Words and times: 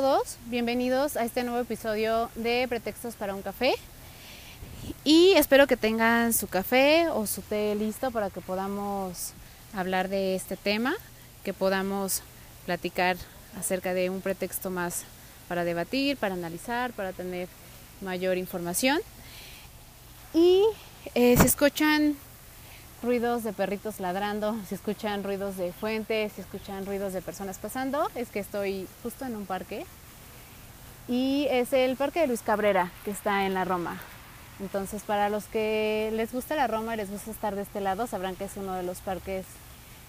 Todos, 0.00 0.38
bienvenidos 0.46 1.16
a 1.16 1.24
este 1.24 1.44
nuevo 1.44 1.60
episodio 1.60 2.28
de 2.34 2.66
Pretextos 2.68 3.14
para 3.14 3.32
un 3.32 3.42
café. 3.42 3.76
Y 5.04 5.34
espero 5.34 5.68
que 5.68 5.76
tengan 5.76 6.32
su 6.32 6.48
café 6.48 7.06
o 7.10 7.28
su 7.28 7.42
té 7.42 7.76
listo 7.76 8.10
para 8.10 8.28
que 8.28 8.40
podamos 8.40 9.34
hablar 9.72 10.08
de 10.08 10.34
este 10.34 10.56
tema, 10.56 10.96
que 11.44 11.52
podamos 11.52 12.22
platicar 12.66 13.16
acerca 13.56 13.94
de 13.94 14.10
un 14.10 14.20
pretexto 14.20 14.68
más 14.68 15.04
para 15.46 15.62
debatir, 15.62 16.16
para 16.16 16.34
analizar, 16.34 16.92
para 16.92 17.12
tener 17.12 17.46
mayor 18.00 18.36
información. 18.36 18.98
Y 20.32 20.64
eh, 21.14 21.36
se 21.36 21.46
escuchan 21.46 22.16
ruidos 23.04 23.44
de 23.44 23.52
perritos 23.52 24.00
ladrando, 24.00 24.56
se 24.66 24.74
escuchan 24.74 25.22
ruidos 25.22 25.56
de 25.56 25.72
fuentes, 25.72 26.32
se 26.32 26.40
escuchan 26.40 26.86
ruidos 26.86 27.12
de 27.12 27.20
personas 27.20 27.58
pasando, 27.58 28.10
es 28.14 28.30
que 28.30 28.38
estoy 28.38 28.88
justo 29.02 29.26
en 29.26 29.36
un 29.36 29.44
parque 29.44 29.84
y 31.06 31.46
es 31.50 31.74
el 31.74 31.96
Parque 31.96 32.20
de 32.20 32.28
Luis 32.28 32.40
Cabrera 32.40 32.90
que 33.04 33.10
está 33.10 33.44
en 33.44 33.52
la 33.52 33.64
Roma. 33.64 34.00
Entonces 34.58 35.02
para 35.02 35.28
los 35.28 35.44
que 35.44 36.10
les 36.14 36.32
gusta 36.32 36.56
la 36.56 36.66
Roma 36.66 36.94
y 36.94 36.96
les 36.96 37.10
gusta 37.10 37.30
estar 37.30 37.54
de 37.54 37.62
este 37.62 37.80
lado, 37.80 38.06
sabrán 38.06 38.36
que 38.36 38.44
es 38.44 38.56
uno 38.56 38.72
de 38.74 38.82
los 38.82 39.00
parques 39.00 39.44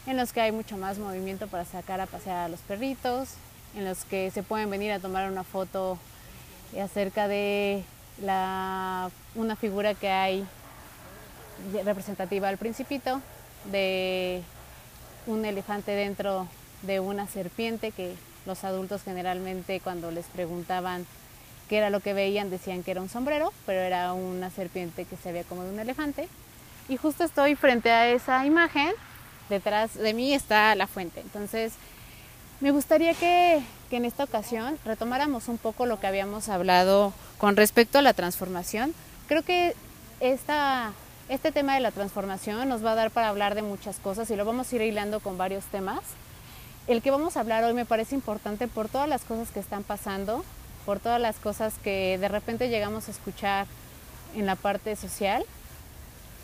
en 0.08 0.16
los 0.16 0.32
que 0.32 0.42
hay 0.42 0.52
mucho 0.52 0.78
más 0.78 0.98
movimiento 0.98 1.48
para 1.48 1.66
sacar 1.66 2.00
a 2.00 2.06
pasear 2.06 2.38
a 2.38 2.50
los 2.50 2.62
perritos, 2.62 3.30
en 3.76 3.84
los 3.84 4.06
que 4.06 4.32
se 4.32 4.42
pueden 4.42 4.70
venir 4.70 4.92
a 4.94 5.00
tomar 5.00 5.30
una 5.30 5.44
foto 5.44 5.98
acerca 6.82 7.28
de 7.28 7.84
la, 8.22 9.10
una 9.36 9.56
figura 9.56 9.96
que 9.96 10.10
hay 10.10 10.46
representativa 11.84 12.50
al 12.50 12.58
principito 12.58 13.22
de 13.72 14.42
un 15.28 15.46
elefante 15.46 15.92
dentro 15.92 16.48
de 16.84 17.00
una 17.00 17.28
serpiente 17.28 17.92
que 17.92 18.16
los 18.46 18.64
adultos 18.64 19.02
generalmente 19.04 19.80
cuando 19.80 20.12
les 20.12 20.26
preguntaban 20.28 21.06
qué 21.68 21.78
era 21.78 21.90
lo 21.90 22.00
que 22.00 22.14
veían 22.14 22.50
decían 22.50 22.84
que 22.84 22.92
era 22.92 23.02
un 23.02 23.10
sombrero, 23.10 23.52
pero 23.66 23.82
era 23.82 24.14
una 24.14 24.50
serpiente 24.52 25.06
que 25.06 25.18
se 25.18 25.32
veía 25.32 25.44
como 25.44 25.64
de 25.64 25.72
un 25.72 25.80
elefante. 25.80 26.28
Y 26.88 26.98
justo 26.98 27.24
estoy 27.24 27.56
frente 27.56 27.90
a 27.92 28.10
esa 28.10 28.46
imagen, 28.46 28.92
detrás 29.50 29.96
de 29.96 30.14
mí 30.14 30.34
está 30.34 30.76
la 30.76 30.86
fuente. 30.86 31.22
Entonces, 31.22 31.74
me 32.62 32.70
gustaría 32.70 33.16
que, 33.16 33.64
que 33.90 33.98
en 33.98 34.06
esta 34.06 34.24
ocasión 34.24 34.78
retomáramos 34.86 35.48
un 35.48 35.58
poco 35.58 35.88
lo 35.88 36.00
que 36.00 36.08
habíamos 36.08 36.50
hablado 36.50 37.14
con 37.40 37.56
respecto 37.56 37.98
a 37.98 38.04
la 38.04 38.14
transformación. 38.14 38.94
Creo 39.28 39.42
que 39.42 39.76
esta 40.20 40.94
este 41.28 41.52
tema 41.52 41.74
de 41.74 41.80
la 41.80 41.92
transformación 41.92 42.70
nos 42.70 42.86
va 42.86 42.92
a 42.92 42.96
dar 42.96 43.12
para 43.12 43.30
hablar 43.30 43.56
de 43.56 43.64
muchas 43.64 43.98
cosas 43.98 44.30
y 44.30 44.36
lo 44.36 44.46
vamos 44.46 44.72
a 44.72 44.76
ir 44.76 44.82
hilando 44.84 45.20
con 45.20 45.38
varios 45.38 45.66
temas. 45.66 46.02
El 46.88 47.02
que 47.02 47.10
vamos 47.10 47.36
a 47.36 47.40
hablar 47.40 47.64
hoy 47.64 47.74
me 47.74 47.86
parece 47.86 48.14
importante 48.14 48.68
por 48.68 48.90
todas 48.90 49.10
las 49.10 49.24
cosas 49.24 49.50
que 49.50 49.60
están 49.60 49.84
pasando, 49.84 50.46
por 50.86 51.00
todas 51.00 51.20
las 51.20 51.38
cosas 51.38 51.74
que 51.84 52.20
de 52.20 52.28
repente 52.28 52.70
llegamos 52.70 53.08
a 53.08 53.12
escuchar 53.12 53.66
en 54.36 54.46
la 54.46 54.56
parte 54.56 54.96
social, 54.96 55.44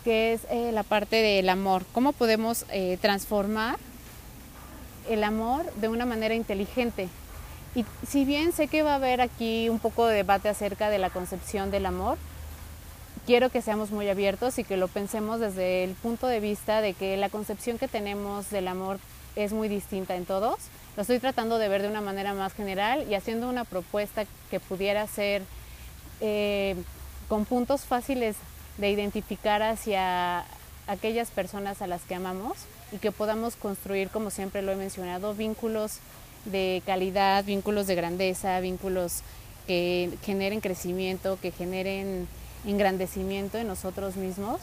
que 0.02 0.32
es 0.32 0.40
eh, 0.50 0.72
la 0.72 0.82
parte 0.82 1.16
del 1.16 1.48
amor. 1.48 1.84
¿Cómo 1.92 2.12
podemos 2.12 2.66
eh, 2.70 2.98
transformar 3.00 3.76
el 5.08 5.22
amor 5.22 5.72
de 5.74 5.88
una 5.88 6.06
manera 6.06 6.34
inteligente? 6.34 7.08
Y 7.76 7.84
si 8.06 8.24
bien 8.24 8.52
sé 8.52 8.66
que 8.66 8.82
va 8.82 8.92
a 8.92 8.96
haber 8.96 9.20
aquí 9.20 9.68
un 9.68 9.78
poco 9.78 10.08
de 10.08 10.16
debate 10.16 10.48
acerca 10.48 10.90
de 10.90 10.98
la 10.98 11.10
concepción 11.10 11.70
del 11.70 11.86
amor, 11.86 12.18
quiero 13.26 13.50
que 13.50 13.62
seamos 13.62 13.90
muy 13.90 14.08
abiertos 14.08 14.58
y 14.58 14.64
que 14.64 14.76
lo 14.76 14.88
pensemos 14.88 15.40
desde 15.40 15.84
el 15.84 15.94
punto 15.94 16.26
de 16.26 16.40
vista 16.40 16.80
de 16.80 16.94
que 16.94 17.16
la 17.16 17.28
concepción 17.28 17.78
que 17.78 17.88
tenemos 17.88 18.50
del 18.50 18.68
amor 18.68 18.98
es 19.36 19.52
muy 19.52 19.68
distinta 19.68 20.16
en 20.16 20.26
todos. 20.26 20.56
Lo 20.96 21.02
estoy 21.02 21.18
tratando 21.18 21.58
de 21.58 21.68
ver 21.68 21.82
de 21.82 21.88
una 21.88 22.00
manera 22.00 22.34
más 22.34 22.52
general 22.52 23.06
y 23.08 23.14
haciendo 23.14 23.48
una 23.48 23.64
propuesta 23.64 24.24
que 24.50 24.60
pudiera 24.60 25.06
ser 25.06 25.42
eh, 26.20 26.76
con 27.28 27.44
puntos 27.44 27.82
fáciles 27.82 28.36
de 28.78 28.90
identificar 28.90 29.62
hacia 29.62 30.44
aquellas 30.86 31.30
personas 31.30 31.80
a 31.80 31.86
las 31.86 32.02
que 32.02 32.14
amamos 32.14 32.58
y 32.90 32.98
que 32.98 33.12
podamos 33.12 33.56
construir, 33.56 34.10
como 34.10 34.30
siempre 34.30 34.62
lo 34.62 34.72
he 34.72 34.76
mencionado, 34.76 35.34
vínculos 35.34 35.98
de 36.44 36.82
calidad, 36.84 37.44
vínculos 37.44 37.86
de 37.86 37.94
grandeza, 37.94 38.60
vínculos 38.60 39.22
que 39.66 40.10
generen 40.24 40.60
crecimiento, 40.60 41.38
que 41.40 41.52
generen 41.52 42.26
engrandecimiento 42.66 43.58
en 43.58 43.68
nosotros 43.68 44.16
mismos, 44.16 44.60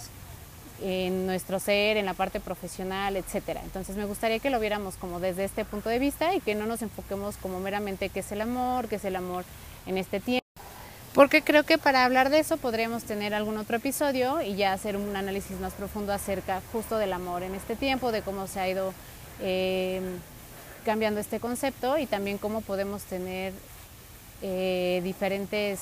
en 0.81 1.25
nuestro 1.25 1.59
ser, 1.59 1.97
en 1.97 2.05
la 2.05 2.13
parte 2.13 2.39
profesional, 2.39 3.17
etcétera. 3.17 3.61
Entonces 3.63 3.97
me 3.97 4.05
gustaría 4.05 4.39
que 4.39 4.49
lo 4.49 4.59
viéramos 4.59 4.95
como 4.95 5.19
desde 5.19 5.43
este 5.43 5.65
punto 5.65 5.89
de 5.89 5.99
vista 5.99 6.33
y 6.35 6.39
que 6.39 6.55
no 6.55 6.65
nos 6.65 6.81
enfoquemos 6.81 7.37
como 7.37 7.59
meramente 7.59 8.09
qué 8.09 8.21
es 8.21 8.31
el 8.31 8.41
amor, 8.41 8.87
qué 8.87 8.95
es 8.95 9.05
el 9.05 9.15
amor 9.15 9.43
en 9.85 9.97
este 9.97 10.19
tiempo. 10.19 10.39
Porque 11.13 11.41
creo 11.41 11.63
que 11.63 11.77
para 11.77 12.05
hablar 12.05 12.29
de 12.29 12.39
eso 12.39 12.57
podríamos 12.57 13.03
tener 13.03 13.33
algún 13.33 13.57
otro 13.57 13.77
episodio 13.77 14.41
y 14.41 14.55
ya 14.55 14.73
hacer 14.73 14.95
un 14.95 15.15
análisis 15.15 15.59
más 15.59 15.73
profundo 15.73 16.13
acerca 16.13 16.61
justo 16.71 16.97
del 16.97 17.11
amor 17.13 17.43
en 17.43 17.55
este 17.55 17.75
tiempo, 17.75 18.11
de 18.11 18.21
cómo 18.21 18.47
se 18.47 18.59
ha 18.59 18.69
ido 18.69 18.93
eh, 19.41 20.01
cambiando 20.85 21.19
este 21.19 21.39
concepto 21.39 21.97
y 21.97 22.05
también 22.05 22.37
cómo 22.37 22.61
podemos 22.61 23.03
tener 23.03 23.53
eh, 24.41 25.01
diferentes 25.03 25.79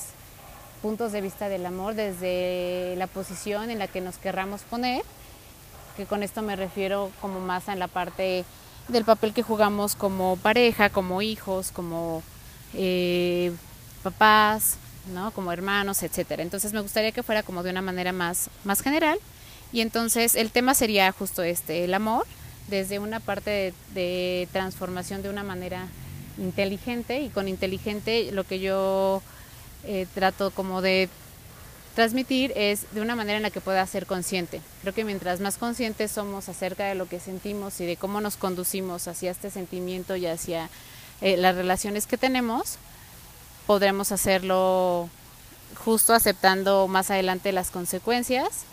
puntos 0.82 1.12
de 1.12 1.22
vista 1.22 1.50
del 1.50 1.66
amor 1.66 1.96
desde 1.96 2.96
la 2.98 3.08
posición 3.08 3.70
en 3.70 3.80
la 3.80 3.88
que 3.88 4.02
nos 4.02 4.18
querramos 4.18 4.62
poner, 4.62 5.04
que 5.96 6.06
con 6.06 6.24
esto 6.24 6.42
me 6.42 6.56
refiero 6.56 7.12
como 7.22 7.40
más 7.40 7.68
en 7.68 7.80
la 7.80 7.88
parte 7.88 8.46
del 8.88 9.04
papel 9.04 9.34
que 9.34 9.44
jugamos 9.44 9.96
como 9.96 10.38
pareja, 10.38 10.90
como 10.90 11.22
hijos, 11.22 11.72
como 11.72 12.24
eh, 12.74 13.52
papás, 14.04 14.78
¿no? 15.14 15.32
como 15.32 15.52
hermanos, 15.52 16.04
etcétera. 16.04 16.44
Entonces 16.44 16.74
me 16.74 16.82
gustaría 16.82 17.12
que 17.12 17.24
fuera 17.24 17.44
como 17.44 17.64
de 17.64 17.72
una 17.72 17.82
manera 17.82 18.12
más, 18.12 18.50
más 18.64 18.82
general. 18.82 19.20
Y 19.74 19.82
entonces 19.82 20.36
el 20.36 20.52
tema 20.52 20.74
sería 20.74 21.12
justo 21.12 21.44
este, 21.44 21.84
el 21.84 21.94
amor, 21.94 22.26
desde 22.70 23.00
una 23.00 23.20
parte 23.20 23.74
de 23.94 24.48
transformación 24.52 25.22
de 25.22 25.30
una 25.30 25.44
manera 25.44 25.88
inteligente 26.38 27.22
y 27.22 27.30
con 27.30 27.48
inteligente 27.48 28.32
lo 28.32 28.44
que 28.44 28.60
yo 28.60 29.22
eh, 30.02 30.08
trato 30.14 30.52
como 30.52 30.82
de 30.82 31.10
transmitir 31.96 32.54
es 32.56 32.86
de 32.94 33.02
una 33.02 33.16
manera 33.16 33.38
en 33.38 33.44
la 33.44 33.50
que 33.50 33.62
pueda 33.62 33.86
ser 33.88 34.06
consciente. 34.06 34.62
Creo 34.82 34.94
que 34.94 35.04
mientras 35.04 35.40
más 35.40 35.58
conscientes 35.58 36.12
somos 36.12 36.48
acerca 36.48 36.86
de 36.86 36.94
lo 36.96 37.08
que 37.08 37.20
sentimos 37.20 37.82
y 37.82 37.88
de 37.88 37.98
cómo 37.98 38.22
nos 38.22 38.38
conducimos 38.38 39.08
hacia 39.08 39.32
este 39.32 39.50
sentimiento 39.50 40.16
y 40.16 40.28
hacia 40.28 40.70
eh, 41.22 41.38
las 41.38 41.56
relaciones 41.56 42.06
que 42.06 42.18
tenemos, 42.18 42.78
podremos 43.66 44.12
hacerlo 44.12 45.10
justo 45.84 46.14
aceptando 46.14 46.88
más 46.88 47.10
adelante 47.10 47.52
las 47.52 47.72
consecuencias, 47.72 48.66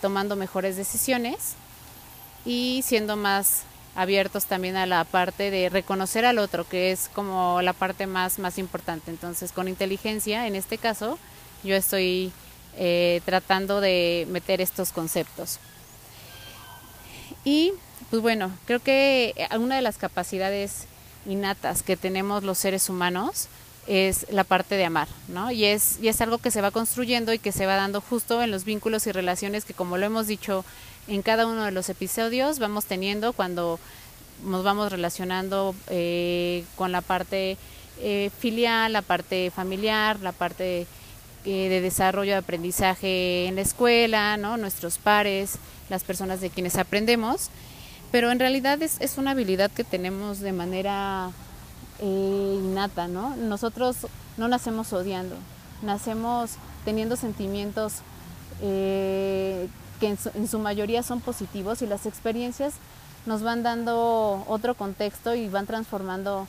tomando 0.00 0.36
mejores 0.36 0.76
decisiones 0.76 1.54
y 2.44 2.82
siendo 2.86 3.16
más 3.16 3.62
abiertos 3.94 4.46
también 4.46 4.76
a 4.76 4.86
la 4.86 5.04
parte 5.04 5.50
de 5.50 5.68
reconocer 5.68 6.24
al 6.24 6.38
otro, 6.38 6.68
que 6.68 6.92
es 6.92 7.10
como 7.14 7.60
la 7.62 7.72
parte 7.72 8.06
más, 8.06 8.38
más 8.38 8.58
importante. 8.58 9.10
Entonces, 9.10 9.52
con 9.52 9.68
inteligencia, 9.68 10.46
en 10.46 10.54
este 10.54 10.78
caso, 10.78 11.18
yo 11.64 11.74
estoy 11.74 12.32
eh, 12.76 13.20
tratando 13.24 13.80
de 13.80 14.26
meter 14.30 14.60
estos 14.60 14.92
conceptos. 14.92 15.58
Y, 17.44 17.72
pues 18.10 18.22
bueno, 18.22 18.50
creo 18.66 18.80
que 18.80 19.34
una 19.58 19.76
de 19.76 19.82
las 19.82 19.98
capacidades 19.98 20.86
innatas 21.26 21.82
que 21.82 21.96
tenemos 21.96 22.44
los 22.44 22.58
seres 22.58 22.88
humanos 22.88 23.48
es 23.86 24.26
la 24.30 24.44
parte 24.44 24.76
de 24.76 24.84
amar, 24.84 25.08
¿no? 25.28 25.50
Y 25.50 25.64
es, 25.64 25.98
y 26.00 26.08
es 26.08 26.20
algo 26.20 26.38
que 26.38 26.50
se 26.50 26.60
va 26.60 26.70
construyendo 26.70 27.32
y 27.32 27.38
que 27.38 27.50
se 27.50 27.66
va 27.66 27.76
dando 27.76 28.00
justo 28.00 28.42
en 28.42 28.50
los 28.50 28.64
vínculos 28.64 29.06
y 29.06 29.12
relaciones 29.12 29.64
que, 29.64 29.74
como 29.74 29.96
lo 29.96 30.06
hemos 30.06 30.26
dicho 30.26 30.64
en 31.08 31.22
cada 31.22 31.46
uno 31.46 31.64
de 31.64 31.72
los 31.72 31.88
episodios 31.88 32.58
vamos 32.58 32.84
teniendo 32.84 33.32
cuando 33.32 33.78
nos 34.44 34.64
vamos 34.64 34.90
relacionando 34.90 35.74
eh, 35.88 36.64
con 36.76 36.92
la 36.92 37.00
parte 37.00 37.56
eh, 38.00 38.30
filial, 38.38 38.92
la 38.92 39.02
parte 39.02 39.50
familiar, 39.50 40.18
la 40.20 40.32
parte 40.32 40.86
eh, 41.44 41.68
de 41.68 41.80
desarrollo 41.80 42.32
de 42.32 42.38
aprendizaje 42.38 43.46
en 43.46 43.56
la 43.56 43.60
escuela, 43.62 44.36
¿no? 44.36 44.56
nuestros 44.56 44.98
pares, 44.98 45.58
las 45.88 46.04
personas 46.04 46.40
de 46.40 46.50
quienes 46.50 46.76
aprendemos, 46.76 47.50
pero 48.10 48.30
en 48.30 48.38
realidad 48.38 48.82
es, 48.82 49.00
es 49.00 49.18
una 49.18 49.32
habilidad 49.32 49.70
que 49.70 49.84
tenemos 49.84 50.40
de 50.40 50.52
manera 50.52 51.30
innata, 52.02 53.08
¿no? 53.08 53.36
Nosotros 53.36 54.06
no 54.38 54.48
nacemos 54.48 54.90
odiando, 54.94 55.36
nacemos 55.82 56.52
teniendo 56.86 57.14
sentimientos 57.16 57.96
que 60.00 60.08
en 60.08 60.18
su, 60.18 60.30
en 60.34 60.48
su 60.48 60.58
mayoría 60.58 61.02
son 61.02 61.20
positivos 61.20 61.82
y 61.82 61.86
las 61.86 62.06
experiencias 62.06 62.74
nos 63.26 63.42
van 63.42 63.62
dando 63.62 64.44
otro 64.48 64.74
contexto 64.74 65.34
y 65.34 65.48
van 65.48 65.66
transformando 65.66 66.48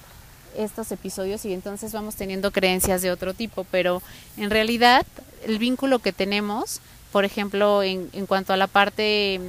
estos 0.57 0.91
episodios 0.91 1.45
y 1.45 1.53
entonces 1.53 1.93
vamos 1.93 2.15
teniendo 2.15 2.51
creencias 2.51 3.01
de 3.01 3.11
otro 3.11 3.33
tipo, 3.33 3.65
pero 3.65 4.01
en 4.37 4.49
realidad 4.49 5.05
el 5.45 5.59
vínculo 5.59 5.99
que 5.99 6.11
tenemos, 6.13 6.81
por 7.11 7.25
ejemplo, 7.25 7.83
en, 7.83 8.09
en 8.13 8.25
cuanto 8.25 8.53
a 8.53 8.57
la 8.57 8.67
parte 8.67 9.39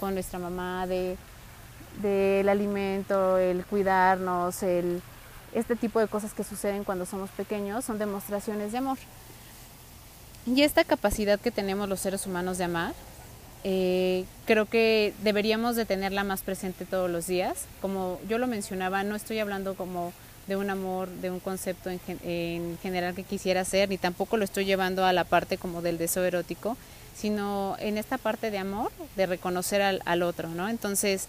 con 0.00 0.14
nuestra 0.14 0.38
mamá 0.38 0.86
de 0.86 1.16
del 2.00 2.48
alimento, 2.48 3.36
el 3.36 3.64
cuidarnos, 3.66 4.62
el 4.62 5.02
este 5.52 5.76
tipo 5.76 6.00
de 6.00 6.08
cosas 6.08 6.32
que 6.32 6.44
suceden 6.44 6.84
cuando 6.84 7.04
somos 7.04 7.28
pequeños 7.30 7.84
son 7.84 7.98
demostraciones 7.98 8.72
de 8.72 8.78
amor. 8.78 8.96
Y 10.46 10.62
esta 10.62 10.82
capacidad 10.84 11.38
que 11.38 11.50
tenemos 11.50 11.88
los 11.88 12.00
seres 12.00 12.26
humanos 12.26 12.56
de 12.58 12.64
amar, 12.64 12.94
eh, 13.64 14.24
creo 14.46 14.66
que 14.66 15.12
deberíamos 15.22 15.76
de 15.76 15.84
tenerla 15.84 16.24
más 16.24 16.42
presente 16.42 16.84
todos 16.84 17.10
los 17.10 17.26
días. 17.26 17.66
Como 17.80 18.20
yo 18.28 18.38
lo 18.38 18.46
mencionaba, 18.46 19.02
no 19.04 19.14
estoy 19.14 19.38
hablando 19.38 19.74
como 19.74 20.12
de 20.46 20.56
un 20.56 20.70
amor, 20.70 21.08
de 21.08 21.30
un 21.30 21.40
concepto 21.40 21.90
en, 21.90 22.00
en 22.24 22.78
general 22.82 23.14
que 23.14 23.22
quisiera 23.22 23.60
hacer, 23.60 23.88
ni 23.88 23.98
tampoco 23.98 24.36
lo 24.36 24.44
estoy 24.44 24.64
llevando 24.64 25.04
a 25.04 25.12
la 25.12 25.24
parte 25.24 25.56
como 25.56 25.82
del 25.82 25.98
deseo 25.98 26.24
erótico, 26.24 26.76
sino 27.14 27.76
en 27.78 27.98
esta 27.98 28.18
parte 28.18 28.50
de 28.50 28.58
amor, 28.58 28.90
de 29.16 29.26
reconocer 29.26 29.82
al, 29.82 30.02
al 30.04 30.22
otro, 30.22 30.48
¿no? 30.48 30.68
Entonces, 30.68 31.28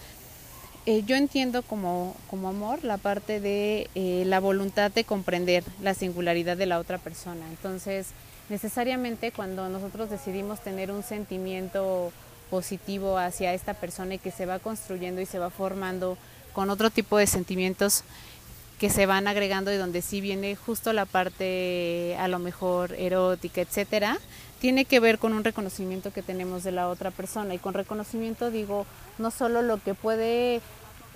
eh, 0.86 1.04
yo 1.06 1.16
entiendo 1.16 1.62
como, 1.62 2.16
como, 2.30 2.50
amor 2.50 2.84
la 2.84 2.98
parte 2.98 3.40
de 3.40 3.90
eh, 3.96 4.24
la 4.26 4.40
voluntad 4.40 4.92
de 4.92 5.06
comprender 5.06 5.64
la 5.82 5.94
singularidad 5.94 6.58
de 6.58 6.66
la 6.66 6.80
otra 6.80 6.98
persona. 6.98 7.48
Entonces, 7.50 8.08
necesariamente 8.50 9.32
cuando 9.32 9.70
nosotros 9.70 10.10
decidimos 10.10 10.62
tener 10.62 10.92
un 10.92 11.04
sentimiento 11.04 12.12
positivo 12.54 13.18
hacia 13.18 13.56
esta 13.56 13.74
persona 13.74 14.14
y 14.14 14.20
que 14.20 14.30
se 14.30 14.46
va 14.46 14.60
construyendo 14.60 15.20
y 15.22 15.26
se 15.26 15.40
va 15.40 15.50
formando 15.50 16.20
con 16.54 16.70
otro 16.70 16.92
tipo 16.92 17.18
de 17.18 17.26
sentimientos 17.26 18.04
que 18.78 18.92
se 18.92 19.08
van 19.08 19.28
agregando 19.28 19.74
y 19.74 19.78
donde 19.78 20.04
sí 20.04 20.22
viene 20.22 20.56
justo 20.56 20.94
la 20.94 21.08
parte 21.08 22.16
a 22.20 22.28
lo 22.28 22.38
mejor 22.38 22.94
erótica, 22.94 23.62
etcétera, 23.62 24.20
tiene 24.62 24.86
que 24.86 25.00
ver 25.00 25.18
con 25.18 25.34
un 25.34 25.44
reconocimiento 25.44 26.14
que 26.14 26.22
tenemos 26.22 26.64
de 26.64 26.74
la 26.74 26.90
otra 26.90 27.10
persona. 27.10 27.56
Y 27.56 27.58
con 27.58 27.74
reconocimiento 27.74 28.52
digo 28.52 28.86
no 29.18 29.32
solo 29.32 29.64
lo 29.64 29.82
que 29.82 29.96
puede 29.96 30.62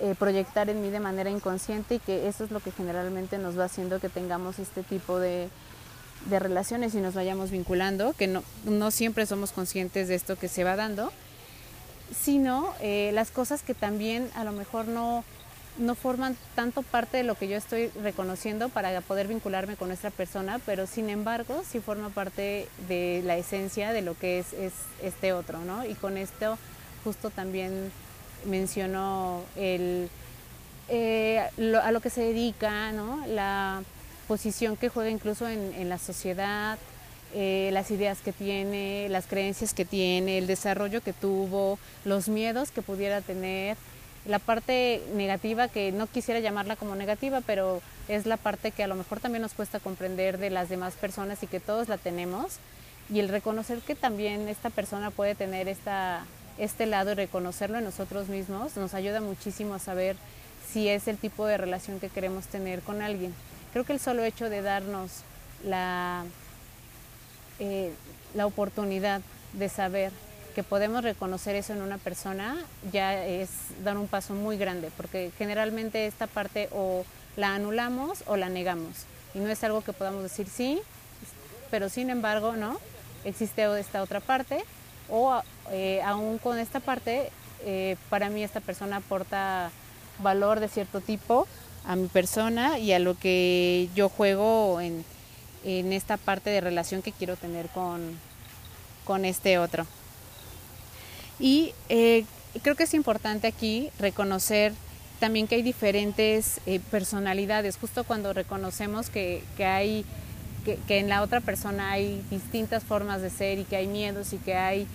eh, 0.00 0.16
proyectar 0.18 0.68
en 0.68 0.82
mí 0.82 0.90
de 0.90 0.98
manera 0.98 1.30
inconsciente 1.30 1.94
y 1.94 1.98
que 2.00 2.26
eso 2.26 2.42
es 2.42 2.50
lo 2.50 2.58
que 2.58 2.72
generalmente 2.72 3.38
nos 3.38 3.56
va 3.56 3.66
haciendo 3.66 4.00
que 4.00 4.08
tengamos 4.08 4.58
este 4.58 4.82
tipo 4.82 5.20
de, 5.20 5.50
de 6.26 6.38
relaciones 6.40 6.96
y 6.96 7.00
nos 7.00 7.14
vayamos 7.14 7.52
vinculando, 7.52 8.12
que 8.14 8.26
no, 8.26 8.42
no 8.64 8.90
siempre 8.90 9.24
somos 9.24 9.52
conscientes 9.52 10.08
de 10.08 10.16
esto 10.16 10.34
que 10.34 10.48
se 10.48 10.64
va 10.64 10.74
dando, 10.74 11.12
sino 12.14 12.72
eh, 12.80 13.10
las 13.12 13.30
cosas 13.30 13.62
que 13.62 13.74
también 13.74 14.30
a 14.34 14.44
lo 14.44 14.52
mejor 14.52 14.86
no 14.88 15.24
no 15.78 15.94
forman 15.94 16.36
tanto 16.54 16.82
parte 16.82 17.18
de 17.18 17.22
lo 17.22 17.36
que 17.36 17.48
yo 17.48 17.56
estoy 17.56 17.88
reconociendo 18.02 18.68
para 18.68 19.00
poder 19.00 19.28
vincularme 19.28 19.76
con 19.76 19.88
nuestra 19.88 20.10
persona, 20.10 20.60
pero 20.66 20.86
sin 20.86 21.08
embargo 21.08 21.62
sí 21.68 21.80
forma 21.80 22.10
parte 22.10 22.68
de 22.88 23.22
la 23.24 23.36
esencia 23.36 23.92
de 23.92 24.02
lo 24.02 24.18
que 24.18 24.40
es, 24.40 24.54
este 25.02 25.32
otro, 25.32 25.60
¿no? 25.60 25.84
Y 25.84 25.94
con 25.94 26.16
esto 26.16 26.58
justo 27.04 27.30
también 27.30 27.92
menciono 28.44 29.42
el, 29.56 30.10
eh, 30.88 31.42
a 31.82 31.92
lo 31.92 32.00
que 32.00 32.10
se 32.10 32.22
dedica, 32.22 32.92
¿no? 32.92 33.24
La 33.26 33.82
posición 34.26 34.76
que 34.76 34.88
juega 34.88 35.10
incluso 35.10 35.48
en, 35.48 35.88
la 35.88 35.98
sociedad, 35.98 36.78
eh, 37.34 37.70
las 37.72 37.90
ideas 37.90 38.18
que 38.24 38.32
tiene, 38.32 39.08
las 39.10 39.26
creencias 39.26 39.74
que 39.74 39.84
tiene, 39.84 40.38
el 40.38 40.46
desarrollo 40.46 41.02
que 41.02 41.12
tuvo, 41.12 41.78
los 42.04 42.28
miedos 42.28 42.70
que 42.70 42.82
pudiera 42.82 43.20
tener, 43.20 43.76
la 44.24 44.38
parte 44.38 45.02
negativa, 45.14 45.68
que 45.68 45.92
no 45.92 46.06
quisiera 46.06 46.40
llamarla 46.40 46.76
como 46.76 46.94
negativa, 46.94 47.40
pero 47.46 47.82
es 48.08 48.26
la 48.26 48.36
parte 48.36 48.70
que 48.70 48.82
a 48.82 48.86
lo 48.86 48.94
mejor 48.94 49.20
también 49.20 49.42
nos 49.42 49.52
cuesta 49.52 49.80
comprender 49.80 50.38
de 50.38 50.50
las 50.50 50.68
demás 50.68 50.94
personas 50.94 51.42
y 51.42 51.46
que 51.46 51.60
todos 51.60 51.88
la 51.88 51.98
tenemos. 51.98 52.56
Y 53.10 53.20
el 53.20 53.28
reconocer 53.28 53.78
que 53.80 53.94
también 53.94 54.48
esta 54.48 54.70
persona 54.70 55.10
puede 55.10 55.34
tener 55.34 55.68
esta, 55.68 56.26
este 56.58 56.86
lado 56.86 57.12
y 57.12 57.14
reconocerlo 57.14 57.78
en 57.78 57.84
nosotros 57.84 58.28
mismos 58.28 58.76
nos 58.76 58.94
ayuda 58.94 59.20
muchísimo 59.20 59.74
a 59.74 59.78
saber 59.78 60.16
si 60.70 60.88
es 60.88 61.08
el 61.08 61.16
tipo 61.16 61.46
de 61.46 61.56
relación 61.56 62.00
que 62.00 62.08
queremos 62.08 62.46
tener 62.46 62.80
con 62.80 63.00
alguien. 63.00 63.34
Creo 63.72 63.84
que 63.84 63.92
el 63.92 64.00
solo 64.00 64.24
hecho 64.24 64.50
de 64.50 64.60
darnos 64.60 65.22
la, 65.64 66.24
eh, 67.58 67.92
la 68.34 68.46
oportunidad 68.46 69.20
de 69.52 69.68
saber 69.68 70.12
que 70.54 70.62
podemos 70.62 71.04
reconocer 71.04 71.54
eso 71.54 71.72
en 71.72 71.82
una 71.82 71.98
persona 71.98 72.56
ya 72.92 73.24
es 73.24 73.48
dar 73.84 73.96
un 73.96 74.08
paso 74.08 74.34
muy 74.34 74.58
grande, 74.58 74.90
porque 74.96 75.30
generalmente 75.38 76.06
esta 76.06 76.26
parte 76.26 76.68
o 76.72 77.04
la 77.36 77.54
anulamos 77.54 78.24
o 78.26 78.36
la 78.36 78.48
negamos. 78.48 79.04
Y 79.34 79.38
no 79.38 79.48
es 79.48 79.62
algo 79.62 79.82
que 79.82 79.92
podamos 79.92 80.22
decir 80.22 80.48
sí, 80.48 80.80
pero 81.70 81.88
sin 81.88 82.10
embargo, 82.10 82.56
¿no? 82.56 82.78
Existe 83.24 83.66
esta 83.78 84.02
otra 84.02 84.20
parte, 84.20 84.64
o 85.08 85.40
eh, 85.70 86.00
aún 86.04 86.38
con 86.38 86.58
esta 86.58 86.80
parte, 86.80 87.30
eh, 87.64 87.96
para 88.10 88.28
mí 88.28 88.42
esta 88.42 88.60
persona 88.60 88.96
aporta 88.96 89.70
valor 90.20 90.60
de 90.60 90.68
cierto 90.68 91.00
tipo 91.00 91.46
a 91.84 91.96
mi 91.96 92.08
persona 92.08 92.78
y 92.78 92.92
a 92.92 92.98
lo 92.98 93.14
que 93.16 93.88
yo 93.94 94.08
juego 94.08 94.80
en, 94.80 95.04
en 95.64 95.92
esta 95.92 96.16
parte 96.16 96.50
de 96.50 96.60
relación 96.60 97.02
que 97.02 97.12
quiero 97.12 97.36
tener 97.36 97.68
con, 97.68 98.18
con 99.04 99.24
este 99.24 99.58
otro. 99.58 99.86
Y 101.38 101.72
eh, 101.88 102.24
creo 102.62 102.74
que 102.74 102.84
es 102.84 102.94
importante 102.94 103.46
aquí 103.46 103.90
reconocer 103.98 104.72
también 105.20 105.48
que 105.48 105.56
hay 105.56 105.62
diferentes 105.62 106.60
eh, 106.66 106.80
personalidades, 106.90 107.76
justo 107.76 108.04
cuando 108.04 108.32
reconocemos 108.32 109.10
que, 109.10 109.42
que 109.56 109.64
hay 109.64 110.04
que, 110.64 110.76
que, 110.86 110.98
en 110.98 111.08
la 111.08 111.22
otra 111.22 111.40
persona 111.40 111.92
hay 111.92 112.22
distintas 112.30 112.84
formas 112.84 113.22
de 113.22 113.30
ser 113.30 113.58
y 113.58 113.64
que 113.64 113.76
hay 113.76 113.86
miedos 113.86 114.32
y 114.32 114.38
que 114.38 114.54
hay 114.54 114.86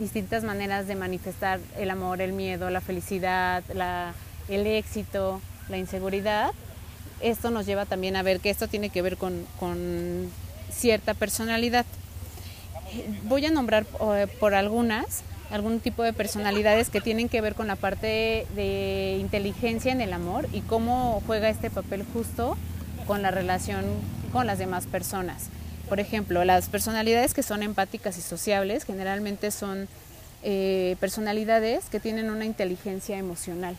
distintas 0.00 0.44
maneras 0.44 0.86
de 0.86 0.94
manifestar 0.94 1.60
el 1.78 1.90
amor, 1.90 2.20
el 2.20 2.32
miedo, 2.32 2.70
la 2.70 2.80
felicidad, 2.80 3.62
la, 3.74 4.14
el 4.48 4.66
éxito, 4.66 5.40
la 5.68 5.78
inseguridad, 5.78 6.52
esto 7.20 7.50
nos 7.50 7.66
lleva 7.66 7.86
también 7.86 8.16
a 8.16 8.22
ver 8.22 8.40
que 8.40 8.50
esto 8.50 8.68
tiene 8.68 8.90
que 8.90 9.02
ver 9.02 9.16
con, 9.16 9.46
con 9.58 10.30
cierta 10.70 11.14
personalidad. 11.14 11.86
Voy 13.24 13.44
a 13.46 13.50
nombrar 13.50 13.86
eh, 14.14 14.26
por 14.38 14.54
algunas, 14.54 15.22
algún 15.50 15.80
tipo 15.80 16.02
de 16.02 16.12
personalidades 16.12 16.90
que 16.90 17.00
tienen 17.00 17.28
que 17.28 17.40
ver 17.40 17.54
con 17.54 17.66
la 17.66 17.76
parte 17.76 18.46
de 18.54 19.18
inteligencia 19.20 19.92
en 19.92 20.00
el 20.00 20.12
amor 20.12 20.48
y 20.52 20.60
cómo 20.60 21.22
juega 21.26 21.48
este 21.48 21.70
papel 21.70 22.04
justo 22.12 22.56
con 23.06 23.22
la 23.22 23.30
relación 23.30 23.84
con 24.32 24.46
las 24.46 24.58
demás 24.58 24.86
personas. 24.86 25.48
Por 25.88 26.00
ejemplo, 26.00 26.44
las 26.44 26.68
personalidades 26.68 27.32
que 27.32 27.42
son 27.42 27.62
empáticas 27.62 28.18
y 28.18 28.22
sociables 28.22 28.84
generalmente 28.84 29.50
son 29.50 29.88
eh, 30.42 30.96
personalidades 31.00 31.88
que 31.88 32.00
tienen 32.00 32.30
una 32.30 32.44
inteligencia 32.44 33.18
emocional, 33.18 33.76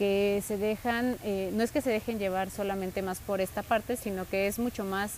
que 0.00 0.42
se 0.48 0.56
dejan, 0.56 1.18
eh, 1.24 1.50
no 1.52 1.62
es 1.62 1.72
que 1.72 1.82
se 1.82 1.90
dejen 1.90 2.18
llevar 2.18 2.48
solamente 2.50 3.02
más 3.02 3.18
por 3.18 3.42
esta 3.42 3.62
parte, 3.62 3.96
sino 3.96 4.26
que 4.26 4.46
es 4.46 4.58
mucho 4.58 4.82
más 4.82 5.10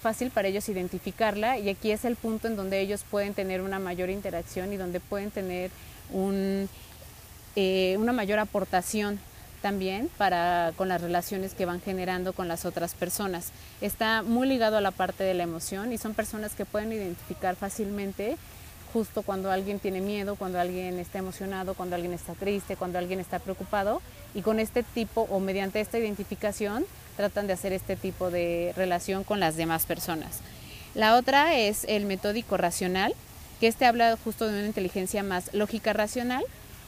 fácil 0.00 0.30
para 0.30 0.48
ellos 0.48 0.66
identificarla 0.70 1.58
y 1.58 1.68
aquí 1.68 1.90
es 1.90 2.06
el 2.06 2.16
punto 2.16 2.48
en 2.48 2.56
donde 2.56 2.80
ellos 2.80 3.04
pueden 3.10 3.34
tener 3.34 3.60
una 3.60 3.78
mayor 3.78 4.08
interacción 4.08 4.72
y 4.72 4.78
donde 4.78 4.98
pueden 4.98 5.30
tener 5.30 5.70
un, 6.10 6.70
eh, 7.54 7.96
una 7.98 8.14
mayor 8.14 8.38
aportación 8.38 9.20
también 9.60 10.08
para 10.16 10.72
con 10.74 10.88
las 10.88 11.02
relaciones 11.02 11.52
que 11.52 11.66
van 11.66 11.82
generando 11.82 12.32
con 12.32 12.48
las 12.48 12.64
otras 12.64 12.94
personas. 12.94 13.50
Está 13.82 14.22
muy 14.22 14.48
ligado 14.48 14.78
a 14.78 14.80
la 14.80 14.90
parte 14.90 15.22
de 15.22 15.34
la 15.34 15.42
emoción 15.42 15.92
y 15.92 15.98
son 15.98 16.14
personas 16.14 16.54
que 16.54 16.64
pueden 16.64 16.94
identificar 16.94 17.56
fácilmente 17.56 18.38
justo 18.94 19.22
cuando 19.22 19.50
alguien 19.50 19.80
tiene 19.80 20.00
miedo, 20.00 20.36
cuando 20.36 20.60
alguien 20.60 21.00
está 21.00 21.18
emocionado, 21.18 21.74
cuando 21.74 21.96
alguien 21.96 22.12
está 22.12 22.34
triste, 22.34 22.76
cuando 22.76 22.96
alguien 22.96 23.18
está 23.18 23.40
preocupado 23.40 24.00
y 24.36 24.42
con 24.42 24.60
este 24.60 24.84
tipo 24.84 25.22
o 25.30 25.40
mediante 25.40 25.80
esta 25.80 25.98
identificación 25.98 26.86
tratan 27.16 27.48
de 27.48 27.54
hacer 27.54 27.72
este 27.72 27.96
tipo 27.96 28.30
de 28.30 28.72
relación 28.76 29.24
con 29.24 29.40
las 29.40 29.56
demás 29.56 29.84
personas. 29.84 30.38
La 30.94 31.16
otra 31.16 31.56
es 31.56 31.82
el 31.88 32.06
metódico 32.06 32.56
racional, 32.56 33.14
que 33.58 33.66
este 33.66 33.84
habla 33.84 34.16
justo 34.22 34.46
de 34.46 34.60
una 34.60 34.66
inteligencia 34.68 35.24
más 35.24 35.52
lógica 35.52 35.92
racional 35.92 36.44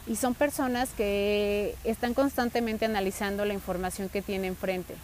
y 0.07 0.15
son 0.15 0.35
personas 0.35 0.91
que 0.97 1.75
están 1.83 2.15
constantemente 2.15 2.85
analizando 2.85 3.45
la 3.45 3.55
información 3.55 4.09
que 4.09 4.23
tienen 4.23 4.51
enfrente. 4.51 4.95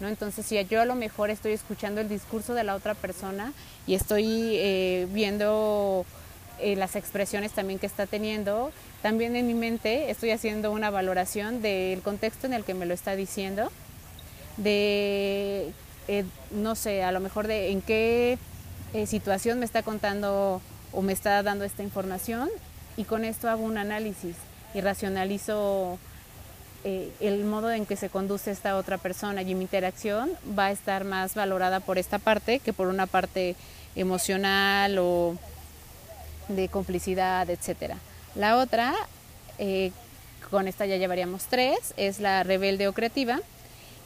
¿no? 0.00 0.08
Entonces, 0.08 0.44
si 0.44 0.62
yo 0.66 0.82
a 0.82 0.84
lo 0.84 0.94
mejor 0.94 1.30
estoy 1.30 1.52
escuchando 1.52 2.02
el 2.02 2.08
discurso 2.10 2.52
de 2.52 2.64
la 2.64 2.74
otra 2.74 2.94
persona 2.94 3.54
y 3.86 3.94
estoy 3.94 4.56
eh, 4.56 5.08
viendo 5.10 6.04
eh, 6.60 6.76
las 6.76 6.96
expresiones 6.96 7.52
también 7.52 7.78
que 7.78 7.86
está 7.86 8.06
teniendo, 8.06 8.72
también 9.02 9.36
en 9.36 9.46
mi 9.46 9.54
mente 9.54 10.10
estoy 10.10 10.30
haciendo 10.30 10.72
una 10.72 10.90
valoración 10.90 11.62
del 11.62 12.02
contexto 12.02 12.46
en 12.46 12.52
el 12.52 12.64
que 12.64 12.74
me 12.74 12.86
lo 12.86 12.94
está 12.94 13.16
diciendo 13.16 13.70
de, 14.56 15.72
eh, 16.08 16.24
no 16.50 16.74
sé, 16.74 17.02
a 17.02 17.12
lo 17.12 17.20
mejor 17.20 17.46
de 17.46 17.70
en 17.70 17.82
qué 17.82 18.38
eh, 18.92 19.06
situación 19.06 19.58
me 19.58 19.64
está 19.64 19.82
contando 19.82 20.60
o 20.92 21.02
me 21.02 21.12
está 21.12 21.42
dando 21.42 21.64
esta 21.64 21.82
información 21.82 22.48
y 22.96 23.04
con 23.04 23.24
esto 23.24 23.48
hago 23.48 23.62
un 23.62 23.78
análisis 23.78 24.36
y 24.74 24.80
racionalizo 24.80 25.98
eh, 26.82 27.12
el 27.20 27.44
modo 27.44 27.70
en 27.70 27.86
que 27.86 27.96
se 27.96 28.08
conduce 28.08 28.50
esta 28.50 28.76
otra 28.76 28.98
persona 28.98 29.42
y 29.42 29.54
mi 29.54 29.62
interacción 29.62 30.30
va 30.58 30.66
a 30.66 30.70
estar 30.70 31.04
más 31.04 31.34
valorada 31.34 31.80
por 31.80 31.98
esta 31.98 32.18
parte 32.18 32.58
que 32.58 32.72
por 32.72 32.88
una 32.88 33.06
parte 33.06 33.54
emocional 33.94 34.98
o 34.98 35.36
de 36.56 36.68
complicidad, 36.68 37.48
etcétera. 37.48 37.96
La 38.34 38.58
otra, 38.58 38.94
eh, 39.58 39.92
con 40.50 40.68
esta 40.68 40.86
ya 40.86 40.96
llevaríamos 40.96 41.44
tres, 41.44 41.94
es 41.96 42.20
la 42.20 42.42
rebelde 42.42 42.88
o 42.88 42.92
creativa, 42.92 43.40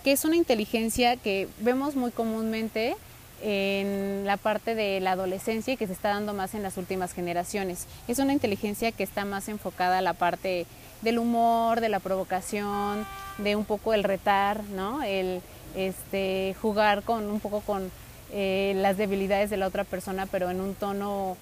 que 0.02 0.12
es 0.12 0.24
una 0.24 0.36
inteligencia 0.36 1.16
que 1.16 1.48
vemos 1.60 1.96
muy 1.96 2.10
comúnmente 2.10 2.96
en 3.42 4.24
la 4.24 4.36
parte 4.36 4.74
de 4.74 5.00
la 5.00 5.12
adolescencia 5.12 5.74
y 5.74 5.76
que 5.76 5.86
se 5.86 5.92
está 5.92 6.10
dando 6.10 6.32
más 6.32 6.54
en 6.54 6.62
las 6.62 6.76
últimas 6.76 7.12
generaciones. 7.12 7.86
Es 8.08 8.18
una 8.18 8.32
inteligencia 8.32 8.92
que 8.92 9.02
está 9.02 9.24
más 9.24 9.48
enfocada 9.48 9.98
a 9.98 10.02
la 10.02 10.14
parte 10.14 10.66
del 11.02 11.18
humor, 11.18 11.80
de 11.80 11.90
la 11.90 12.00
provocación, 12.00 13.06
de 13.38 13.56
un 13.56 13.64
poco 13.64 13.92
el 13.92 14.04
retar, 14.04 14.64
¿no? 14.64 15.02
El 15.02 15.42
este, 15.74 16.54
jugar 16.62 17.02
con 17.02 17.30
un 17.30 17.40
poco 17.40 17.60
con 17.60 17.90
eh, 18.32 18.72
las 18.76 18.96
debilidades 18.96 19.50
de 19.50 19.56
la 19.56 19.66
otra 19.66 19.84
persona, 19.84 20.26
pero 20.26 20.50
en 20.50 20.60
un 20.60 20.74
tono 20.74 21.36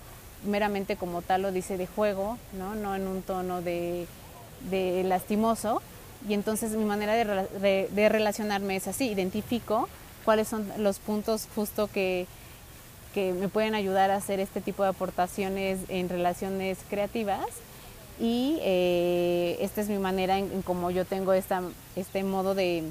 meramente 0.44 0.96
como 0.96 1.22
tal 1.22 1.42
lo 1.42 1.52
dice 1.52 1.76
de 1.76 1.87
juego, 1.87 2.38
no, 2.58 2.75
no 2.75 2.94
en 2.94 3.06
un 3.06 3.22
tono 3.22 3.62
de, 3.62 4.06
lastimoso. 5.04 5.82
Y 6.28 6.34
entonces 6.34 6.72
mi 6.72 6.84
manera 6.84 7.14
de, 7.14 7.88
de 7.90 8.08
relacionarme 8.08 8.76
es 8.76 8.87
así, 8.87 9.08
identifico 9.11 9.88
cuáles 10.25 10.49
son 10.49 10.70
los 10.78 10.99
puntos 10.99 11.49
justo 11.54 11.88
que, 11.88 12.26
que 13.12 13.32
me 13.32 13.49
pueden 13.49 13.75
ayudar 13.75 14.11
a 14.11 14.16
hacer 14.16 14.40
este 14.40 14.61
tipo 14.61 14.82
de 14.82 14.90
aportaciones 14.90 15.80
en 15.88 16.08
relaciones 16.08 16.78
creativas 16.88 17.46
y 18.20 18.58
eh, 18.61 19.58
esta 19.61 19.80
es 19.80 19.88
mi 19.88 19.99
manera 19.99 20.38
en, 20.38 20.50
en 20.52 20.62
cómo 20.62 20.90
yo 20.90 21.04
tengo 21.04 21.32
esta, 21.32 21.62
este 21.96 22.22
modo 22.22 22.54
de, 22.54 22.84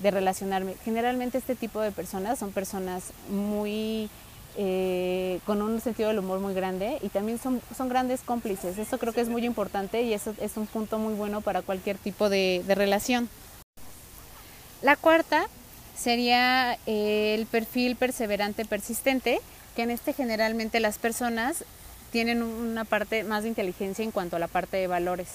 de, 0.00 0.10
relacionarme. 0.10 0.74
Generalmente 0.84 1.38
este 1.38 1.54
tipo 1.54 1.80
de 1.80 1.92
personas 1.92 2.38
son 2.38 2.52
personas 2.52 3.12
muy 3.28 4.08
eh, 4.56 5.40
con 5.46 5.62
un 5.62 5.80
sentido 5.80 6.08
del 6.08 6.20
humor 6.20 6.40
muy 6.40 6.54
grande 6.54 6.98
y 7.02 7.08
también 7.08 7.38
son, 7.38 7.60
son 7.76 7.88
grandes 7.88 8.20
cómplices. 8.20 8.78
Eso 8.78 8.98
creo 8.98 9.12
que 9.12 9.20
es 9.20 9.28
muy 9.28 9.44
importante 9.44 10.02
y 10.02 10.12
eso 10.12 10.34
es 10.40 10.56
un 10.56 10.66
punto 10.66 10.98
muy 10.98 11.14
bueno 11.14 11.40
para 11.40 11.62
cualquier 11.62 11.98
tipo 11.98 12.28
de, 12.28 12.62
de 12.66 12.74
relación. 12.74 13.28
La 14.82 14.96
cuarta 14.96 15.46
sería 15.96 16.78
el 16.86 17.46
perfil 17.46 17.96
perseverante 17.96 18.64
persistente, 18.64 19.40
que 19.74 19.82
en 19.82 19.90
este 19.90 20.12
generalmente 20.12 20.78
las 20.80 20.98
personas 20.98 21.64
tienen 22.12 22.42
una 22.42 22.84
parte 22.84 23.24
más 23.24 23.42
de 23.42 23.48
inteligencia 23.48 24.04
en 24.04 24.12
cuanto 24.12 24.36
a 24.36 24.38
la 24.38 24.46
parte 24.46 24.76
de 24.76 24.86
valores. 24.86 25.28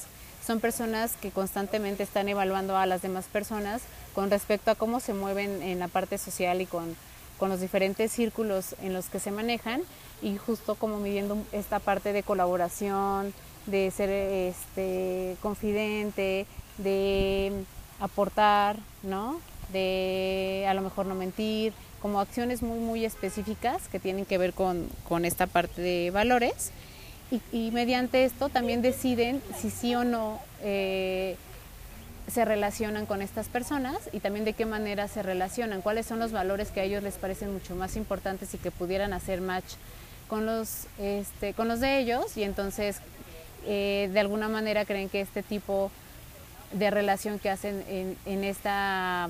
Son 0.45 0.61
personas 0.61 1.11
que 1.21 1.31
constantemente 1.31 2.03
están 2.03 2.29
evaluando 2.29 2.77
a 2.77 2.85
las 2.85 3.01
demás 3.01 3.25
personas 3.25 3.81
con 4.15 4.31
respecto 4.31 4.71
a 4.71 4.75
cómo 4.75 4.99
se 4.99 5.13
mueven 5.13 5.61
en 5.61 5.79
la 5.79 5.89
parte 5.89 6.17
social 6.17 6.61
y 6.61 6.65
con, 6.65 6.95
con 7.39 7.49
los 7.49 7.61
diferentes 7.61 8.11
círculos 8.11 8.75
en 8.81 8.93
los 8.93 9.07
que 9.07 9.19
se 9.19 9.31
manejan 9.31 9.81
y 10.21 10.37
justo 10.37 10.75
como 10.75 10.99
midiendo 10.99 11.37
esta 11.51 11.79
parte 11.79 12.13
de 12.13 12.23
colaboración, 12.23 13.33
de 13.65 13.89
ser 13.91 14.09
este, 14.09 15.37
confidente, 15.41 16.45
de 16.77 17.51
aportar, 17.99 18.77
¿no? 19.03 19.39
de 19.71 20.65
a 20.67 20.73
lo 20.73 20.81
mejor 20.81 21.05
no 21.05 21.15
mentir, 21.15 21.73
como 22.01 22.19
acciones 22.19 22.61
muy, 22.61 22.79
muy 22.79 23.05
específicas 23.05 23.87
que 23.87 23.99
tienen 23.99 24.25
que 24.25 24.37
ver 24.37 24.53
con, 24.53 24.87
con 25.07 25.25
esta 25.25 25.47
parte 25.47 25.81
de 25.81 26.11
valores. 26.11 26.71
Y, 27.51 27.69
mediante 27.69 28.25
esto 28.25 28.49
también 28.49 28.81
deciden 28.81 29.39
si 29.55 29.69
sí 29.69 29.93
o 29.93 30.03
no 30.03 30.39
eh, 30.63 31.35
se 32.29 32.45
relacionan 32.45 33.05
con 33.05 33.21
estas 33.21 33.47
personas 33.47 33.97
y 34.11 34.19
también 34.19 34.45
de 34.45 34.53
qué 34.53 34.65
manera 34.65 35.07
se 35.07 35.23
relacionan, 35.23 35.81
cuáles 35.81 36.05
son 36.05 36.19
los 36.19 36.31
valores 36.31 36.69
que 36.69 36.81
a 36.81 36.83
ellos 36.83 37.03
les 37.03 37.15
parecen 37.15 37.51
mucho 37.53 37.75
más 37.75 37.95
importantes 37.95 38.53
y 38.53 38.57
que 38.57 38.71
pudieran 38.71 39.13
hacer 39.13 39.41
match 39.41 39.73
con 40.27 40.45
los, 40.45 40.85
este, 40.99 41.53
con 41.53 41.67
los 41.67 41.79
de 41.79 41.99
ellos 41.99 42.37
y 42.37 42.43
entonces 42.43 42.97
eh, 43.65 44.09
de 44.13 44.19
alguna 44.19 44.47
manera 44.47 44.85
creen 44.85 45.09
que 45.09 45.21
este 45.21 45.43
tipo 45.43 45.91
de 46.71 46.91
relación 46.91 47.39
que 47.39 47.49
hacen 47.49 47.83
en, 47.89 48.17
en 48.25 48.43
esta 48.43 49.29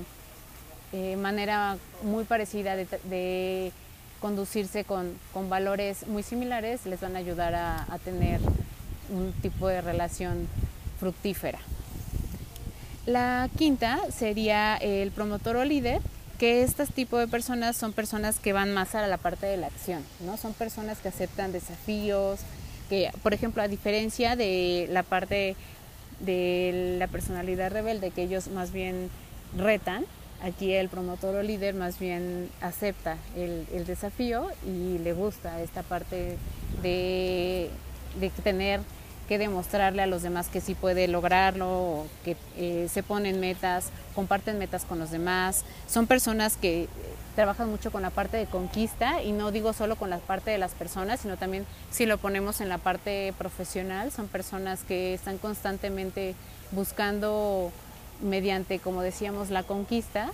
eh, 0.92 1.16
manera 1.16 1.78
muy 2.02 2.24
parecida 2.24 2.76
de, 2.76 2.86
de 3.04 3.72
conducirse 4.20 4.84
con, 4.84 5.14
con, 5.32 5.48
valores 5.48 6.06
muy 6.06 6.22
similares 6.22 6.84
les 6.84 7.00
van 7.00 7.16
a 7.16 7.20
ayudar 7.20 7.54
a, 7.54 7.86
a, 7.90 7.98
tener 7.98 8.40
un 9.08 9.32
tipo 9.40 9.68
de 9.68 9.80
relación 9.80 10.46
fructífera. 10.98 11.58
La 13.06 13.48
quinta 13.56 13.98
sería 14.10 14.76
el 14.76 15.10
promotor 15.10 15.56
o 15.56 15.64
líder, 15.64 16.00
que 16.38 16.62
este 16.62 16.86
tipo 16.86 17.18
de 17.18 17.28
personas 17.28 17.76
son 17.76 17.92
personas 17.92 18.38
que 18.38 18.52
van 18.52 18.72
más 18.72 18.94
a 18.94 19.06
la 19.06 19.16
parte 19.18 19.46
de 19.46 19.56
la 19.56 19.66
acción, 19.66 20.02
¿no? 20.24 20.36
Son 20.36 20.54
personas 20.54 20.98
que 20.98 21.08
aceptan 21.08 21.52
desafíos, 21.52 22.40
que, 22.88 23.10
por 23.22 23.34
ejemplo, 23.34 23.62
a 23.62 23.68
diferencia 23.68 24.36
de 24.36 24.86
la 24.90 25.02
parte 25.02 25.56
de 26.20 26.96
la 26.98 27.08
personalidad 27.08 27.70
rebelde, 27.70 28.10
que 28.10 28.22
ellos 28.22 28.48
más 28.48 28.72
bien 28.72 29.10
retan, 29.56 30.06
Aquí 30.42 30.72
el 30.72 30.88
promotor 30.88 31.34
o 31.34 31.42
líder 31.42 31.74
más 31.74 31.98
bien 31.98 32.48
acepta 32.62 33.18
el, 33.36 33.84
desafío 33.84 34.46
y 34.66 34.96
le 34.98 35.12
gusta 35.12 35.60
esta 35.60 35.82
parte 35.82 36.38
de, 36.82 37.68
de, 38.18 38.30
tener 38.42 38.80
que 39.30 39.38
demostrarle 39.38 40.02
a 40.02 40.08
los 40.08 40.22
demás 40.22 40.48
que 40.48 40.60
sí 40.60 40.74
puede 40.74 41.06
lograrlo, 41.06 42.04
que 42.24 42.36
eh, 42.56 42.88
se 42.92 43.04
ponen 43.04 43.38
metas, 43.38 43.90
comparten 44.16 44.58
metas 44.58 44.84
con 44.84 44.98
los 44.98 45.12
demás. 45.12 45.64
Son 45.86 46.08
personas 46.08 46.56
que 46.56 46.88
trabajan 47.36 47.70
mucho 47.70 47.92
con 47.92 48.02
la 48.02 48.10
parte 48.10 48.38
de 48.38 48.46
conquista 48.46 49.22
y 49.22 49.30
no 49.30 49.52
digo 49.52 49.72
solo 49.72 49.94
con 49.94 50.10
la 50.10 50.18
parte 50.18 50.50
de 50.50 50.58
las 50.58 50.72
personas, 50.72 51.20
sino 51.20 51.36
también 51.36 51.64
si 51.92 52.06
lo 52.06 52.18
ponemos 52.18 52.60
en 52.60 52.68
la 52.68 52.78
parte 52.78 53.32
profesional, 53.38 54.10
son 54.10 54.26
personas 54.26 54.82
que 54.82 55.14
están 55.14 55.38
constantemente 55.38 56.34
buscando 56.72 57.70
mediante, 58.20 58.80
como 58.80 59.00
decíamos, 59.00 59.50
la 59.50 59.62
conquista, 59.62 60.32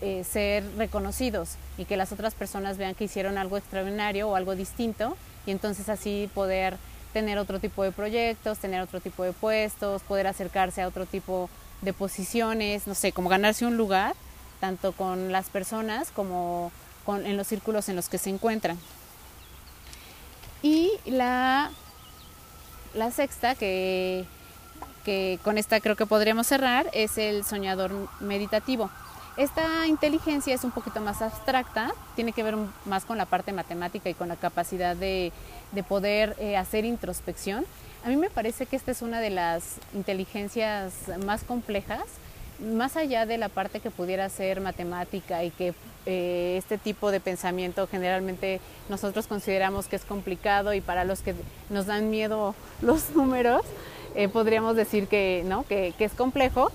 eh, 0.00 0.22
ser 0.22 0.62
reconocidos 0.76 1.56
y 1.76 1.86
que 1.86 1.96
las 1.96 2.12
otras 2.12 2.34
personas 2.34 2.78
vean 2.78 2.94
que 2.94 3.02
hicieron 3.02 3.36
algo 3.36 3.56
extraordinario 3.56 4.28
o 4.28 4.36
algo 4.36 4.54
distinto 4.54 5.16
y 5.44 5.50
entonces 5.50 5.88
así 5.88 6.30
poder 6.34 6.76
tener 7.12 7.38
otro 7.38 7.60
tipo 7.60 7.82
de 7.82 7.92
proyectos, 7.92 8.58
tener 8.58 8.80
otro 8.80 9.00
tipo 9.00 9.22
de 9.22 9.32
puestos, 9.32 10.02
poder 10.02 10.26
acercarse 10.26 10.82
a 10.82 10.88
otro 10.88 11.06
tipo 11.06 11.48
de 11.80 11.92
posiciones, 11.92 12.86
no 12.86 12.94
sé, 12.94 13.12
como 13.12 13.28
ganarse 13.28 13.66
un 13.66 13.76
lugar, 13.76 14.14
tanto 14.60 14.92
con 14.92 15.32
las 15.32 15.48
personas 15.48 16.10
como 16.10 16.72
con, 17.04 17.26
en 17.26 17.36
los 17.36 17.46
círculos 17.46 17.88
en 17.88 17.96
los 17.96 18.08
que 18.08 18.18
se 18.18 18.30
encuentran. 18.30 18.78
Y 20.62 20.92
la, 21.06 21.70
la 22.94 23.10
sexta, 23.10 23.54
que 23.54 24.24
que 25.02 25.38
con 25.42 25.58
esta 25.58 25.80
creo 25.80 25.96
que 25.96 26.06
podríamos 26.06 26.46
cerrar, 26.46 26.88
es 26.92 27.18
el 27.18 27.44
soñador 27.44 27.92
meditativo. 28.20 28.90
Esta 29.38 29.86
inteligencia 29.86 30.54
es 30.54 30.62
un 30.62 30.72
poquito 30.72 31.00
más 31.00 31.22
abstracta, 31.22 31.90
tiene 32.16 32.32
que 32.32 32.42
ver 32.42 32.54
más 32.84 33.06
con 33.06 33.16
la 33.16 33.24
parte 33.24 33.52
matemática 33.52 34.10
y 34.10 34.14
con 34.14 34.28
la 34.28 34.36
capacidad 34.36 34.94
de, 34.94 35.32
de 35.72 35.82
poder 35.82 36.36
eh, 36.38 36.58
hacer 36.58 36.84
introspección. 36.84 37.64
A 38.04 38.08
mí 38.08 38.16
me 38.16 38.28
parece 38.28 38.66
que 38.66 38.76
esta 38.76 38.90
es 38.90 39.00
una 39.00 39.20
de 39.20 39.30
las 39.30 39.76
inteligencias 39.94 40.92
más 41.24 41.44
complejas, 41.44 42.02
más 42.60 42.96
allá 42.96 43.24
de 43.24 43.38
la 43.38 43.48
parte 43.48 43.80
que 43.80 43.90
pudiera 43.90 44.28
ser 44.28 44.60
matemática 44.60 45.42
y 45.44 45.50
que 45.50 45.72
eh, 46.04 46.56
este 46.58 46.76
tipo 46.76 47.10
de 47.10 47.18
pensamiento 47.18 47.86
generalmente 47.86 48.60
nosotros 48.90 49.26
consideramos 49.26 49.86
que 49.86 49.96
es 49.96 50.04
complicado 50.04 50.74
y 50.74 50.82
para 50.82 51.04
los 51.04 51.20
que 51.20 51.34
nos 51.70 51.86
dan 51.86 52.10
miedo 52.10 52.54
los 52.82 53.10
números, 53.16 53.62
eh, 54.14 54.28
podríamos 54.28 54.76
decir 54.76 55.08
que, 55.08 55.42
¿no? 55.46 55.62
Que, 55.62 55.94
que 55.96 56.04
es 56.04 56.12
complejo. 56.12 56.70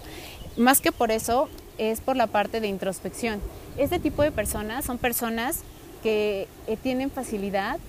Más 0.57 0.81
que 0.81 0.91
por 0.91 1.11
eso, 1.11 1.49
es 1.77 2.01
por 2.01 2.15
la 2.15 2.27
parte 2.27 2.59
de 2.61 2.67
introspección. 2.67 3.39
Este 3.77 3.99
tipo 3.99 4.23
de 4.23 4.31
personas 4.31 4.85
son 4.85 4.97
personas 4.97 5.61
que 6.03 6.47
eh, 6.67 6.77
tienen 6.81 7.11
facilidad 7.11 7.79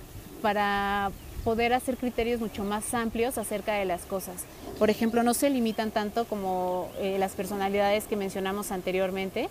para 0.43 1.11
poder 1.45 1.73
hacer 1.73 1.97
criterios 1.97 2.41
mucho 2.41 2.65
más 2.65 2.93
amplios 2.95 3.39
acerca 3.39 3.75
de 3.75 3.85
las 3.85 4.03
cosas. 4.03 4.45
Por 4.79 4.91
ejemplo, 4.91 5.23
no 5.23 5.35
se 5.35 5.51
limitan 5.51 5.91
tanto 5.91 6.25
como 6.27 6.91
eh, 6.99 7.17
las 7.19 7.33
personalidades 7.33 8.05
que 8.05 8.17
mencionamos 8.17 8.71
anteriormente 8.71 9.49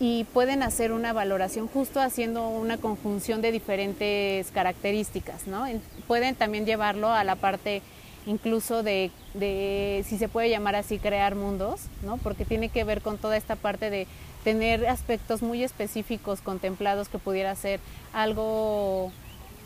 y 0.00 0.24
pueden 0.24 0.62
hacer 0.62 0.92
una 0.92 1.12
valoración 1.12 1.68
justo 1.68 2.00
haciendo 2.00 2.48
una 2.48 2.78
conjunción 2.78 3.42
de 3.42 3.52
diferentes 3.52 4.50
características. 4.50 5.46
¿no? 5.46 5.66
Pueden 6.06 6.34
también 6.34 6.66
llevarlo 6.66 7.10
a 7.10 7.22
la 7.22 7.36
parte 7.36 7.82
incluso 8.26 8.82
de 8.82 9.10
de, 9.34 10.04
si 10.08 10.18
se 10.18 10.28
puede 10.28 10.48
llamar 10.48 10.76
así, 10.76 10.98
crear 10.98 11.34
mundos, 11.34 11.82
¿no? 12.02 12.16
Porque 12.18 12.44
tiene 12.44 12.68
que 12.68 12.84
ver 12.84 13.02
con 13.02 13.18
toda 13.18 13.36
esta 13.36 13.56
parte 13.56 13.90
de 13.90 14.06
tener 14.44 14.86
aspectos 14.86 15.42
muy 15.42 15.64
específicos 15.64 16.40
contemplados 16.40 17.08
que 17.08 17.18
pudiera 17.18 17.54
ser 17.56 17.80
algo 18.12 19.10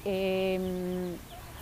em, 0.05 1.15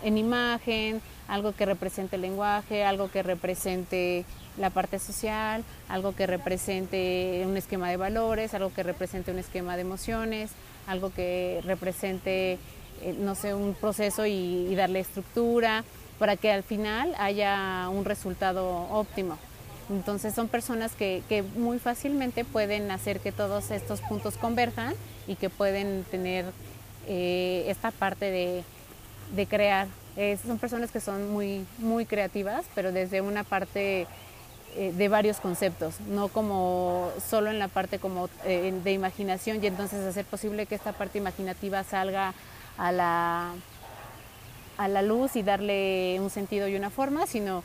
en 0.03 0.17
imagen, 0.17 1.01
algo 1.27 1.51
que 1.51 1.65
represente 1.65 2.15
el 2.15 2.21
lenguaje, 2.21 2.83
algo 2.83 3.09
que 3.11 3.23
represente 3.23 4.25
la 4.57 4.69
parte 4.69 4.99
social, 4.99 5.63
algo 5.89 6.15
que 6.15 6.27
represente 6.27 7.43
un 7.45 7.57
esquema 7.57 7.89
de 7.89 7.97
valores, 7.97 8.53
algo 8.53 8.73
que 8.73 8.83
represente 8.83 9.31
un 9.31 9.39
esquema 9.39 9.75
de 9.75 9.81
emociones, 9.81 10.51
algo 10.87 11.11
que 11.11 11.61
represente, 11.65 12.53
eh, 13.01 13.15
no 13.19 13.35
sé, 13.35 13.53
un 13.53 13.73
proceso 13.73 14.25
y, 14.25 14.73
darle 14.75 14.99
estructura 14.99 15.83
para 16.19 16.35
que 16.35 16.51
al 16.51 16.63
final 16.63 17.13
haya 17.17 17.89
un 17.89 18.05
resultado 18.05 18.87
óptimo. 18.91 19.37
Entonces 19.89 20.33
son 20.33 20.47
personas 20.47 20.91
que, 20.93 21.43
muy 21.55 21.79
fácilmente 21.79 22.43
pueden 22.43 22.91
hacer 22.91 23.19
que 23.19 23.31
todos 23.31 23.71
estos 23.71 24.01
puntos 24.01 24.35
converjan 24.35 24.93
y 25.27 25.35
que 25.35 25.49
pueden 25.49 26.03
tener 26.11 26.45
eh, 27.07 27.65
esta 27.67 27.91
parte 27.91 28.29
de, 28.29 28.63
de 29.35 29.45
crear. 29.45 29.87
son 30.45 30.57
personas 30.57 30.91
que 30.91 30.99
son 30.99 31.31
muy, 31.31 31.65
muy 31.77 32.05
creativas, 32.05 32.65
pero 32.75 32.91
desde 32.91 33.21
una 33.21 33.43
parte 33.43 34.07
eh, 34.79 34.93
de 34.95 35.07
varios 35.07 35.39
conceptos, 35.39 35.99
no 36.01 36.27
como 36.27 37.09
solo 37.27 37.49
en 37.49 37.57
la 37.57 37.67
parte 37.67 37.97
como 37.97 38.29
eh, 38.45 38.71
de 38.83 38.91
imaginación 38.91 39.63
y 39.63 39.65
entonces 39.65 40.05
hacer 40.05 40.23
posible 40.25 40.67
que 40.67 40.75
esta 40.75 40.91
parte 40.91 41.17
imaginativa 41.17 41.83
salga 41.83 42.35
a 42.77 42.91
la, 42.91 43.53
a 44.77 44.87
la 44.87 45.01
luz 45.01 45.35
y 45.35 45.43
darle 45.43 46.17
un 46.19 46.29
sentido 46.29 46.67
y 46.67 46.75
una 46.75 46.89
forma, 46.89 47.27
sino 47.27 47.63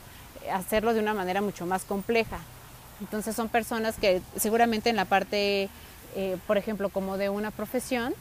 hacerlo 0.51 0.93
de 0.93 0.99
una 0.99 1.13
manera 1.13 1.41
mucho 1.41 1.65
más 1.65 1.83
compleja. 1.85 2.39
Entonces 3.01 3.35
son 3.35 3.49
personas 3.49 3.97
que 3.97 4.21
seguramente 4.35 4.89
en 4.89 4.95
la 4.95 5.05
parte, 5.05 5.69
eh, 6.15 6.37
por 6.47 6.57
ejemplo, 6.57 6.89
como 6.89 7.17
de 7.17 7.29
una 7.29 7.51
profesión, 7.51 8.13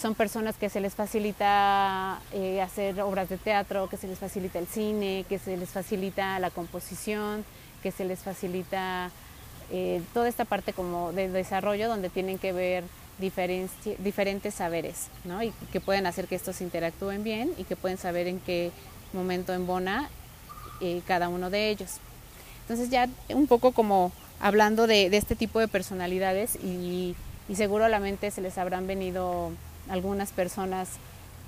son 0.00 0.14
personas 0.14 0.56
que 0.56 0.68
se 0.68 0.80
les 0.80 0.94
facilita 0.94 2.18
hacer 2.62 3.00
obras 3.00 3.28
de 3.28 3.38
teatro, 3.38 3.88
que 3.88 3.96
se 3.96 4.08
les 4.08 4.18
facilita 4.18 4.58
el 4.58 4.66
cine, 4.66 5.24
que 5.28 5.38
se 5.38 5.56
les 5.56 5.70
facilita 5.70 6.38
la 6.40 6.50
composición, 6.50 7.44
que 7.82 7.92
se 7.92 8.04
les 8.04 8.18
facilita 8.20 9.10
eh, 9.70 10.02
toda 10.12 10.28
esta 10.28 10.44
parte 10.44 10.72
como 10.72 11.12
de 11.12 11.28
desarrollo 11.28 11.88
donde 11.88 12.10
tienen 12.10 12.38
que 12.38 12.52
ver 12.52 12.84
diferentes 13.18 14.54
saberes, 14.54 15.08
¿no? 15.24 15.42
Y 15.42 15.52
que 15.72 15.80
pueden 15.80 16.06
hacer 16.06 16.26
que 16.26 16.34
estos 16.34 16.60
interactúen 16.60 17.22
bien 17.22 17.52
y 17.58 17.64
que 17.64 17.76
pueden 17.76 17.98
saber 17.98 18.26
en 18.26 18.40
qué 18.40 18.70
momento 19.12 19.52
embona 19.52 20.10
eh, 20.80 21.02
cada 21.06 21.28
uno 21.28 21.50
de 21.50 21.70
ellos. 21.70 21.98
Entonces 22.62 22.90
ya 22.90 23.08
un 23.28 23.46
poco 23.46 23.72
como 23.72 24.12
hablando 24.40 24.86
de, 24.86 25.06
este 25.06 25.36
tipo 25.36 25.60
de 25.60 25.68
personalidades 25.68 26.56
y, 26.56 27.14
seguro 27.54 27.84
a 27.84 27.88
la 27.88 28.00
mente 28.00 28.30
se 28.30 28.40
les 28.40 28.58
habrán 28.58 28.86
venido 28.86 29.52
algunas 29.88 30.32
personas 30.32 30.88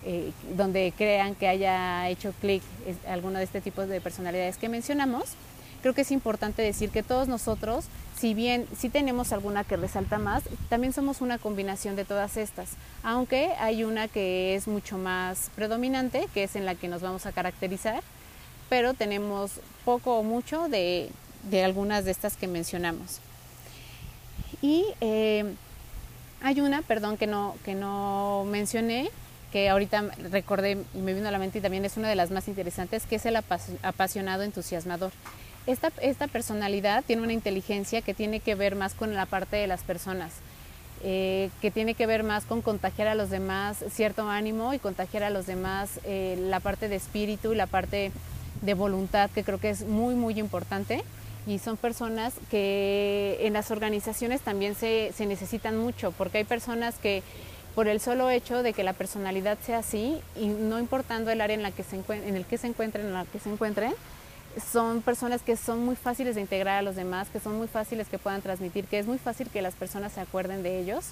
eh, 0.04 0.30
donde 0.54 0.92
crean 0.96 1.34
que 1.34 1.48
haya 1.48 2.08
hecho 2.10 2.32
clic 2.40 2.62
alguno 3.08 3.38
de 3.38 3.44
este 3.44 3.60
tipo 3.62 3.86
de 3.86 4.00
personalidades 4.00 4.58
que 4.58 4.68
mencionamos 4.68 5.36
creo 5.86 5.94
que 5.94 6.02
es 6.02 6.10
importante 6.10 6.62
decir 6.62 6.90
que 6.90 7.04
todos 7.04 7.28
nosotros, 7.28 7.84
si 8.18 8.32
bien 8.32 8.66
sí 8.76 8.88
tenemos 8.88 9.32
alguna 9.32 9.64
que 9.64 9.76
resalta 9.76 10.18
más, 10.18 10.42
también 10.68 10.92
somos 10.92 11.20
una 11.20 11.38
combinación 11.38 11.96
de 11.96 12.04
todas 12.04 12.36
estas, 12.36 12.70
aunque 13.02 13.50
hay 13.58 13.84
una 13.84 14.08
que 14.08 14.54
es 14.54 14.66
mucho 14.68 14.96
más 14.96 15.50
predominante, 15.54 16.26
que 16.32 16.44
es 16.44 16.56
en 16.56 16.64
la 16.64 16.74
que 16.74 16.88
nos 16.88 17.02
vamos 17.02 17.26
a 17.26 17.32
caracterizar, 17.32 18.02
pero 18.70 18.94
tenemos 18.94 19.60
poco 19.84 20.18
o 20.18 20.22
mucho 20.22 20.68
de, 20.68 21.10
algunas 21.62 22.04
de 22.04 22.10
estas 22.10 22.36
que 22.36 22.48
mencionamos. 22.48 23.20
Y 24.62 24.84
eh, 25.00 25.54
hay 26.42 26.60
una, 26.60 26.80
perdón, 26.82 27.18
que 27.18 27.26
no, 27.26 27.54
que 27.64 27.74
no 27.74 28.44
mencioné, 28.48 29.10
que 29.52 29.68
ahorita 29.68 30.10
recordé 30.30 30.78
y 30.94 30.98
me 30.98 31.12
vino 31.12 31.28
a 31.28 31.30
la 31.30 31.38
mente 31.38 31.58
y 31.58 31.62
también 31.62 31.84
es 31.84 31.96
una 31.98 32.08
de 32.08 32.16
las 32.16 32.30
más 32.30 32.48
interesantes, 32.48 33.04
que 33.04 33.16
es 33.16 33.26
el 33.26 33.36
apasionado 33.36 34.42
entusiasmador 34.42 35.12
esta, 35.66 35.92
esta 36.00 36.26
personalidad 36.28 37.04
tiene 37.04 37.22
una 37.22 37.32
inteligencia 37.32 38.02
que 38.02 38.14
tiene 38.14 38.40
que 38.40 38.54
ver 38.54 38.76
más 38.76 38.94
con 38.94 39.14
la 39.14 39.26
parte 39.26 39.56
de 39.56 39.66
las 39.66 39.82
personas. 39.82 40.32
Eh, 41.02 41.50
que 41.60 41.70
tiene 41.70 41.94
que 41.94 42.06
ver 42.06 42.22
más 42.22 42.46
con 42.46 42.62
contagiar 42.62 43.06
a 43.06 43.14
los 43.14 43.28
demás 43.28 43.84
cierto 43.90 44.30
ánimo 44.30 44.72
y 44.72 44.78
contagiar 44.78 45.24
a 45.24 45.30
los 45.30 45.46
demás 45.46 46.00
eh, 46.04 46.38
la 46.48 46.58
parte 46.58 46.88
de 46.88 46.96
espíritu 46.96 47.52
y 47.52 47.54
la 47.54 47.66
parte 47.66 48.12
de 48.62 48.74
voluntad 48.74 49.28
que 49.30 49.44
creo 49.44 49.60
que 49.60 49.68
es 49.68 49.84
muy 49.84 50.14
muy 50.14 50.40
importante 50.40 51.04
y 51.46 51.58
son 51.58 51.76
personas 51.76 52.32
que 52.50 53.36
en 53.42 53.52
las 53.52 53.70
organizaciones 53.70 54.40
también 54.40 54.74
se, 54.74 55.12
se 55.14 55.26
necesitan 55.26 55.76
mucho 55.76 56.12
porque 56.12 56.38
hay 56.38 56.44
personas 56.44 56.94
que 56.94 57.22
por 57.74 57.88
el 57.88 58.00
solo 58.00 58.30
hecho 58.30 58.62
de 58.62 58.72
que 58.72 58.82
la 58.82 58.94
personalidad 58.94 59.58
sea 59.64 59.80
así 59.80 60.18
y 60.34 60.46
no 60.46 60.78
importando 60.78 61.30
el 61.30 61.42
área 61.42 61.54
en 61.54 61.62
la 61.62 61.72
que 61.72 61.82
se 61.82 61.96
en 62.08 62.36
el 62.36 62.46
que 62.46 62.56
se 62.56 62.68
encuentren 62.68 63.04
en 63.04 63.12
la 63.12 63.26
que 63.26 63.38
se 63.38 63.50
encuentren 63.50 63.92
son 64.60 65.02
personas 65.02 65.42
que 65.42 65.56
son 65.56 65.84
muy 65.84 65.96
fáciles 65.96 66.34
de 66.34 66.40
integrar 66.40 66.78
a 66.78 66.82
los 66.82 66.96
demás, 66.96 67.28
que 67.28 67.40
son 67.40 67.56
muy 67.56 67.68
fáciles 67.68 68.08
que 68.08 68.18
puedan 68.18 68.42
transmitir, 68.42 68.86
que 68.86 68.98
es 68.98 69.06
muy 69.06 69.18
fácil 69.18 69.48
que 69.48 69.62
las 69.62 69.74
personas 69.74 70.12
se 70.12 70.20
acuerden 70.20 70.62
de 70.62 70.80
ellos 70.80 71.06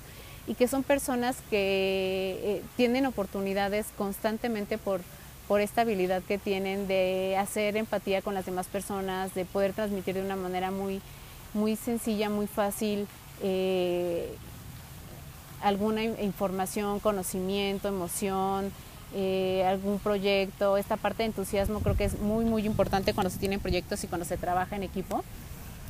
y 0.46 0.54
que 0.54 0.68
son 0.68 0.82
personas 0.82 1.36
que 1.50 2.40
eh, 2.42 2.62
tienen 2.76 3.06
oportunidades 3.06 3.86
constantemente 3.96 4.78
por, 4.78 5.00
por 5.48 5.60
esta 5.60 5.82
habilidad 5.82 6.22
que 6.22 6.38
tienen 6.38 6.86
de 6.86 7.36
hacer 7.38 7.76
empatía 7.76 8.22
con 8.22 8.34
las 8.34 8.46
demás 8.46 8.66
personas, 8.66 9.34
de 9.34 9.44
poder 9.44 9.72
transmitir 9.72 10.14
de 10.14 10.22
una 10.22 10.36
manera 10.36 10.70
muy, 10.70 11.00
muy 11.52 11.76
sencilla, 11.76 12.30
muy 12.30 12.46
fácil 12.46 13.06
eh, 13.42 14.34
alguna 15.62 16.04
información, 16.04 17.00
conocimiento, 17.00 17.88
emoción, 17.88 18.70
eh, 19.14 19.64
algún 19.66 19.98
proyecto, 20.00 20.76
esta 20.76 20.96
parte 20.96 21.22
de 21.22 21.26
entusiasmo 21.26 21.80
creo 21.80 21.96
que 21.96 22.04
es 22.04 22.18
muy, 22.18 22.44
muy 22.44 22.66
importante 22.66 23.14
cuando 23.14 23.30
se 23.30 23.38
tienen 23.38 23.60
proyectos 23.60 24.02
y 24.02 24.08
cuando 24.08 24.24
se 24.24 24.36
trabaja 24.36 24.74
en 24.76 24.82
equipo. 24.82 25.24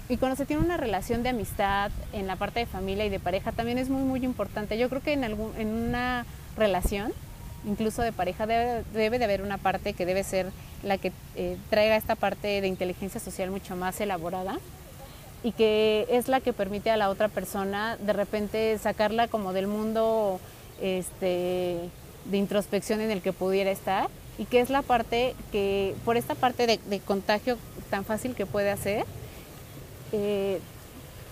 Y 0.09 0.19
cuando 0.19 0.37
se 0.37 0.45
tiene 0.45 0.63
una 0.63 0.77
relación 0.77 1.23
de 1.23 1.31
amistad 1.31 1.91
en 2.13 2.27
la 2.27 2.37
parte 2.37 2.61
de 2.61 2.67
familia 2.67 3.07
y 3.07 3.09
de 3.09 3.21
pareja 3.21 3.53
también 3.53 3.79
es 3.79 3.89
muy, 3.89 4.03
muy 4.03 4.23
importante. 4.25 4.77
Yo 4.77 4.91
creo 4.91 5.01
que 5.01 5.15
en, 5.15 5.25
algún, 5.25 5.53
en 5.57 5.69
una 5.69 6.27
relación, 6.57 7.13
incluso 7.67 8.03
de 8.03 8.13
pareja, 8.13 8.47
debe, 8.47 8.85
debe 8.93 9.19
de 9.19 9.25
haber 9.25 9.41
una 9.41 9.57
parte 9.57 9.95
que 9.95 10.05
debe 10.05 10.23
ser 10.23 10.51
la 10.83 10.99
que 10.99 11.11
eh, 11.37 11.57
traiga 11.71 11.97
esta 11.97 12.17
parte 12.17 12.61
de 12.61 12.69
inteligencia 12.69 13.21
social 13.21 13.51
mucho 13.51 13.75
más 13.75 13.99
elaborada 14.03 14.59
y 15.43 15.53
que 15.53 16.07
es 16.11 16.29
la 16.29 16.41
que 16.41 16.53
permite 16.53 16.91
a 16.91 16.99
la 16.99 17.09
otra 17.09 17.29
persona 17.29 17.97
de 17.97 18.13
repente 18.13 18.77
sacarla 18.79 19.29
como 19.29 19.55
del 19.55 19.67
mundo 19.67 20.41
este, 20.83 21.89
de 22.25 22.37
introspección 22.39 23.01
en 23.01 23.11
el 23.11 23.21
que 23.21 23.33
pudiera 23.33 23.71
estar 23.71 24.09
y 24.39 24.47
que 24.47 24.61
es 24.61 24.71
la 24.71 24.83
parte 24.83 25.35
que, 25.53 25.95
por 26.05 26.17
esta 26.17 26.35
parte 26.35 26.67
de, 26.67 27.01
contagio 27.01 27.57
tan 27.91 28.05
fácil 28.05 28.35
que 28.35 28.47
puede 28.47 28.71
hacer, 28.71 29.05
eh, 30.13 30.61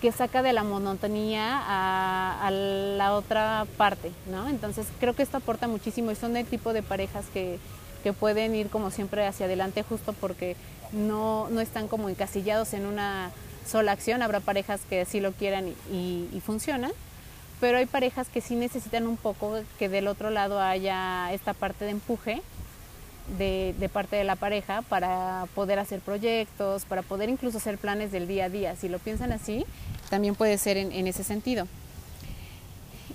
que 0.01 0.11
saca 0.11 0.41
de 0.41 0.53
la 0.53 0.63
monotonía 0.63 1.61
a, 1.65 2.51
la 2.51 3.15
otra 3.15 3.65
parte, 3.77 4.11
¿no? 4.29 4.49
Entonces 4.49 4.87
creo 4.99 5.15
que 5.15 5.23
esto 5.23 5.37
aporta 5.37 5.67
muchísimo 5.67 6.11
y 6.11 6.15
son 6.15 6.35
el 6.37 6.45
tipo 6.45 6.73
de 6.73 6.83
parejas 6.83 7.25
que, 7.33 7.59
pueden 8.19 8.53
ir 8.53 8.67
como 8.67 8.91
siempre 8.91 9.25
hacia 9.25 9.45
adelante 9.45 9.81
justo 9.81 10.11
porque 10.11 10.57
no, 10.91 11.47
no, 11.49 11.61
están 11.61 11.87
como 11.87 12.09
encasillados 12.09 12.73
en 12.73 12.85
una 12.85 13.31
sola 13.65 13.93
acción, 13.93 14.21
habrá 14.21 14.41
parejas 14.41 14.81
que 14.89 14.99
así 14.99 15.21
lo 15.21 15.31
quieran 15.31 15.69
y, 15.89 16.27
y 16.33 16.41
funcionan, 16.41 16.91
pero 17.59 17.77
hay 17.77 17.85
parejas 17.85 18.27
que 18.29 18.41
sí 18.41 18.55
necesitan 18.55 19.07
un 19.07 19.17
poco 19.17 19.59
que 19.79 19.89
del 19.89 20.07
otro 20.07 20.29
lado 20.29 20.59
haya 20.59 21.31
esta 21.33 21.53
parte 21.53 21.85
de 21.85 21.91
empuje 21.91 22.41
de, 23.37 23.89
parte 23.91 24.15
de 24.15 24.23
la 24.23 24.35
pareja 24.35 24.81
para 24.83 25.47
poder 25.55 25.79
hacer 25.79 26.01
proyectos, 26.01 26.85
para 26.85 27.01
poder 27.01 27.29
incluso 27.29 27.57
hacer 27.57 27.77
planes 27.77 28.11
del 28.11 28.27
día 28.27 28.45
a 28.45 28.49
día. 28.49 28.75
Si 28.75 28.89
lo 28.89 28.99
piensan 28.99 29.31
así, 29.31 29.65
también 30.09 30.35
puede 30.35 30.57
ser 30.57 30.77
en, 30.77 31.07
ese 31.07 31.23
sentido. 31.23 31.67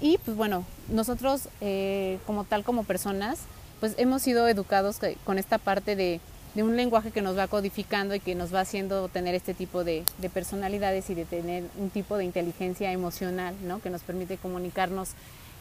Y 0.01 0.19
pues 0.19 0.37
bueno, 0.37 0.65
nosotros 0.89 1.49
eh, 1.61 2.19
como 2.27 2.45
tal, 2.45 2.65
como 2.65 2.85
personas, 2.85 3.41
pues 3.81 3.95
hemos 3.99 4.23
sido 4.23 4.49
educados 4.49 4.99
con 5.25 5.39
esta 5.39 5.59
parte 5.59 5.97
de 5.97 6.21
de 6.59 6.65
un 6.65 6.77
lenguaje 6.77 7.13
que 7.13 7.23
nos 7.23 7.39
va 7.39 7.47
codificando 7.47 8.17
y 8.17 8.19
que 8.19 8.35
nos 8.35 8.53
va 8.53 8.63
haciendo 8.63 9.07
tener 9.07 9.37
este 9.37 9.55
tipo 9.55 9.85
de, 9.85 10.03
personalidades 10.35 11.09
y 11.09 11.15
de 11.15 11.25
tener 11.25 11.63
un 11.79 11.89
tipo 11.89 12.17
de 12.17 12.25
inteligencia 12.25 12.91
emocional, 12.91 13.55
¿no? 13.63 13.81
que 13.81 13.91
nos 13.91 14.03
permite 14.03 14.39
comunicarnos 14.39 15.11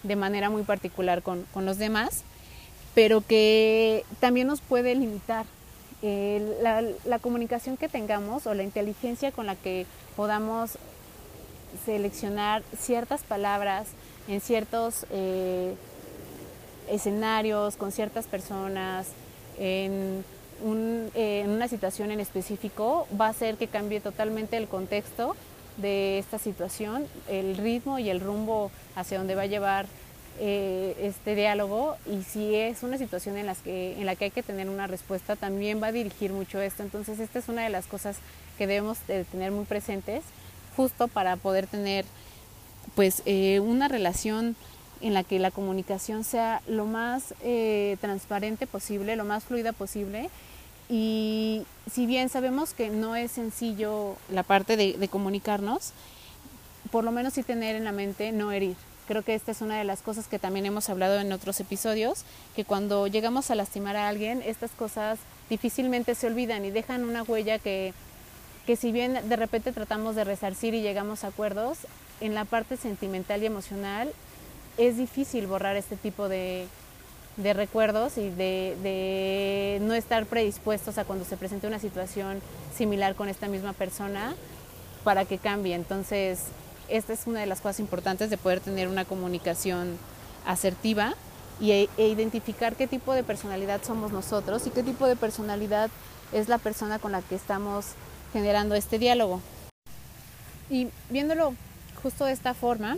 de 0.02 0.16
manera 0.16 0.50
muy 0.50 0.64
particular 0.64 1.22
con, 1.22 1.46
los 1.54 1.78
demás, 1.78 2.24
pero 2.96 3.22
que 3.22 4.06
también 4.20 4.48
nos 4.48 4.60
puede 4.62 4.96
limitar. 4.96 5.46
la, 6.02 7.20
comunicación 7.22 7.78
que 7.78 7.90
tengamos 7.90 8.48
o 8.48 8.56
la 8.56 8.64
inteligencia 8.64 9.32
con 9.32 9.46
la 9.46 9.56
que 9.56 9.86
podamos 10.16 10.80
seleccionar 11.86 12.64
ciertas 12.76 13.22
palabras 13.22 13.86
en 14.28 14.42
ciertos 14.42 15.06
eh, 15.12 15.76
escenarios, 16.90 17.76
con 17.76 17.92
ciertas 17.92 18.26
personas, 18.26 19.10
en 19.60 20.26
eh, 20.63 21.41
en 21.43 21.50
una 21.52 21.67
situación 21.67 22.12
en 22.12 22.20
específico 22.20 23.08
va 23.20 23.28
a 23.28 23.30
hacer 23.30 23.56
que 23.56 23.67
cambie 23.67 24.00
totalmente 24.00 24.58
el 24.58 24.67
contexto 24.67 25.36
de 25.78 26.17
esta 26.17 26.39
situación, 26.39 27.06
el 27.30 27.58
ritmo 27.58 28.00
y 28.00 28.10
el 28.10 28.20
rumbo 28.20 28.72
hacia 28.96 29.17
donde 29.17 29.36
va 29.36 29.43
a 29.43 29.48
llevar 29.48 29.86
eh, 30.39 30.96
este 31.00 31.34
diálogo 31.34 31.98
y 32.06 32.24
si 32.24 32.54
es 32.54 32.84
una 32.84 32.98
situación 32.98 33.38
en, 33.38 33.46
las 33.46 33.60
que, 33.60 34.00
en 34.00 34.06
la 34.06 34.15
que 34.15 34.26
hay 34.26 34.32
que 34.32 34.43
tener 34.43 34.70
una 34.70 34.86
respuesta, 34.86 35.36
también 35.36 35.82
va 35.82 35.88
a 35.88 35.91
dirigir 35.91 36.32
mucho 36.32 36.62
esto. 36.62 36.84
Entonces 36.84 37.20
esta 37.20 37.39
es 37.39 37.50
una 37.50 37.63
de 37.63 37.70
las 37.70 37.88
cosas 37.88 38.17
que 38.58 38.67
debemos 38.67 38.98
de 39.08 39.24
tener 39.24 39.52
muy 39.52 39.65
presentes 39.65 40.24
justo 40.76 41.08
para 41.08 41.38
poder 41.38 41.67
tener 41.67 42.06
pues 42.96 43.24
eh, 43.26 43.60
una 43.60 43.88
relación 43.88 44.56
en 45.02 45.13
la 45.13 45.24
que 45.24 45.39
la 45.39 45.52
comunicación 45.52 46.24
sea 46.24 46.62
lo 46.67 46.86
más 46.86 47.34
eh, 47.43 47.98
transparente 48.02 48.67
posible, 48.67 49.15
lo 49.15 49.26
más 49.26 49.43
fluida 49.43 49.74
posible. 49.74 50.30
Y 50.89 51.63
si 51.91 52.06
bien 52.06 52.30
sabemos 52.30 52.73
que 52.73 52.89
no 52.89 53.15
es 53.15 53.32
sencillo 53.32 54.15
la 54.32 54.43
parte 54.43 54.78
de, 54.78 55.08
comunicarnos, 55.10 55.91
por 56.91 57.04
lo 57.04 57.12
menos 57.12 57.34
sí 57.34 57.43
tener 57.43 57.76
en 57.76 57.84
la 57.84 57.91
mente 57.91 58.32
no 58.32 58.52
herir. 58.52 58.78
Creo 59.08 59.23
que 59.23 59.36
esta 59.36 59.52
es 59.52 59.62
una 59.62 59.78
de 59.78 59.84
las 59.84 60.02
cosas 60.02 60.28
que 60.28 60.39
también 60.39 60.65
hemos 60.65 60.89
hablado 60.89 61.19
en 61.19 61.32
otros 61.32 61.60
episodios, 61.60 62.23
que 62.56 62.65
cuando 62.65 63.08
llegamos 63.08 63.52
a 63.52 63.56
lastimar 63.56 63.95
a 63.95 64.08
alguien, 64.08 64.41
estas 64.45 64.71
cosas 64.71 65.19
difícilmente 65.50 66.13
se 66.15 66.28
olvidan 66.28 66.65
y 66.65 66.71
dejan 66.71 67.04
una 67.04 67.23
huella 67.23 67.60
que, 67.60 67.93
que 68.65 68.76
si 68.76 68.91
bien 68.91 69.30
de 69.30 69.36
repente 69.38 69.71
tratamos 69.71 70.15
de 70.15 70.26
resarcir 70.26 70.73
y 70.73 70.82
llegamos 70.82 71.23
a 71.23 71.28
acuerdos, 71.28 71.80
en 72.19 72.34
la 72.34 72.45
parte 72.45 72.76
sentimental 72.78 73.43
y 73.43 73.45
emocional 73.45 74.12
es 74.78 74.97
difícil 74.97 75.47
borrar 75.47 75.76
este 75.76 75.95
tipo 75.95 76.28
de, 76.28 76.67
recuerdos 77.38 78.17
y 78.17 78.30
de, 78.30 79.80
no 79.82 79.93
estar 79.93 80.26
predispuestos 80.26 80.97
a 80.97 81.06
cuando 81.06 81.26
se 81.26 81.38
presente 81.38 81.67
una 81.67 81.80
situación 81.80 82.41
similar 82.76 83.15
con 83.15 83.30
esta 83.30 83.47
misma 83.47 83.73
persona 83.73 84.36
para 85.04 85.26
que 85.26 85.38
cambie. 85.38 85.76
Entonces, 85.76 86.45
esta 86.89 87.13
es 87.13 87.28
una 87.28 87.39
de 87.39 87.45
las 87.45 87.62
cosas 87.62 87.80
importantes 87.80 88.30
de 88.30 88.38
poder 88.38 88.60
tener 88.60 88.88
una 88.88 89.06
comunicación 89.06 89.97
asertiva 90.45 91.15
y, 91.60 91.71
e, 91.71 91.89
e 91.97 92.08
identificar 92.08 92.76
qué 92.76 92.88
tipo 92.88 93.13
de 93.13 93.23
personalidad 93.23 93.82
somos 93.84 94.12
nosotros 94.12 94.65
y 94.67 94.69
qué 94.69 94.84
tipo 94.84 95.08
de 95.08 95.15
personalidad 95.15 95.89
es 96.34 96.50
la 96.50 96.58
persona 96.58 97.00
con 97.00 97.12
la 97.12 97.21
que 97.21 97.36
estamos 97.36 97.88
generando 98.34 98.76
este 98.76 99.00
diálogo. 99.00 99.41
Y 100.69 100.89
viéndolo 101.10 101.54
justo 102.02 102.26
de 102.26 102.34
esta 102.34 102.54
forma, 102.54 102.97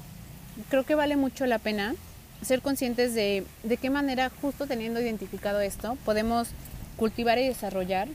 creo 0.69 0.84
que 0.84 0.95
vale 0.95 1.15
mucho 1.15 1.45
la 1.45 1.60
pena 1.60 1.95
ser 2.41 2.62
conscientes 2.62 3.13
de, 3.13 3.45
de 3.63 3.78
qué 3.78 3.89
manera, 3.89 4.32
justo 4.41 4.67
teniendo 4.67 5.02
identificado 5.02 5.60
esto, 5.60 5.97
podemos 6.06 6.49
cultivar 6.97 7.38
y 7.39 7.47
desarrollar 7.47 8.08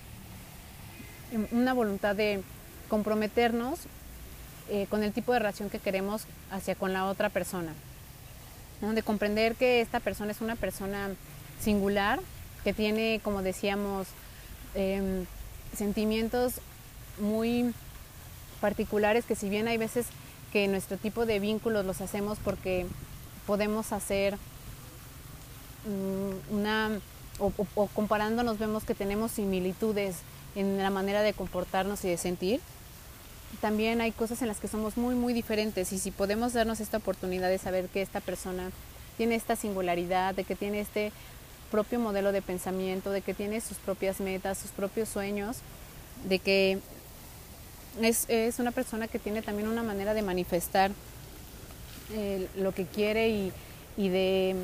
una 1.50 1.72
voluntad 1.72 2.14
de 2.14 2.42
comprometernos 2.88 3.80
eh, 4.70 4.86
con 4.88 5.02
el 5.02 5.12
tipo 5.12 5.32
de 5.32 5.40
relación 5.40 5.68
que 5.68 5.78
queremos 5.78 6.22
hacia 6.50 6.74
con 6.74 6.92
la 6.92 7.06
otra 7.06 7.28
persona. 7.28 7.72
De 8.80 9.02
comprender 9.02 9.54
que 9.54 9.80
esta 9.80 10.00
persona 10.00 10.32
es 10.32 10.42
una 10.42 10.56
persona 10.56 11.10
singular, 11.60 12.20
que 12.64 12.74
tiene, 12.74 13.20
como 13.24 13.42
decíamos, 13.42 14.06
em, 14.74 15.24
sentimientos 15.74 16.54
muy 17.18 17.72
particulares 18.60 19.24
que 19.24 19.36
si 19.36 19.48
bien 19.48 19.68
hay 19.68 19.78
veces 19.78 20.06
que 20.52 20.68
nuestro 20.68 20.96
tipo 20.96 21.26
de 21.26 21.38
vínculos 21.38 21.86
los 21.86 22.00
hacemos 22.00 22.38
porque 22.42 22.86
podemos 23.46 23.92
hacer 23.92 24.36
mm, 25.86 26.54
una, 26.54 27.00
o, 27.38 27.50
comparándonos 27.94 28.58
vemos 28.58 28.84
que 28.84 28.94
tenemos 28.94 29.32
similitudes 29.32 30.16
en 30.54 30.78
la 30.78 30.90
manera 30.90 31.22
de 31.22 31.32
comportarnos 31.32 32.04
y 32.04 32.08
de 32.08 32.16
sentir, 32.16 32.60
también 33.60 34.00
hay 34.00 34.12
cosas 34.12 34.42
en 34.42 34.48
las 34.48 34.58
que 34.58 34.68
somos 34.68 34.96
muy, 34.96 35.14
muy 35.14 35.32
diferentes. 35.32 35.92
Y 35.92 35.98
si 35.98 36.10
podemos 36.10 36.52
darnos 36.52 36.80
esta 36.80 36.98
oportunidad 36.98 37.48
de 37.48 37.58
saber 37.58 37.88
que 37.88 38.02
esta 38.02 38.20
persona 38.20 38.70
tiene 39.16 39.36
esta 39.36 39.56
singularidad, 39.56 40.34
de 40.34 40.44
que 40.44 40.56
tiene 40.56 40.80
este 40.80 41.12
propio 41.70 41.98
modelo 41.98 42.32
de 42.32 42.42
pensamiento, 42.42 43.10
de 43.10 43.22
que 43.22 43.34
tiene 43.34 43.60
sus 43.60 43.78
propias 43.78 44.20
metas, 44.20 44.58
sus 44.58 44.70
propios 44.70 45.08
sueños, 45.08 45.58
de 46.28 46.38
que 46.38 46.78
es, 48.00 48.26
es 48.28 48.58
una 48.58 48.70
persona 48.70 49.08
que 49.08 49.18
tiene 49.18 49.42
también 49.42 49.68
una 49.68 49.82
manera 49.82 50.14
de 50.14 50.22
manifestar 50.22 50.90
eh, 52.14 52.48
lo 52.56 52.72
que 52.72 52.86
quiere 52.86 53.28
y, 53.28 53.52
de 53.96 54.56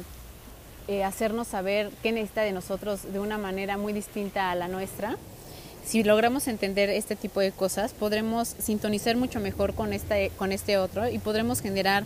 eh, 0.88 1.04
hacernos 1.04 1.48
saber 1.48 1.90
qué 2.02 2.12
necesita 2.12 2.42
de 2.42 2.52
nosotros 2.52 3.12
de 3.12 3.20
una 3.20 3.38
manera 3.38 3.76
muy 3.76 3.92
distinta 3.92 4.50
a 4.50 4.54
la 4.54 4.68
nuestra. 4.68 5.16
Si 5.84 6.02
logramos 6.02 6.48
entender 6.48 6.90
este 6.90 7.16
tipo 7.16 7.40
de 7.40 7.52
cosas, 7.52 7.92
podremos 7.92 8.48
sintonizar 8.48 9.16
mucho 9.16 9.40
mejor 9.40 9.74
con 9.74 9.92
este, 9.92 10.30
con 10.36 10.52
este 10.52 10.78
otro 10.78 11.08
y 11.08 11.18
podremos 11.18 11.60
generar, 11.60 12.04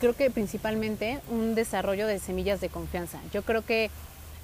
creo 0.00 0.14
que 0.14 0.30
principalmente, 0.30 1.20
un 1.30 1.54
desarrollo 1.54 2.06
de 2.06 2.18
semillas 2.18 2.60
de 2.60 2.68
confianza. 2.68 3.20
Yo 3.32 3.42
creo 3.42 3.64
que 3.64 3.90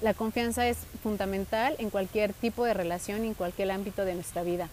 la 0.01 0.13
confianza 0.13 0.67
es 0.67 0.77
fundamental 1.03 1.75
en 1.79 1.89
cualquier 1.89 2.33
tipo 2.33 2.65
de 2.65 2.73
relación 2.73 3.23
en 3.23 3.33
cualquier 3.33 3.71
ámbito 3.71 4.05
de 4.05 4.15
nuestra 4.15 4.43
vida 4.43 4.69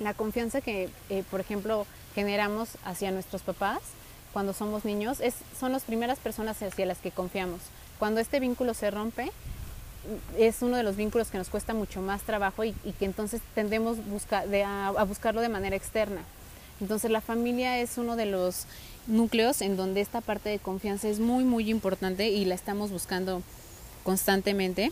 la 0.00 0.14
confianza 0.14 0.60
que, 0.60 0.88
eh, 1.08 1.24
por 1.30 1.40
ejemplo, 1.40 1.86
generamos 2.16 2.70
hacia 2.82 3.10
nuestros 3.10 3.42
papás 3.42 3.80
cuando 4.32 4.54
somos 4.54 4.86
niños 4.86 5.20
es, 5.20 5.34
son 5.60 5.72
las 5.72 5.82
primeras 5.82 6.18
personas 6.18 6.62
hacia 6.62 6.86
las 6.86 6.96
que 6.96 7.10
confiamos. 7.10 7.60
Cuando 7.98 8.20
este 8.20 8.40
vínculo 8.40 8.72
se 8.72 8.90
rompe, 8.90 9.30
es 10.38 10.62
uno 10.62 10.78
de 10.78 10.82
los 10.82 10.96
vínculos 10.96 11.28
que 11.28 11.36
nos 11.36 11.50
cuesta 11.50 11.74
mucho 11.74 12.00
más 12.00 12.22
trabajo 12.22 12.64
y, 12.64 12.72
que 12.98 13.04
entonces 13.04 13.42
tendemos 13.54 13.98
a, 14.30 15.04
buscarlo 15.04 15.42
de 15.42 15.50
manera 15.50 15.76
externa. 15.76 16.22
Entonces 16.80 17.10
la 17.10 17.20
familia 17.20 17.78
es 17.80 17.98
uno 17.98 18.16
de 18.16 18.24
los 18.24 18.64
núcleos 19.06 19.60
en 19.60 19.76
donde 19.76 20.00
esta 20.00 20.22
parte 20.22 20.48
de 20.48 20.58
confianza 20.58 21.08
es 21.08 21.20
muy 21.20 21.44
muy 21.44 21.70
importante 21.70 22.28
y 22.28 22.46
la 22.46 22.54
estamos 22.54 22.90
buscando 22.90 23.42
constantemente. 24.04 24.90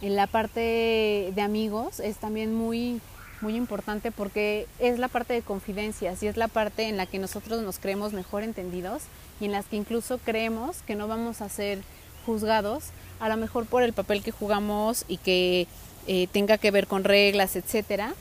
En 0.00 0.16
la 0.16 0.26
parte 0.26 1.32
de 1.34 1.42
amigos 1.42 2.00
es 2.00 2.16
también 2.16 2.52
muy 2.52 3.00
muy 3.44 3.56
importante 3.56 4.10
porque 4.10 4.66
es 4.78 4.98
la 4.98 5.08
parte 5.08 5.34
de 5.34 5.42
confidencias 5.42 6.22
y 6.22 6.26
es 6.26 6.38
la 6.38 6.48
parte 6.48 6.84
en 6.88 6.96
la 6.96 7.04
que 7.04 7.18
nosotros 7.18 7.60
nos 7.60 7.78
creemos 7.78 8.14
mejor 8.14 8.42
entendidos 8.42 9.02
y 9.38 9.44
en 9.44 9.52
las 9.52 9.66
que 9.66 9.76
incluso 9.76 10.16
creemos 10.16 10.78
que 10.86 10.94
no 10.94 11.08
vamos 11.08 11.42
a 11.42 11.50
ser 11.50 11.78
juzgados, 12.24 12.84
a 13.20 13.28
lo 13.28 13.36
mejor 13.36 13.66
por 13.66 13.82
el 13.82 13.92
papel 13.92 14.22
que 14.22 14.30
jugamos 14.30 15.04
y 15.08 15.18
que 15.18 15.66
eh, 16.06 16.26
tenga 16.32 16.56
que 16.56 16.70
ver 16.70 16.86
con 16.86 17.04
reglas, 17.04 17.54
etcétera, 17.54 18.14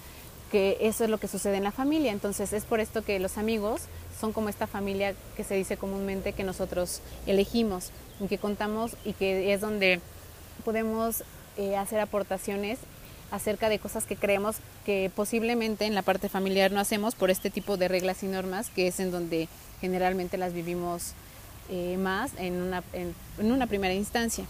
que 0.51 0.77
eso 0.81 1.05
es 1.05 1.09
lo 1.09 1.19
que 1.19 1.29
sucede 1.29 1.55
en 1.55 1.63
la 1.63 1.71
familia. 1.71 2.11
Entonces 2.11 2.51
es 2.51 2.65
por 2.65 2.81
esto 2.81 3.05
que 3.05 3.17
los 3.19 3.37
amigos 3.37 3.83
son 4.19 4.33
como 4.33 4.49
esta 4.49 4.67
familia 4.67 5.15
que 5.37 5.45
se 5.45 5.55
dice 5.55 5.77
comúnmente 5.77 6.33
que 6.33 6.43
nosotros 6.43 6.99
elegimos 7.27 7.91
y 8.19 8.27
que 8.27 8.39
contamos 8.39 8.97
y 9.05 9.13
que 9.13 9.53
es 9.53 9.61
donde 9.61 10.01
podemos 10.65 11.23
eh, 11.55 11.77
hacer 11.77 12.01
aportaciones 12.01 12.77
acerca 13.33 13.67
de 13.67 13.79
cosas 13.79 14.05
que 14.05 14.15
creemos 14.15 14.57
que 14.85 15.11
posiblemente 15.13 15.85
en 15.85 15.95
la 15.95 16.03
parte 16.03 16.29
familiar 16.29 16.71
no 16.71 16.79
hacemos 16.79 17.15
por 17.15 17.31
este 17.31 17.49
tipo 17.49 17.77
de 17.77 17.87
reglas 17.87 18.21
y 18.21 18.27
normas, 18.27 18.69
que 18.69 18.87
es 18.87 18.99
en 18.99 19.09
donde 19.09 19.49
generalmente 19.81 20.37
las 20.37 20.53
vivimos 20.53 21.13
eh, 21.69 21.97
más 21.97 22.31
en 22.37 22.61
una, 22.61 22.83
en, 22.93 23.15
una 23.39 23.65
primera 23.65 23.95
instancia. 23.95 24.45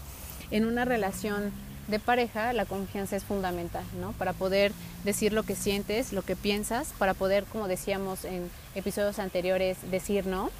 En 0.50 0.66
una 0.66 0.84
relación 0.84 1.50
de 1.88 1.98
pareja 1.98 2.52
la 2.52 2.66
confianza 2.66 3.16
es 3.16 3.24
fundamental, 3.24 3.84
¿no? 4.02 4.12
Para 4.12 4.34
poder 4.34 4.70
decir 5.02 5.32
lo 5.32 5.44
que 5.44 5.56
sientes, 5.56 6.12
lo 6.12 6.20
que 6.20 6.36
piensas, 6.36 6.92
para 6.98 7.14
poder, 7.14 7.44
como 7.44 7.68
decíamos 7.68 8.26
en 8.26 8.50
episodios 8.74 9.18
anteriores, 9.18 9.78
decir 9.90 10.26
no 10.26 10.50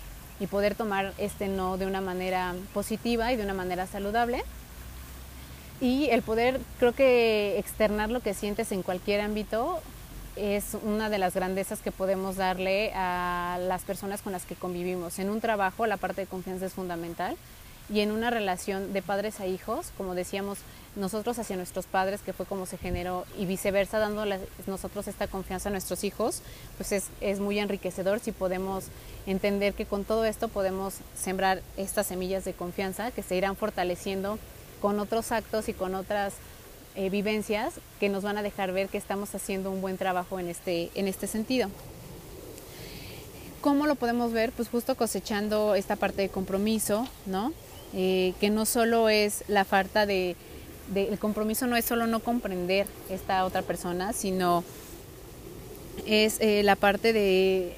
y 0.41 0.47
poder 0.47 0.75
tomar 0.75 1.13
este 1.19 1.49
no 1.49 1.77
de 1.77 1.85
una 1.85 2.01
manera 2.01 2.55
positiva 2.73 3.35
y 3.35 3.37
de 3.37 3.45
una 3.45 3.55
manera 3.55 3.87
saludable 3.87 4.43
y 5.81 6.09
el 6.11 6.23
poder, 6.23 6.61
creo 6.79 6.93
que 6.93 7.59
externar 7.59 8.11
lo 8.11 8.21
que 8.21 8.35
sientes 8.35 8.73
en 8.73 8.83
cualquier 8.83 9.21
ámbito 9.21 9.81
es 10.37 10.77
una 10.83 11.11
de 11.11 11.19
las 11.19 11.35
grandezas 11.35 11.81
que 11.81 11.93
podemos 11.93 12.37
darle 12.37 12.93
a 12.95 13.59
las 13.61 13.83
personas 13.83 14.23
con 14.23 14.33
las 14.33 14.45
que 14.45 14.55
convivimos. 14.55 15.19
En 15.19 15.31
un 15.31 15.41
trabajo 15.41 15.87
la 15.87 15.97
parte 15.97 16.23
de 16.23 16.27
confianza 16.27 16.67
es 16.67 16.73
fundamental 16.73 17.37
y 17.93 18.01
en 18.01 18.11
una 18.11 18.31
relación 18.31 18.93
de 18.93 19.03
padres 19.03 19.41
a 19.41 19.47
hijos, 19.47 19.93
como 19.97 20.15
decíamos, 20.15 20.59
nosotros 20.97 21.39
hacia 21.39 21.57
nuestros 21.57 21.87
padres, 21.87 22.23
que 22.23 22.33
fue 22.33 22.47
como 22.47 22.67
se 22.67 22.79
generó, 22.79 23.27
y 23.37 23.47
viceversa, 23.47 23.99
dándoles 23.99 24.41
nosotros 24.67 25.07
esta 25.07 25.27
confianza 25.27 25.69
a 25.69 25.73
nuestros 25.73 26.03
hijos, 26.05 26.41
pues 26.79 26.93
es, 26.93 27.09
es 27.21 27.41
muy 27.41 27.59
enriquecedor 27.59 28.21
si 28.21 28.33
podemos 28.33 28.85
entender 29.27 29.75
que 29.75 29.87
con 29.87 30.05
todo 30.05 30.25
esto 30.25 30.49
podemos 30.49 30.95
sembrar 31.15 31.63
estas 31.77 32.07
semillas 32.07 32.45
de 32.45 32.55
confianza 32.55 33.11
que 33.11 33.23
se 33.23 33.37
irán 33.37 33.57
fortaleciendo 33.57 34.39
con 34.85 35.01
otros 35.01 35.33
actos 35.33 35.71
y 35.71 35.73
con 35.73 35.95
otras 35.95 36.35
eh, 36.95 37.09
vivencias 37.09 37.73
que 37.99 38.11
nos 38.11 38.23
van 38.23 38.37
a 38.37 38.43
dejar 38.43 38.71
ver 38.71 38.91
que 38.91 38.99
estamos 38.99 39.35
haciendo 39.35 39.71
un 39.71 39.81
buen 39.81 39.97
trabajo 39.97 40.39
en 40.39 40.51
este, 40.51 40.91
en 40.95 41.09
este 41.09 41.27
sentido. 41.27 41.71
¿Cómo 43.63 43.87
lo 43.87 43.95
podemos 43.95 44.35
ver? 44.35 44.53
Pues 44.53 44.69
justo 44.69 44.95
cosechando 44.95 45.75
esta 45.75 45.97
parte 45.97 46.21
de 46.21 46.29
compromiso, 46.29 47.09
¿no? 47.25 47.55
Eh, 47.95 48.35
que 48.41 48.51
no 48.51 48.67
solo 48.67 49.09
es 49.09 49.45
la 49.49 49.65
falta 49.65 50.05
de 50.05 50.37
el 50.95 51.19
compromiso 51.19 51.67
no 51.67 51.77
es 51.77 51.87
solo 51.87 52.07
no 52.07 52.21
comprender 52.21 52.87
esta 53.09 53.47
otra 53.47 53.63
persona, 53.63 54.13
sino 54.13 54.65
es 56.05 56.37
eh, 56.43 56.63
la 56.63 56.77
parte 56.77 57.15
de, 57.15 57.75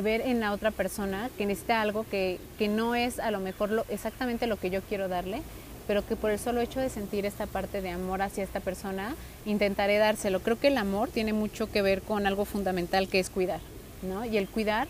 ver 0.00 0.22
en 0.22 0.40
la 0.40 0.52
otra 0.52 0.70
persona 0.70 1.28
que 1.36 1.44
necesita 1.44 1.82
algo 1.82 2.06
que, 2.10 2.40
que 2.58 2.68
no 2.68 2.94
es 2.94 3.18
a 3.18 3.30
lo 3.30 3.40
mejor 3.40 3.84
exactamente 3.90 4.46
lo 4.46 4.56
que 4.56 4.70
yo 4.70 4.80
quiero 4.80 5.08
darle, 5.08 5.42
pero 5.86 6.06
que 6.06 6.16
por 6.16 6.30
el 6.30 6.38
solo 6.38 6.60
hecho 6.60 6.80
de 6.80 6.88
sentir 6.88 7.26
esta 7.26 7.46
parte 7.46 7.80
de 7.80 7.90
amor 7.90 8.22
hacia 8.22 8.44
esta 8.44 8.60
persona, 8.60 9.14
intentaré 9.44 9.98
dárselo. 9.98 10.40
Creo 10.40 10.58
que 10.58 10.68
el 10.68 10.78
amor 10.78 11.10
tiene 11.10 11.32
mucho 11.32 11.70
que 11.70 11.82
ver 11.82 12.02
con 12.02 12.26
algo 12.26 12.44
fundamental 12.44 13.08
que 13.08 13.20
es 13.20 13.30
cuidar, 13.30 13.60
¿no? 14.02 14.24
Y 14.24 14.36
el 14.36 14.48
cuidar 14.48 14.88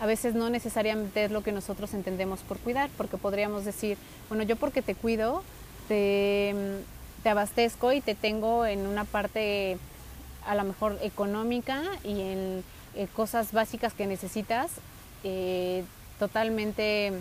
a 0.00 0.06
veces 0.06 0.34
no 0.34 0.48
necesariamente 0.48 1.24
es 1.24 1.30
lo 1.30 1.42
que 1.42 1.52
nosotros 1.52 1.92
entendemos 1.92 2.40
por 2.40 2.58
cuidar, 2.58 2.88
porque 2.96 3.18
podríamos 3.18 3.66
decir, 3.66 3.98
bueno, 4.30 4.44
yo 4.44 4.56
porque 4.56 4.80
te 4.80 4.94
cuido, 4.94 5.42
te, 5.88 6.54
te 7.22 7.28
abastezco 7.28 7.92
y 7.92 8.00
te 8.00 8.14
tengo 8.14 8.64
en 8.64 8.86
una 8.86 9.04
parte 9.04 9.76
a 10.46 10.54
lo 10.54 10.64
mejor 10.64 10.98
económica 11.02 11.82
y 12.02 12.20
en 12.22 12.64
eh, 12.94 13.06
cosas 13.14 13.52
básicas 13.52 13.92
que 13.92 14.06
necesitas 14.06 14.70
eh, 15.22 15.84
totalmente 16.18 17.12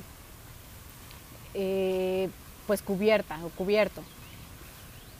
eh, 1.53 2.29
pues 2.69 2.83
cubierta 2.83 3.39
o 3.43 3.49
cubierto. 3.49 4.03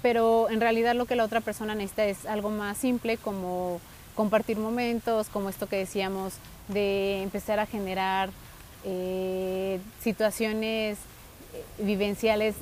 Pero 0.04 0.52
en 0.52 0.62
realidad 0.62 0.94
lo 0.94 1.08
que 1.08 1.16
la 1.16 1.24
otra 1.24 1.42
persona 1.42 1.74
necesita 1.74 2.06
es 2.06 2.28
algo 2.28 2.52
más 2.52 2.78
simple 2.78 3.18
como 3.18 3.82
compartir 4.14 4.58
momentos, 4.58 5.30
como 5.30 5.50
esto 5.50 5.66
que 5.66 5.78
decíamos, 5.78 6.34
de 6.68 7.24
empezar 7.24 7.60
a 7.60 7.66
generar 7.66 8.30
situaciones 10.04 11.00
vivenciales 11.80 12.54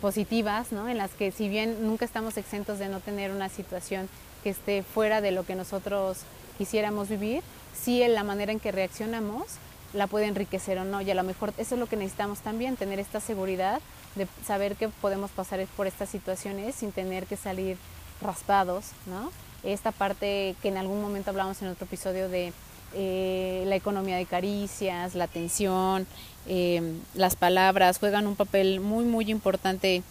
positivas, 0.00 0.72
¿no? 0.72 0.88
en 0.88 0.96
las 0.96 1.10
que 1.10 1.32
si 1.32 1.50
bien 1.50 1.86
nunca 1.86 2.06
estamos 2.06 2.38
exentos 2.38 2.78
de 2.78 2.88
no 2.88 3.00
tener 3.00 3.30
una 3.30 3.50
situación 3.50 4.08
que 4.42 4.48
esté 4.48 4.82
fuera 4.82 5.20
de 5.20 5.32
lo 5.32 5.44
que 5.44 5.54
nosotros 5.54 6.20
quisiéramos 6.56 7.10
vivir, 7.10 7.42
si 7.78 8.02
en 8.02 8.14
la 8.14 8.24
manera 8.24 8.52
en 8.52 8.58
que 8.58 8.72
reaccionamos 8.72 9.44
la 9.92 10.06
puede 10.06 10.26
enriquecer 10.26 10.78
o 10.78 10.84
no. 10.84 11.00
Y 11.00 11.10
a 11.10 11.14
lo 11.14 11.22
mejor 11.22 11.52
eso 11.58 11.74
es 11.74 11.80
lo 11.80 11.86
que 11.86 11.96
necesitamos 11.96 12.40
también, 12.40 12.76
tener 12.76 12.98
esta 12.98 13.20
seguridad 13.20 13.80
de 14.14 14.26
saber 14.44 14.76
que 14.76 14.88
podemos 14.88 15.30
pasar 15.30 15.64
por 15.76 15.86
estas 15.86 16.08
situaciones 16.08 16.74
sin 16.74 16.92
tener 16.92 17.26
que 17.26 17.36
salir 17.36 17.76
raspados, 18.20 18.86
¿no? 19.06 19.30
Esta 19.62 19.92
parte 19.92 20.54
que 20.62 20.68
en 20.68 20.78
algún 20.78 21.00
momento 21.02 21.30
hablamos 21.30 21.60
en 21.62 21.68
otro 21.68 21.84
episodio 21.84 22.28
de 22.28 22.52
eh, 22.94 23.64
la 23.66 23.76
economía 23.76 24.16
de 24.16 24.26
caricias, 24.26 25.14
la 25.14 25.24
atención, 25.24 26.06
eh, 26.46 26.94
las 27.14 27.36
palabras 27.36 27.98
juegan 27.98 28.26
un 28.26 28.36
papel 28.36 28.80
muy, 28.80 29.04
muy 29.04 29.30
importante 29.30 30.02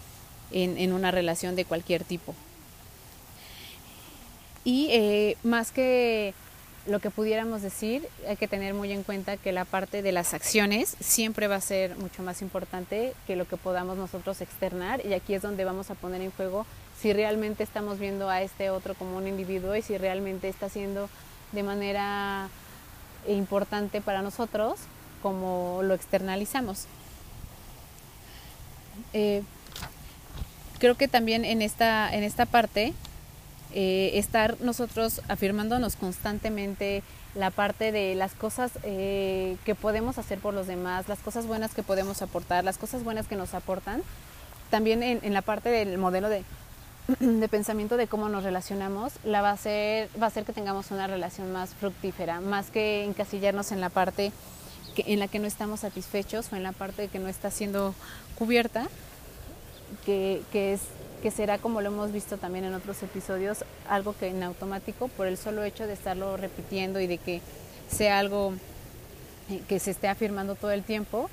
en 0.52 0.92
una 0.92 1.12
relación 1.12 1.54
de 1.54 1.64
cualquier 1.64 2.02
tipo. 2.02 2.34
Y 4.64 4.88
eh, 4.90 5.36
más 5.42 5.72
que 5.72 6.34
lo 6.90 6.98
que 6.98 7.10
pudiéramos 7.10 7.62
decir, 7.62 8.08
hay 8.28 8.36
que 8.36 8.48
tener 8.48 8.74
muy 8.74 8.90
en 8.90 9.04
cuenta 9.04 9.36
que 9.36 9.52
la 9.52 9.64
parte 9.64 10.02
de 10.02 10.10
las 10.10 10.34
acciones 10.34 10.96
siempre 10.98 11.46
va 11.46 11.54
a 11.54 11.60
ser 11.60 11.96
mucho 11.96 12.24
más 12.24 12.42
importante 12.42 13.14
que 13.28 13.36
lo 13.36 13.46
que 13.46 13.56
podamos 13.56 13.96
nosotros 13.96 14.40
externar 14.40 15.00
y 15.06 15.14
aquí 15.14 15.34
es 15.34 15.42
donde 15.42 15.64
vamos 15.64 15.92
a 15.92 15.94
poner 15.94 16.20
en 16.20 16.32
juego 16.32 16.66
si 17.00 17.12
realmente 17.12 17.62
estamos 17.62 18.00
viendo 18.00 18.28
a 18.28 18.42
este 18.42 18.70
otro 18.70 18.94
como 18.94 19.16
un 19.16 19.28
individuo 19.28 19.76
y 19.76 19.82
si 19.82 19.98
realmente 19.98 20.48
está 20.48 20.68
siendo 20.68 21.08
de 21.52 21.62
manera 21.62 22.48
importante 23.28 24.00
para 24.00 24.20
nosotros 24.20 24.80
como 25.22 25.82
lo 25.84 25.94
externalizamos. 25.94 26.86
Eh, 29.12 29.44
creo 30.80 30.96
que 30.96 31.06
también 31.06 31.44
en 31.44 31.62
esta, 31.62 32.12
en 32.12 32.24
esta 32.24 32.46
parte 32.46 32.94
eh, 33.72 34.12
estar 34.14 34.60
nosotros 34.60 35.22
afirmándonos 35.28 35.96
constantemente 35.96 37.02
la 37.34 37.50
parte 37.50 37.92
de 37.92 38.14
las 38.16 38.32
cosas 38.32 38.72
eh, 38.82 39.56
que 39.64 39.74
podemos 39.74 40.18
hacer 40.18 40.38
por 40.40 40.54
los 40.54 40.66
demás, 40.66 41.08
las 41.08 41.20
cosas 41.20 41.46
buenas 41.46 41.72
que 41.72 41.82
podemos 41.82 42.20
aportar, 42.22 42.64
las 42.64 42.78
cosas 42.78 43.04
buenas 43.04 43.28
que 43.28 43.36
nos 43.36 43.54
aportan. 43.54 44.02
También 44.70 45.02
en, 45.02 45.32
la 45.32 45.42
parte 45.42 45.68
del 45.68 45.98
modelo 45.98 46.28
de, 46.28 46.44
de, 47.20 47.48
pensamiento 47.48 47.96
de 47.96 48.08
cómo 48.08 48.28
nos 48.28 48.42
relacionamos, 48.42 49.12
la 49.24 49.42
va 49.42 49.50
a, 49.50 49.52
hacer, 49.52 50.08
va 50.20 50.26
a 50.26 50.28
hacer 50.28 50.44
que 50.44 50.52
tengamos 50.52 50.90
una 50.90 51.06
relación 51.06 51.52
más 51.52 51.74
fructífera, 51.74 52.40
más 52.40 52.70
que 52.70 53.04
encasillarnos 53.04 53.72
en 53.72 53.80
la 53.80 53.88
parte 53.88 54.32
que, 54.94 55.04
en 55.06 55.20
la 55.20 55.28
que 55.28 55.38
no 55.38 55.46
estamos 55.46 55.80
satisfechos 55.80 56.52
o 56.52 56.56
en 56.56 56.64
la 56.64 56.72
parte 56.72 57.08
que 57.08 57.18
no 57.20 57.28
está 57.28 57.50
siendo 57.50 57.94
cubierta, 58.36 58.88
que, 60.04 60.42
que 60.52 60.72
es 60.72 60.82
que 61.20 61.30
será 61.30 61.58
como 61.58 61.80
lo 61.80 61.88
hemos 61.88 62.12
visto 62.12 62.38
también 62.38 62.64
en 62.64 62.74
otros 62.74 63.02
episodios, 63.02 63.64
algo 63.88 64.14
que 64.18 64.28
en 64.28 64.42
automático, 64.42 65.08
por 65.08 65.26
el 65.26 65.36
solo 65.36 65.62
hecho 65.62 65.86
de 65.86 65.92
estarlo 65.92 66.36
repitiendo 66.36 67.00
y 67.00 67.06
de 67.06 67.18
que 67.18 67.40
sea 67.90 68.18
algo 68.18 68.54
eh, 69.50 69.62
que 69.68 69.78
se 69.78 69.90
esté 69.90 70.08
afirmando 70.08 70.54
todo 70.54 70.70
el 70.70 70.82
tiempo, 70.82 71.30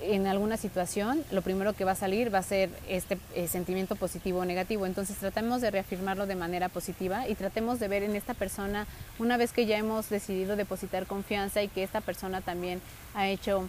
en 0.00 0.26
alguna 0.26 0.56
situación, 0.56 1.24
lo 1.32 1.42
primero 1.42 1.72
que 1.72 1.84
va 1.84 1.92
a 1.92 1.96
salir 1.96 2.32
va 2.32 2.38
a 2.38 2.42
ser 2.42 2.70
este 2.88 3.18
eh, 3.34 3.48
sentimiento 3.48 3.96
positivo 3.96 4.40
o 4.40 4.44
negativo. 4.44 4.86
Entonces 4.86 5.16
tratemos 5.16 5.60
de 5.60 5.70
reafirmarlo 5.70 6.26
de 6.26 6.36
manera 6.36 6.68
positiva 6.68 7.26
y 7.28 7.34
tratemos 7.34 7.80
de 7.80 7.88
ver 7.88 8.02
en 8.02 8.14
esta 8.14 8.34
persona, 8.34 8.86
una 9.18 9.36
vez 9.36 9.52
que 9.52 9.66
ya 9.66 9.76
hemos 9.76 10.08
decidido 10.08 10.56
depositar 10.56 11.06
confianza 11.06 11.62
y 11.62 11.68
que 11.68 11.82
esta 11.82 12.00
persona 12.00 12.40
también 12.40 12.80
ha 13.14 13.28
hecho 13.28 13.68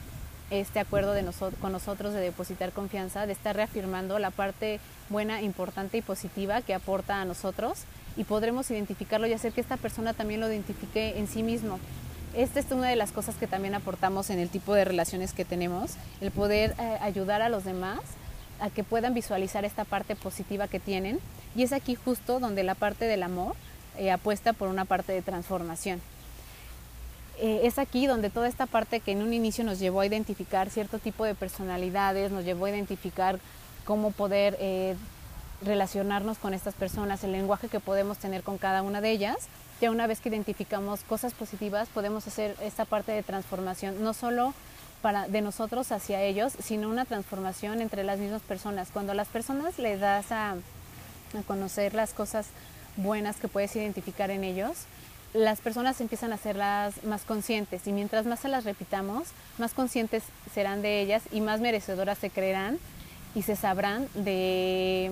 este 0.50 0.80
acuerdo 0.80 1.14
de 1.14 1.26
con 1.62 1.72
nosotros 1.72 2.14
de 2.14 2.20
depositar 2.20 2.72
confianza, 2.72 3.26
de 3.26 3.34
estar 3.34 3.56
reafirmando 3.56 4.20
la 4.20 4.32
parte 4.32 4.80
buena, 5.10 5.42
importante 5.42 5.98
y 5.98 6.02
positiva 6.02 6.62
que 6.62 6.74
aporta 6.74 7.22
a 7.22 7.26
nosotros 7.26 7.80
y 8.18 8.24
podremos 8.24 8.70
identificarlo 8.72 9.28
y 9.28 9.34
hacer 9.34 9.54
que 9.54 9.62
esta 9.62 9.78
persona 9.78 10.14
también 10.14 10.42
lo 10.42 10.52
identifique 10.52 11.20
en 11.20 11.28
sí 11.28 11.44
mismo. 11.44 11.80
Esta 12.36 12.60
es 12.60 12.72
una 12.72 12.90
de 12.90 12.96
las 12.96 13.12
cosas 13.12 13.36
que 13.36 13.48
también 13.48 13.74
aportamos 13.76 14.30
en 14.30 14.40
el 14.40 14.50
tipo 14.50 14.74
de 14.74 14.86
relaciones 14.86 15.34
que 15.34 15.46
tenemos, 15.46 15.94
el 16.22 16.32
poder 16.32 16.76
eh, 16.80 16.98
ayudar 17.02 17.42
a 17.42 17.50
los 17.50 17.64
demás 17.64 18.00
a 18.60 18.70
que 18.70 18.84
puedan 18.84 19.14
visualizar 19.14 19.66
esta 19.66 19.86
parte 19.86 20.16
positiva 20.16 20.68
que 20.68 20.80
tienen 20.80 21.20
y 21.56 21.64
es 21.64 21.72
aquí 21.72 21.96
justo 21.96 22.40
donde 22.40 22.64
la 22.64 22.76
parte 22.76 23.06
del 23.06 23.24
amor 23.24 23.56
eh, 23.98 24.12
apuesta 24.12 24.54
por 24.54 24.68
una 24.68 24.86
parte 24.86 25.12
de 25.12 25.22
transformación. 25.22 26.02
Eh, 27.42 27.62
es 27.64 27.80
aquí 27.80 28.06
donde 28.06 28.30
toda 28.30 28.50
esta 28.50 28.66
parte 28.66 29.00
que 29.00 29.14
en 29.14 29.22
un 29.22 29.34
inicio 29.34 29.64
nos 29.64 29.80
llevó 29.80 30.02
a 30.02 30.06
identificar 30.06 30.70
cierto 30.70 31.00
tipo 31.00 31.24
de 31.24 31.36
personalidades, 31.36 32.32
nos 32.32 32.44
llevó 32.44 32.66
a 32.66 32.70
identificar 32.70 33.40
cómo 33.86 34.12
poder 34.12 34.58
eh, 34.60 34.98
relacionarnos 35.62 36.38
con 36.38 36.54
estas 36.54 36.74
personas, 36.74 37.24
el 37.24 37.32
lenguaje 37.32 37.70
que 37.70 37.80
podemos 37.80 38.18
tener 38.18 38.44
con 38.44 38.58
cada 38.58 38.82
una 38.82 39.00
de 39.00 39.12
ellas. 39.12 39.38
Ya 39.80 39.90
una 39.90 40.06
vez 40.06 40.20
que 40.20 40.28
identificamos 40.28 41.02
cosas 41.06 41.34
positivas, 41.34 41.88
podemos 41.88 42.28
hacer 42.28 42.58
esta 42.62 42.84
parte 42.84 43.14
de 43.14 43.24
transformación, 43.24 44.04
no 44.04 44.14
solo 44.14 44.54
para, 45.02 45.30
de 45.30 45.40
nosotros 45.40 45.94
hacia 45.94 46.22
ellos, 46.22 46.52
sino 46.62 46.90
una 46.90 47.06
transformación 47.06 47.80
entre 47.80 48.04
las 48.04 48.20
mismas 48.20 48.42
personas. 48.42 48.90
Cuando 48.92 49.14
a 49.14 49.16
las 49.16 49.30
personas 49.30 49.80
les 49.80 50.02
das 50.02 50.34
a 50.34 50.58
conocer 51.48 51.94
las 51.94 52.14
cosas 52.14 52.48
buenas 52.98 53.38
que 53.38 53.48
puedes 53.48 53.74
identificar 53.78 54.30
en 54.30 54.44
ellos, 54.44 54.88
las 55.34 55.62
personas 55.62 56.02
empiezan 56.02 56.32
a 56.32 56.36
hacerlas 56.36 57.04
más 57.04 57.22
conscientes 57.24 57.86
y 57.86 57.92
mientras 57.92 58.26
más 58.26 58.40
se 58.40 58.48
las 58.48 58.64
repitamos, 58.64 59.28
más 59.58 59.74
conscientes 59.74 60.24
serán 60.54 60.82
de 60.82 61.02
ellas 61.02 61.24
y 61.32 61.42
más 61.42 61.62
merecedoras 61.62 62.18
se 62.18 62.30
creerán 62.30 62.80
y 63.36 63.44
se 63.44 63.56
sabrán 63.56 64.08
de 64.16 65.12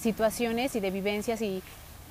situaciones 0.00 0.74
y 0.76 0.80
de 0.80 0.90
vivencias 0.90 1.42
y 1.42 1.62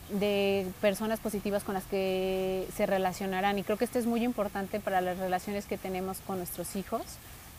de 0.10 0.68
personas 0.80 1.20
positivas 1.20 1.64
con 1.64 1.74
las 1.74 1.86
que 1.86 2.68
se 2.76 2.86
relacionarán. 2.86 3.58
Y 3.58 3.64
creo 3.64 3.78
que 3.78 3.86
esto 3.86 3.98
es 3.98 4.06
muy 4.06 4.24
importante 4.24 4.80
para 4.80 5.02
las 5.02 5.18
relaciones 5.18 5.66
que 5.66 5.78
tenemos 5.78 6.20
con 6.28 6.38
nuestros 6.38 6.76
hijos, 6.76 7.02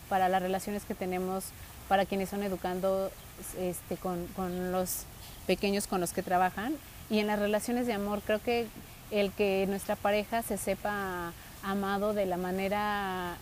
para 0.09 0.29
las 0.29 0.41
relaciones 0.41 0.85
que 0.85 0.95
tenemos 0.95 1.45
para 1.89 2.07
quienes 2.07 2.31
son 2.31 2.43
educando 2.43 3.11
este, 3.59 3.97
con, 3.97 4.27
con 4.29 4.73
los 4.73 5.05
pequeños 5.47 5.87
con 5.87 6.01
los 6.01 6.13
que 6.13 6.23
trabajan. 6.23 6.75
Y 7.11 7.19
en 7.19 7.27
las 7.27 7.39
relaciones 7.39 7.87
de 7.87 7.93
amor 7.93 8.23
creo 8.25 8.41
que 8.41 8.67
el 9.14 9.31
que 9.31 9.66
nuestra 9.68 9.94
pareja 9.94 10.42
se 10.42 10.59
sepa 10.59 11.33
amado 11.62 12.14
de 12.14 12.27
la 12.27 12.37
manera 12.37 13.37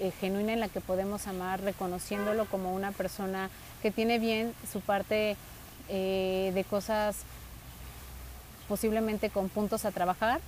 eh, 0.00 0.10
genuina 0.20 0.52
en 0.52 0.60
la 0.60 0.68
que 0.68 0.80
podemos 0.80 1.28
amar, 1.28 1.60
reconociéndolo 1.60 2.46
como 2.46 2.74
una 2.74 2.90
persona 2.90 3.48
que 3.80 3.92
tiene 3.92 4.18
bien 4.18 4.52
su 4.70 4.80
parte 4.80 5.36
eh, 5.88 6.50
de 6.52 6.64
cosas 6.64 7.18
posiblemente 8.68 9.30
con 9.30 9.48
puntos 9.48 9.84
a 9.84 9.92
trabajar, 9.92 10.40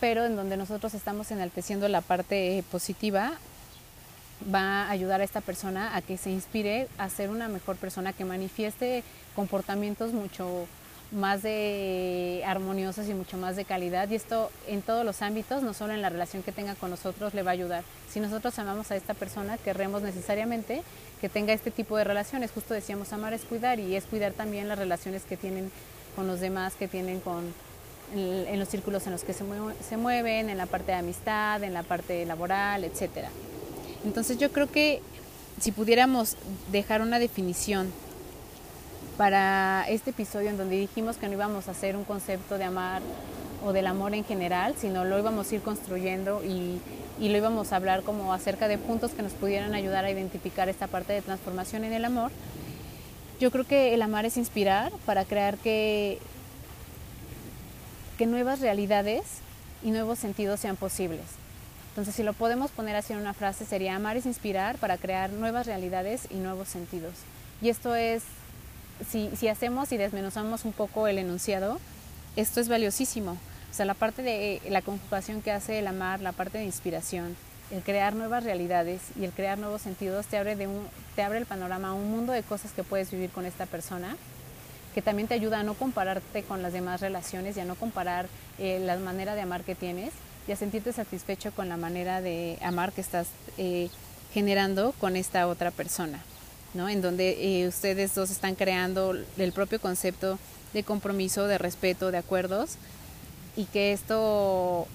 pero 0.00 0.24
en 0.24 0.34
donde 0.34 0.56
nosotros 0.56 0.94
estamos 0.94 1.30
enalteciendo 1.30 1.86
la 1.86 2.00
parte 2.00 2.64
positiva, 2.72 3.32
va 4.52 4.84
a 4.84 4.90
ayudar 4.90 5.20
a 5.20 5.24
esta 5.24 5.42
persona 5.42 5.94
a 5.94 6.02
que 6.02 6.16
se 6.16 6.30
inspire 6.30 6.88
a 6.98 7.08
ser 7.08 7.30
una 7.30 7.46
mejor 7.46 7.76
persona, 7.76 8.12
que 8.12 8.24
manifieste 8.24 9.04
comportamientos 9.36 10.12
mucho 10.12 10.66
más 11.10 11.42
de 11.42 12.42
armoniosas 12.46 13.08
y 13.08 13.14
mucho 13.14 13.38
más 13.38 13.56
de 13.56 13.64
calidad 13.64 14.10
y 14.10 14.14
esto 14.14 14.50
en 14.66 14.82
todos 14.82 15.04
los 15.04 15.22
ámbitos, 15.22 15.62
no 15.62 15.72
solo 15.72 15.94
en 15.94 16.02
la 16.02 16.10
relación 16.10 16.42
que 16.42 16.52
tenga 16.52 16.74
con 16.74 16.90
nosotros 16.90 17.32
le 17.34 17.42
va 17.42 17.52
a 17.52 17.54
ayudar. 17.54 17.84
Si 18.10 18.20
nosotros 18.20 18.58
amamos 18.58 18.90
a 18.90 18.96
esta 18.96 19.14
persona, 19.14 19.56
querremos 19.58 20.02
necesariamente 20.02 20.82
que 21.20 21.28
tenga 21.28 21.52
este 21.52 21.70
tipo 21.70 21.96
de 21.96 22.04
relaciones. 22.04 22.50
Justo 22.50 22.74
decíamos, 22.74 23.12
amar 23.12 23.32
es 23.32 23.42
cuidar 23.42 23.80
y 23.80 23.96
es 23.96 24.04
cuidar 24.04 24.32
también 24.32 24.68
las 24.68 24.78
relaciones 24.78 25.22
que 25.22 25.36
tienen 25.36 25.70
con 26.14 26.26
los 26.26 26.40
demás, 26.40 26.74
que 26.74 26.88
tienen 26.88 27.20
con 27.20 27.54
en, 28.14 28.58
los 28.58 28.68
círculos 28.68 29.06
en 29.06 29.12
los 29.12 29.22
que 29.22 29.32
se, 29.32 29.44
se 29.88 29.96
mueven, 29.96 30.50
en 30.50 30.58
la 30.58 30.66
parte 30.66 30.92
de 30.92 30.98
amistad, 30.98 31.62
en 31.62 31.74
la 31.74 31.82
parte 31.82 32.24
laboral, 32.26 32.84
etcétera. 32.84 33.30
Entonces 34.04 34.38
yo 34.38 34.52
creo 34.52 34.70
que 34.70 35.02
si 35.60 35.72
pudiéramos 35.72 36.36
dejar 36.70 37.02
una 37.02 37.18
definición 37.18 37.92
para 39.18 39.84
este 39.88 40.10
episodio 40.10 40.48
en 40.48 40.56
donde 40.56 40.76
dijimos 40.76 41.16
que 41.16 41.26
no 41.26 41.34
íbamos 41.34 41.66
a 41.66 41.72
hacer 41.72 41.96
un 41.96 42.04
concepto 42.04 42.56
de 42.56 42.64
amar 42.64 43.02
o 43.64 43.72
del 43.72 43.88
amor 43.88 44.14
en 44.14 44.24
general, 44.24 44.76
sino 44.80 45.04
lo 45.04 45.18
íbamos 45.18 45.50
a 45.50 45.56
ir 45.56 45.60
construyendo 45.60 46.44
y, 46.44 46.80
y, 47.18 47.28
lo 47.28 47.36
íbamos 47.36 47.72
a 47.72 47.76
hablar 47.76 48.04
como 48.04 48.32
acerca 48.32 48.68
de 48.68 48.78
puntos 48.78 49.10
que 49.10 49.22
nos 49.22 49.32
pudieran 49.32 49.74
ayudar 49.74 50.04
a 50.04 50.10
identificar 50.10 50.68
esta 50.68 50.86
parte 50.86 51.12
de 51.12 51.20
transformación 51.20 51.82
en 51.82 51.92
el 51.92 52.04
amor. 52.04 52.30
Yo 53.40 53.50
creo 53.50 53.64
que 53.64 53.92
el 53.92 54.02
amar 54.02 54.24
es 54.24 54.36
inspirar 54.36 54.92
para 55.04 55.24
crear 55.24 55.58
que, 55.58 56.18
que 58.18 58.26
nuevas 58.26 58.60
realidades 58.60 59.24
y 59.82 59.90
nuevos 59.90 60.20
sentidos 60.20 60.60
sean 60.60 60.76
posibles. 60.76 61.24
Entonces, 61.88 62.14
si 62.14 62.22
lo 62.22 62.34
podemos 62.34 62.70
poner 62.70 62.94
así 62.94 63.14
en 63.14 63.18
una 63.18 63.34
frase, 63.34 63.64
sería 63.64 63.96
amar 63.96 64.16
es 64.16 64.26
inspirar 64.26 64.76
para 64.78 64.96
crear 64.96 65.30
nuevas 65.30 65.66
realidades 65.66 66.28
y 66.30 66.36
nuevos 66.36 66.68
sentidos. 66.68 67.14
Y 67.60 67.70
esto 67.70 67.96
es 67.96 68.22
si, 69.06 69.48
hacemos 69.48 69.92
y 69.92 69.96
desmenuzamos 69.96 70.64
un 70.64 70.72
poco 70.72 71.06
el 71.06 71.18
enunciado, 71.18 71.78
esto 72.36 72.60
es 72.60 72.68
valiosísimo. 72.68 73.32
O 73.32 73.74
sea, 73.74 73.84
la 73.84 73.94
parte 73.94 74.22
de 74.22 74.60
la 74.70 74.82
conjugación 74.82 75.42
que 75.42 75.52
hace 75.52 75.78
el 75.78 75.86
amar, 75.86 76.20
la 76.20 76.32
parte 76.32 76.58
de 76.58 76.64
inspiración, 76.64 77.36
el 77.70 77.82
crear 77.82 78.14
nuevas 78.14 78.44
realidades 78.44 79.02
y 79.18 79.24
el 79.24 79.32
crear 79.32 79.58
nuevos 79.58 79.82
sentidos 79.82 80.26
te 80.26 80.38
abre, 80.38 80.56
de 80.56 80.66
un, 80.66 80.86
te 81.14 81.22
abre 81.22 81.38
el 81.38 81.46
panorama 81.46 81.88
a 81.88 81.92
un 81.92 82.10
mundo 82.10 82.32
de 82.32 82.42
cosas 82.42 82.72
que 82.72 82.82
puedes 82.82 83.10
vivir 83.10 83.30
con 83.30 83.44
esta 83.44 83.66
persona, 83.66 84.16
que 84.94 85.02
también 85.02 85.28
te 85.28 85.34
ayuda 85.34 85.60
a 85.60 85.62
no 85.62 85.74
compararte 85.74 86.42
con 86.42 86.62
las 86.62 86.72
demás 86.72 87.00
relaciones 87.00 87.56
y 87.56 87.60
a 87.60 87.64
no 87.64 87.74
comparar 87.74 88.26
eh, 88.58 88.80
la 88.80 88.96
manera 88.96 89.34
de 89.34 89.42
amar 89.42 89.62
que 89.62 89.74
tienes 89.74 90.12
y 90.48 90.52
a 90.52 90.56
sentirte 90.56 90.92
satisfecho 90.92 91.52
con 91.52 91.68
la 91.68 91.76
manera 91.76 92.22
de 92.22 92.58
amar 92.62 92.92
que 92.92 93.02
estás 93.02 93.28
eh, 93.58 93.90
generando 94.32 94.94
con 94.98 95.14
esta 95.14 95.46
otra 95.46 95.70
persona 95.70 96.20
en 96.74 97.02
donde 97.02 97.62
eh, 97.62 97.68
ustedes 97.68 98.14
dos 98.14 98.30
están 98.30 98.54
creando 98.54 99.16
el 99.36 99.52
propio 99.52 99.80
concepto 99.80 100.38
de 100.72 100.84
compromiso, 100.84 101.46
de 101.46 101.58
respeto, 101.58 102.10
de 102.10 102.18
acuerdos, 102.18 102.76
y 103.56 103.64
que 103.64 103.92
esto, 103.92 104.86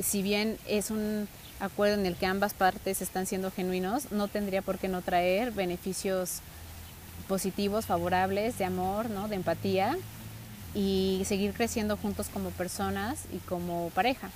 si 0.00 0.22
bien 0.22 0.58
es 0.66 0.90
un 0.90 1.28
acuerdo 1.60 1.94
en 1.94 2.06
el 2.06 2.16
que 2.16 2.26
ambas 2.26 2.54
partes 2.54 3.02
están 3.02 3.26
siendo 3.26 3.50
genuinos, 3.50 4.10
no 4.10 4.28
tendría 4.28 4.62
por 4.62 4.78
qué 4.78 4.88
no 4.88 5.02
traer 5.02 5.52
beneficios 5.52 6.40
positivos, 7.28 7.86
favorables, 7.86 8.58
de 8.58 8.64
amor, 8.64 9.10
¿no? 9.10 9.28
de 9.28 9.36
empatía, 9.36 9.96
y 10.74 11.22
seguir 11.26 11.52
creciendo 11.52 11.96
juntos 11.96 12.28
como 12.32 12.50
personas 12.50 13.24
y 13.32 13.38
como 13.38 13.90
pareja. 13.90 14.30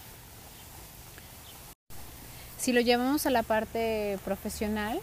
Si 2.58 2.72
lo 2.72 2.80
llevamos 2.80 3.26
a 3.26 3.30
la 3.30 3.42
parte 3.42 4.18
profesional, 4.24 5.00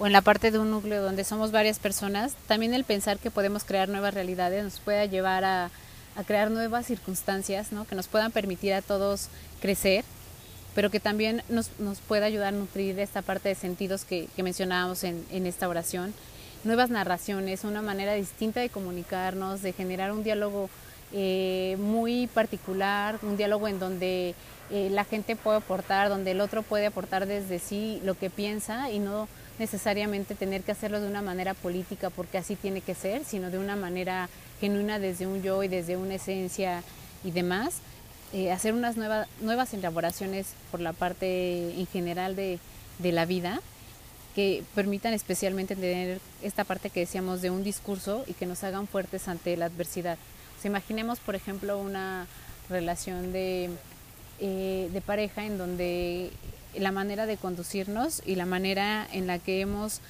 o 0.00 0.06
en 0.06 0.14
la 0.14 0.22
parte 0.22 0.50
de 0.50 0.58
un 0.58 0.70
núcleo 0.70 1.02
donde 1.02 1.24
somos 1.24 1.52
varias 1.52 1.78
personas, 1.78 2.32
también 2.48 2.72
el 2.72 2.84
pensar 2.84 3.18
que 3.18 3.30
podemos 3.30 3.64
crear 3.64 3.90
nuevas 3.90 4.14
realidades 4.14 4.64
nos 4.64 4.80
puede 4.80 5.10
llevar 5.10 5.44
a, 5.44 5.70
crear 6.26 6.50
nuevas 6.50 6.86
circunstancias 6.86 7.70
¿no? 7.70 7.86
que 7.86 7.94
nos 7.94 8.08
puedan 8.08 8.32
permitir 8.32 8.72
a 8.72 8.80
todos 8.80 9.28
crecer, 9.60 10.04
pero 10.74 10.90
que 10.90 11.00
también 11.00 11.42
nos, 11.50 11.78
nos 11.78 11.98
pueda 11.98 12.24
ayudar 12.24 12.48
a 12.48 12.56
nutrir 12.56 12.98
esta 12.98 13.20
parte 13.20 13.50
de 13.50 13.54
sentidos 13.54 14.06
que, 14.06 14.28
mencionábamos 14.38 15.04
en, 15.04 15.46
esta 15.46 15.68
oración. 15.68 16.14
Nuevas 16.64 16.88
narraciones, 16.88 17.64
una 17.64 17.82
manera 17.82 18.14
distinta 18.14 18.60
de 18.60 18.70
comunicarnos, 18.70 19.60
de 19.60 19.74
generar 19.74 20.12
un 20.12 20.22
diálogo 20.22 20.70
eh, 21.12 21.76
muy 21.78 22.26
particular, 22.28 23.18
un 23.22 23.36
diálogo 23.36 23.68
en 23.68 23.78
donde 23.78 24.34
eh, 24.70 24.88
la 24.90 25.04
gente 25.04 25.36
puede 25.36 25.58
aportar, 25.58 26.08
donde 26.08 26.30
el 26.30 26.40
otro 26.40 26.62
puede 26.62 26.86
aportar 26.86 27.26
desde 27.26 27.58
sí 27.58 28.00
lo 28.02 28.14
que 28.14 28.30
piensa 28.30 28.90
y 28.90 28.98
no 28.98 29.28
necesariamente 29.60 30.34
tener 30.34 30.62
que 30.62 30.72
hacerlo 30.72 31.00
de 31.00 31.06
una 31.06 31.22
manera 31.22 31.54
política 31.54 32.08
porque 32.10 32.38
así 32.38 32.56
tiene 32.56 32.80
que 32.80 32.94
ser, 32.94 33.24
sino 33.24 33.50
de 33.50 33.58
una 33.58 33.76
manera 33.76 34.28
genuina 34.58 34.98
desde 34.98 35.26
un 35.26 35.42
yo 35.42 35.62
y 35.62 35.68
desde 35.68 35.96
una 35.96 36.14
esencia 36.14 36.82
y 37.22 37.30
demás. 37.30 37.76
Eh, 38.32 38.50
hacer 38.50 38.72
unas 38.72 38.96
nuevas 38.96 39.74
elaboraciones 39.74 40.46
por 40.70 40.80
la 40.80 40.92
parte 40.94 41.78
en 41.78 41.86
general 41.86 42.36
de, 42.36 42.58
de 43.00 43.12
la 43.12 43.26
vida 43.26 43.60
que 44.34 44.62
permitan 44.74 45.12
especialmente 45.12 45.76
tener 45.76 46.20
esta 46.42 46.64
parte 46.64 46.88
que 46.88 47.00
decíamos 47.00 47.42
de 47.42 47.50
un 47.50 47.62
discurso 47.62 48.24
y 48.26 48.32
que 48.32 48.46
nos 48.46 48.64
hagan 48.64 48.86
fuertes 48.86 49.28
ante 49.28 49.56
la 49.56 49.66
adversidad. 49.66 50.16
Imaginemos, 50.64 51.20
por 51.20 51.34
ejemplo, 51.34 51.78
una 51.78 52.26
relación 52.68 53.32
de, 53.32 53.70
eh, 54.38 54.88
de 54.92 55.00
pareja 55.00 55.44
en 55.44 55.58
donde 55.58 56.30
la 56.74 56.92
manera 56.92 57.26
de 57.26 57.36
conducirnos 57.36 58.22
y 58.24 58.36
la 58.36 58.46
manera 58.46 59.06
en 59.12 59.26
la 59.26 59.38
que 59.38 59.60
hemos 59.60 60.00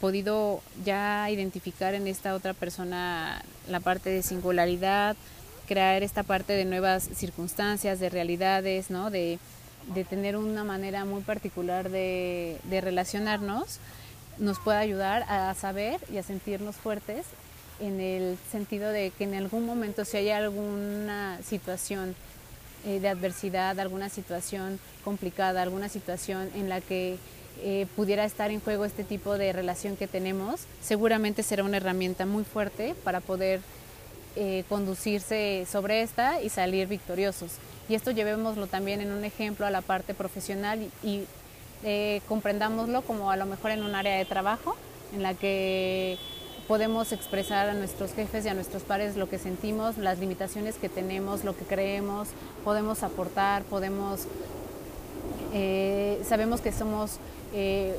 podido 0.00 0.60
ya 0.84 1.30
identificar 1.30 1.94
en 1.94 2.06
esta 2.06 2.34
otra 2.34 2.52
persona 2.52 3.42
la 3.68 3.80
parte 3.80 4.10
de 4.10 4.22
singularidad, 4.22 5.16
crear 5.66 6.02
esta 6.02 6.22
parte 6.22 6.52
de 6.52 6.64
nuevas 6.64 7.08
circunstancias, 7.14 8.00
de 8.00 8.10
realidades, 8.10 8.90
¿no? 8.90 9.10
de, 9.10 9.38
tener 10.08 10.36
una 10.36 10.64
manera 10.64 11.04
muy 11.04 11.22
particular 11.22 11.90
de, 11.90 12.58
de 12.64 12.80
relacionarnos, 12.80 13.80
nos 14.38 14.58
puede 14.58 14.78
ayudar 14.78 15.24
a 15.28 15.54
saber 15.54 16.00
y 16.12 16.16
a 16.16 16.22
sentirnos 16.22 16.76
fuertes 16.76 17.26
en 17.80 18.00
el 18.00 18.38
sentido 18.50 18.90
de 18.90 19.10
que 19.10 19.24
en 19.24 19.34
algún 19.34 19.66
momento 19.66 20.04
si 20.04 20.16
hay 20.16 20.30
alguna 20.30 21.38
situación 21.42 22.14
eh, 22.86 23.00
de 23.00 23.08
adversidad, 23.08 23.78
alguna 23.80 24.08
situación 24.08 24.78
complicada, 25.04 25.62
alguna 25.62 25.88
situación 25.88 26.50
en 26.54 26.68
la 26.68 26.80
que 26.80 27.16
eh, 27.62 27.86
pudiera 27.96 28.24
estar 28.24 28.50
en 28.50 28.60
juego 28.60 28.84
este 28.84 29.04
tipo 29.04 29.38
de 29.38 29.52
relación 29.52 29.96
que 29.96 30.06
tenemos, 30.06 30.62
seguramente 30.82 31.42
será 31.42 31.64
una 31.64 31.78
herramienta 31.78 32.26
muy 32.26 32.44
fuerte 32.44 32.94
para 33.02 33.20
poder 33.20 33.60
eh, 34.36 34.64
conducirse 34.68 35.66
sobre 35.70 36.02
esta 36.02 36.42
y 36.42 36.50
salir 36.50 36.86
victoriosos. 36.86 37.52
Y 37.88 37.94
esto 37.94 38.10
llevémoslo 38.10 38.66
también 38.66 39.00
en 39.00 39.12
un 39.12 39.24
ejemplo 39.24 39.64
a 39.64 39.70
la 39.70 39.80
parte 39.80 40.12
profesional 40.12 40.80
y, 41.02 41.08
y 41.08 42.20
comprendámoslo 42.28 43.02
como 43.02 43.30
a 43.30 43.36
lo 43.36 43.44
mejor 43.46 43.70
en 43.70 43.82
un 43.82 43.94
área 43.94 44.16
de 44.16 44.24
trabajo 44.24 44.74
en 45.14 45.22
la 45.22 45.34
que 45.34 46.18
podemos 46.66 47.12
expresar 47.12 47.68
a 47.68 47.74
nuestros 47.74 48.12
jefes 48.12 48.44
y 48.44 48.48
a 48.48 48.54
nuestros 48.54 48.82
pares 48.82 49.16
lo 49.16 49.28
que 49.28 49.38
sentimos, 49.38 49.98
las 49.98 50.18
limitaciones 50.18 50.76
que 50.76 50.88
tenemos, 50.88 51.44
lo 51.44 51.56
que 51.56 51.64
creemos, 51.64 52.28
podemos 52.64 53.02
aportar, 53.02 53.64
podemos, 53.64 54.22
eh, 55.52 56.22
sabemos 56.26 56.60
que 56.60 56.72
somos 56.72 57.18
eh, 57.52 57.94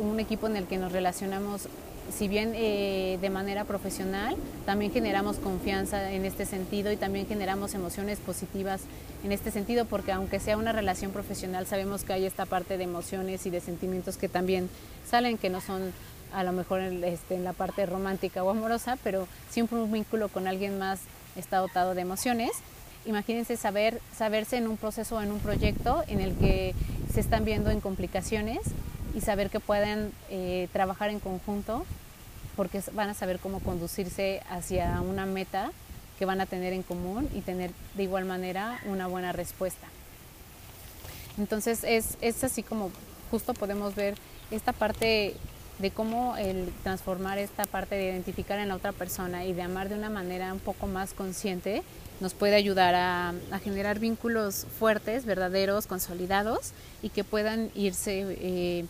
un 0.00 0.18
equipo 0.20 0.46
en 0.46 0.56
el 0.56 0.66
que 0.66 0.78
nos 0.78 0.92
relacionamos, 0.92 1.68
si 2.16 2.28
bien 2.28 2.52
eh, 2.54 3.18
de 3.20 3.30
manera 3.30 3.64
profesional, 3.64 4.36
también 4.64 4.92
generamos 4.92 5.36
confianza 5.36 6.12
en 6.12 6.24
este 6.24 6.46
sentido 6.46 6.92
y 6.92 6.96
también 6.96 7.26
generamos 7.26 7.74
emociones 7.74 8.18
positivas 8.18 8.82
en 9.24 9.32
este 9.32 9.50
sentido, 9.50 9.84
porque 9.84 10.12
aunque 10.12 10.38
sea 10.38 10.56
una 10.56 10.72
relación 10.72 11.10
profesional, 11.10 11.66
sabemos 11.66 12.04
que 12.04 12.12
hay 12.12 12.24
esta 12.24 12.46
parte 12.46 12.78
de 12.78 12.84
emociones 12.84 13.44
y 13.46 13.50
de 13.50 13.60
sentimientos 13.60 14.16
que 14.16 14.28
también 14.28 14.70
salen, 15.08 15.36
que 15.36 15.50
no 15.50 15.60
son 15.60 15.92
a 16.32 16.44
lo 16.44 16.52
mejor 16.52 16.80
este, 16.80 17.34
en 17.34 17.44
la 17.44 17.52
parte 17.52 17.86
romántica 17.86 18.42
o 18.42 18.50
amorosa, 18.50 18.96
pero 19.02 19.26
siempre 19.50 19.78
un 19.78 19.90
vínculo 19.92 20.28
con 20.28 20.46
alguien 20.46 20.78
más 20.78 21.00
está 21.36 21.58
dotado 21.58 21.94
de 21.94 22.02
emociones. 22.02 22.50
Imagínense 23.04 23.56
saber, 23.56 24.00
saberse 24.16 24.56
en 24.56 24.66
un 24.66 24.76
proceso 24.76 25.16
o 25.16 25.22
en 25.22 25.30
un 25.30 25.38
proyecto 25.38 26.02
en 26.08 26.20
el 26.20 26.34
que 26.36 26.74
se 27.12 27.20
están 27.20 27.44
viendo 27.44 27.70
en 27.70 27.80
complicaciones 27.80 28.60
y 29.14 29.20
saber 29.20 29.48
que 29.48 29.60
pueden 29.60 30.12
eh, 30.28 30.68
trabajar 30.72 31.10
en 31.10 31.20
conjunto 31.20 31.86
porque 32.56 32.82
van 32.92 33.10
a 33.10 33.14
saber 33.14 33.38
cómo 33.38 33.60
conducirse 33.60 34.42
hacia 34.50 35.00
una 35.02 35.26
meta 35.26 35.70
que 36.18 36.24
van 36.24 36.40
a 36.40 36.46
tener 36.46 36.72
en 36.72 36.82
común 36.82 37.28
y 37.34 37.42
tener 37.42 37.70
de 37.94 38.02
igual 38.02 38.24
manera 38.24 38.80
una 38.86 39.06
buena 39.06 39.32
respuesta. 39.32 39.86
Entonces 41.38 41.84
es, 41.84 42.16
es 42.22 42.42
así 42.42 42.62
como 42.62 42.90
justo 43.30 43.54
podemos 43.54 43.94
ver 43.94 44.16
esta 44.50 44.72
parte 44.72 45.36
de 45.78 45.90
cómo 45.90 46.36
el 46.36 46.72
transformar 46.82 47.38
esta 47.38 47.64
parte 47.64 47.94
de 47.96 48.04
identificar 48.04 48.58
en 48.58 48.68
la 48.68 48.76
otra 48.76 48.92
persona 48.92 49.44
y 49.44 49.52
de 49.52 49.62
amar 49.62 49.88
de 49.88 49.94
una 49.94 50.10
manera 50.10 50.52
un 50.52 50.58
poco 50.58 50.86
más 50.86 51.12
consciente 51.12 51.82
nos 52.20 52.32
puede 52.32 52.56
ayudar 52.56 52.94
a, 52.94 53.34
generar 53.62 53.98
vínculos 53.98 54.66
fuertes, 54.78 55.26
verdaderos, 55.26 55.86
consolidados 55.86 56.72
y 57.02 57.10
que 57.10 57.24
puedan 57.24 57.70
irse 57.74 58.24
eh, 58.40 58.86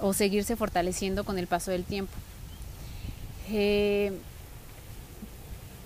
o 0.00 0.14
seguirse 0.14 0.56
fortaleciendo 0.56 1.24
con 1.24 1.38
el 1.38 1.46
paso 1.46 1.70
del 1.70 1.84
tiempo. 1.84 2.14
Eh, 3.50 4.12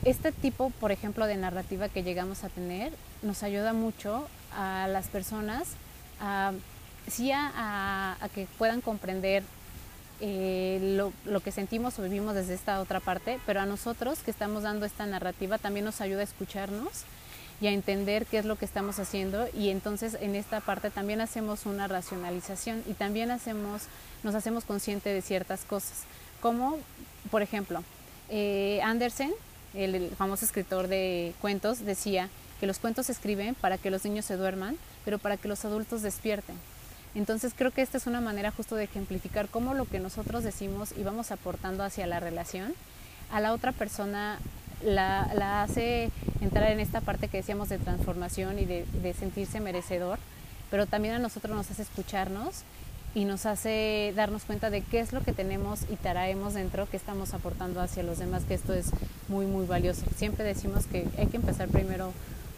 este 0.05 0.33
tipo, 0.33 0.71
por 0.81 0.93
ejemplo, 0.93 1.27
de 1.27 1.37
narrativa 1.37 1.89
que 1.89 2.03
llegamos 2.03 2.45
a 2.45 2.49
tener 2.49 2.93
nos 3.23 3.43
ayuda 3.43 3.73
mucho 3.73 4.27
a 4.57 4.89
las 4.89 5.09
personas 5.09 5.69
a, 6.21 6.53
que 8.35 8.47
puedan 8.59 8.81
comprender 8.81 9.43
eh, 10.21 11.13
lo, 11.25 11.41
que 11.41 11.53
sentimos 11.53 11.99
o 11.99 12.03
vivimos 12.03 12.35
desde 12.35 12.55
esta 12.55 12.81
otra 12.81 13.01
parte, 13.01 13.39
pero 13.47 13.61
a 13.61 13.67
nosotros 13.67 14.19
que 14.21 14.31
estamos 14.31 14.63
dando 14.63 14.87
esta 14.87 15.07
narrativa 15.07 15.59
también 15.59 15.85
nos 15.85 16.01
ayuda 16.01 16.21
a 16.21 16.25
escucharnos 16.25 17.05
y 17.61 17.67
a 17.67 17.73
entender 17.73 18.27
qué 18.27 18.39
es 18.39 18.45
lo 18.45 18.57
que 18.57 18.65
estamos 18.65 18.99
haciendo 18.99 19.49
y 19.55 19.71
entonces 19.71 20.17
en 20.21 20.35
esta 20.35 20.61
parte 20.61 20.91
también 20.91 21.21
hacemos 21.21 21.67
una 21.67 21.89
racionalización 21.89 22.83
y 22.87 22.95
también 22.95 23.31
hacemos, 23.31 23.83
nos 24.23 24.35
hacemos 24.35 24.65
consciente 24.65 25.11
de 25.11 25.23
ciertas 25.23 25.65
cosas, 25.65 26.05
como 26.41 26.79
por 27.31 27.43
ejemplo, 27.43 27.83
eh, 28.29 28.81
Andersen, 28.83 29.33
el, 29.75 30.11
famoso 30.17 30.45
escritor 30.45 30.89
de 30.89 31.35
cuentos, 31.41 31.85
decía 31.85 32.29
que 32.59 32.67
los 32.67 32.79
cuentos 32.79 33.07
se 33.07 33.13
escriben 33.13 33.55
para 33.55 33.79
que 33.79 33.91
los 33.91 34.05
niños 34.05 34.25
se 34.25 34.37
duerman, 34.37 34.77
pero 35.05 35.19
para 35.19 35.37
que 35.37 35.49
los 35.49 35.65
adultos 35.65 36.03
despierten. 36.03 36.57
Entonces 37.15 37.53
creo 37.57 37.71
que 37.73 37.83
esta 37.83 37.99
es 37.99 38.07
una 38.07 38.21
manera 38.21 38.51
justo 38.51 38.77
de 38.77 38.85
ejemplificar 38.85 39.49
cómo 39.49 39.75
lo 39.75 39.85
que 39.85 39.99
nosotros 39.99 40.45
decimos 40.45 40.93
y 40.97 41.03
vamos 41.03 41.33
aportando 41.33 41.83
hacia 41.83 42.07
la 42.07 42.21
relación, 42.21 42.73
a 43.33 43.41
la 43.41 43.53
otra 43.53 43.73
persona 43.73 44.39
la, 44.83 45.63
hace 45.63 46.11
entrar 46.41 46.71
en 46.71 46.81
esta 46.81 47.01
parte 47.01 47.29
que 47.29 47.39
decíamos 47.39 47.69
de 47.69 47.79
transformación 47.79 48.59
y 48.59 48.65
de, 48.65 49.15
sentirse 49.19 49.61
merecedor, 49.61 50.19
pero 50.71 50.87
también 50.87 51.15
a 51.15 51.19
nosotros 51.19 51.55
nos 51.57 51.71
hace 51.71 51.83
escucharnos 51.83 52.63
y 53.13 53.25
nos 53.25 53.45
hace 53.45 54.13
darnos 54.15 54.45
cuenta 54.45 54.71
de 54.71 54.83
qué 54.83 55.01
es 55.01 55.13
lo 55.13 55.23
que 55.23 55.33
tenemos 55.33 55.81
y 55.91 55.97
traemos 55.97 56.55
dentro 56.55 56.89
que 56.89 56.97
estamos 56.97 57.35
aportando 57.35 57.81
hacia 57.81 58.05
los 58.05 58.19
demás, 58.19 58.45
que 58.45 58.55
esto 58.55 58.73
es 58.73 58.91
muy, 59.29 59.47
muy 59.47 59.67
valioso. 59.67 60.05
Siempre 60.17 60.45
decimos 60.45 60.87
que 60.87 61.09
hay 61.19 61.27
que 61.27 61.37
empezar 61.37 61.69
primero 61.69 62.13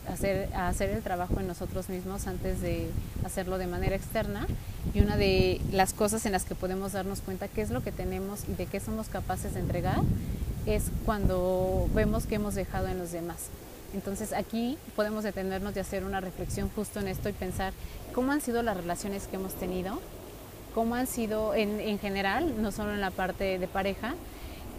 hacer, 0.09 0.49
hacer 0.55 0.91
el 0.91 1.03
trabajo 1.03 1.41
en 1.41 1.47
nosotros 1.47 1.89
mismos 1.89 2.27
antes 2.27 2.61
de 2.61 2.91
hacerlo 3.25 3.59
de 3.59 3.67
manera 3.67 3.97
externa 3.97 4.47
y 4.95 5.01
una 5.01 5.17
de 5.17 5.61
las 5.73 5.93
cosas 5.93 6.27
en 6.27 6.33
las 6.33 6.45
que 6.45 6.55
podemos 6.55 6.93
darnos 6.93 7.21
cuenta 7.21 7.49
qué 7.49 7.63
es 7.63 7.71
lo 7.71 7.83
que 7.83 7.93
tenemos 7.93 8.41
y 8.49 8.55
de 8.55 8.67
qué 8.67 8.81
somos 8.81 9.09
capaces 9.09 9.55
de 9.55 9.61
entregar 9.61 10.01
es 10.67 10.85
cuando 11.05 11.89
vemos 11.95 12.27
que 12.27 12.37
hemos 12.37 12.55
dejado 12.55 12.89
en 12.89 12.99
los 12.99 13.13
demás. 13.13 13.49
Entonces 13.95 14.33
aquí 14.33 14.79
podemos 14.97 15.25
detenernos 15.25 15.75
de 15.75 15.81
hacer 15.81 16.05
una 16.05 16.21
reflexión 16.21 16.71
justo 16.75 17.01
en 17.01 17.09
esto 17.09 17.29
y 17.29 17.33
pensar 17.33 17.73
cómo 18.15 18.33
han 18.33 18.41
sido 18.41 18.63
las 18.63 18.77
relaciones 18.77 19.27
que 19.27 19.37
hemos 19.37 19.55
tenido 19.55 20.01
cómo 20.75 20.95
han 20.95 21.07
sido 21.07 21.55
en, 21.55 21.81
en, 21.81 21.99
general, 21.99 22.63
no 22.63 22.73
solo 22.73 22.93
en 22.93 23.01
la 23.01 23.11
parte 23.11 23.59
de 23.59 23.69
pareja, 23.69 24.15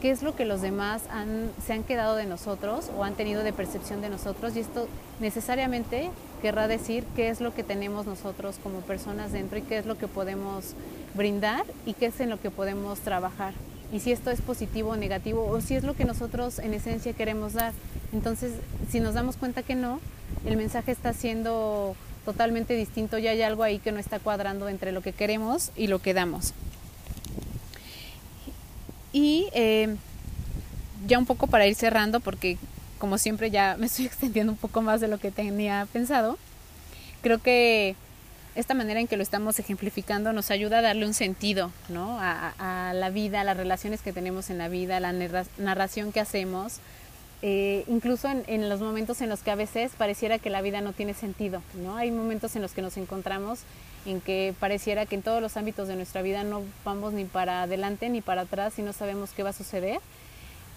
qué 0.03 0.11
es 0.11 0.21
lo 0.21 0.35
que 0.35 0.43
los 0.43 0.59
demás 0.59 1.01
han, 1.09 1.49
se 1.65 1.71
han 1.71 1.83
quedado 1.83 2.17
de 2.17 2.25
nosotros 2.25 2.91
o 2.97 3.05
han 3.05 3.13
tenido 3.13 3.41
de 3.41 3.53
percepción 3.53 4.01
de 4.01 4.09
nosotros 4.09 4.53
y 4.57 4.59
esto 4.59 4.89
necesariamente 5.21 6.09
querrá 6.41 6.67
decir 6.67 7.05
qué 7.15 7.29
es 7.29 7.39
lo 7.39 7.53
que 7.53 7.63
tenemos 7.63 8.05
nosotros 8.05 8.57
como 8.61 8.81
personas 8.81 9.31
dentro 9.31 9.59
y 9.59 9.61
qué 9.61 9.77
es 9.77 9.85
lo 9.85 9.97
que 9.97 10.09
podemos 10.09 10.73
brindar 11.13 11.65
y 11.85 11.93
qué 11.93 12.07
es 12.07 12.19
en 12.19 12.29
lo 12.29 12.41
que 12.41 12.51
podemos 12.51 12.99
trabajar 12.99 13.53
y 13.93 14.01
si 14.01 14.11
esto 14.11 14.29
es 14.29 14.41
positivo 14.41 14.89
o 14.89 14.97
negativo 14.97 15.47
o 15.47 15.61
si 15.61 15.75
es 15.75 15.85
lo 15.85 15.93
que 15.93 16.03
nosotros 16.03 16.59
en 16.59 16.73
esencia 16.73 17.13
queremos 17.13 17.53
dar. 17.53 17.71
Entonces, 18.11 18.51
si 18.89 18.99
nos 18.99 19.13
damos 19.13 19.37
cuenta 19.37 19.63
que 19.63 19.75
no, 19.75 20.01
el 20.43 20.57
mensaje 20.57 20.91
está 20.91 21.13
siendo 21.13 21.95
totalmente 22.25 22.73
distinto, 22.73 23.19
ya 23.19 23.31
hay 23.31 23.41
algo 23.41 23.63
ahí 23.63 23.79
que 23.79 23.93
no 23.93 23.99
está 23.99 24.19
cuadrando 24.19 24.67
entre 24.67 24.91
lo 24.91 25.01
que 25.01 25.13
queremos 25.13 25.71
y 25.77 25.87
lo 25.87 25.99
que 25.99 26.13
damos. 26.13 26.53
Y 29.13 29.47
eh, 29.53 29.95
ya 31.07 31.17
un 31.17 31.25
poco 31.25 31.47
para 31.47 31.65
ir 31.67 31.75
cerrando, 31.75 32.19
porque 32.19 32.57
como 32.97 33.17
siempre 33.17 33.51
ya 33.51 33.77
me 33.79 33.85
estoy 33.85 34.05
extendiendo 34.07 34.51
un 34.51 34.57
poco 34.57 34.81
más 34.81 34.99
de 34.99 35.07
lo 35.07 35.19
que 35.19 35.31
tenía 35.31 35.87
pensado, 35.93 36.37
creo 37.21 37.39
que 37.39 37.95
esta 38.55 38.73
manera 38.73 38.99
en 38.99 39.07
que 39.07 39.17
lo 39.17 39.23
estamos 39.23 39.57
ejemplificando 39.59 40.31
nos 40.31 40.51
ayuda 40.51 40.79
a 40.79 40.81
darle 40.81 41.05
un 41.05 41.13
sentido 41.13 41.71
¿no? 41.89 42.19
a, 42.19 42.91
la 42.93 43.09
vida, 43.09 43.41
a 43.41 43.43
las 43.43 43.57
relaciones 43.57 44.01
que 44.01 44.13
tenemos 44.13 44.49
en 44.49 44.57
la 44.57 44.67
vida, 44.67 44.97
a 44.97 44.99
la 44.99 45.13
narración 45.57 46.11
que 46.11 46.19
hacemos, 46.19 46.77
eh, 47.41 47.83
incluso 47.87 48.29
en, 48.29 48.69
los 48.69 48.79
momentos 48.79 49.21
en 49.21 49.29
los 49.29 49.41
que 49.41 49.51
a 49.51 49.55
veces 49.55 49.91
pareciera 49.97 50.37
que 50.39 50.49
la 50.49 50.61
vida 50.61 50.81
no 50.81 50.93
tiene 50.93 51.13
sentido, 51.13 51.61
¿no? 51.83 51.97
Hay 51.97 52.11
momentos 52.11 52.55
en 52.55 52.61
los 52.61 52.73
que 52.73 52.81
nos 52.81 52.95
encontramos 52.95 53.61
en 54.05 54.21
que 54.21 54.53
pareciera 54.59 55.05
que 55.05 55.15
en 55.15 55.21
todos 55.21 55.41
los 55.41 55.57
ámbitos 55.57 55.87
de 55.87 55.95
nuestra 55.95 56.21
vida 56.21 56.43
no 56.43 56.63
vamos 56.83 57.13
ni 57.13 57.25
para 57.25 57.63
adelante 57.63 58.09
ni 58.09 58.21
para 58.21 58.41
atrás 58.41 58.77
y 58.79 58.81
no 58.81 58.93
sabemos 58.93 59.31
qué 59.31 59.43
va 59.43 59.49
a 59.49 59.53
suceder. 59.53 59.99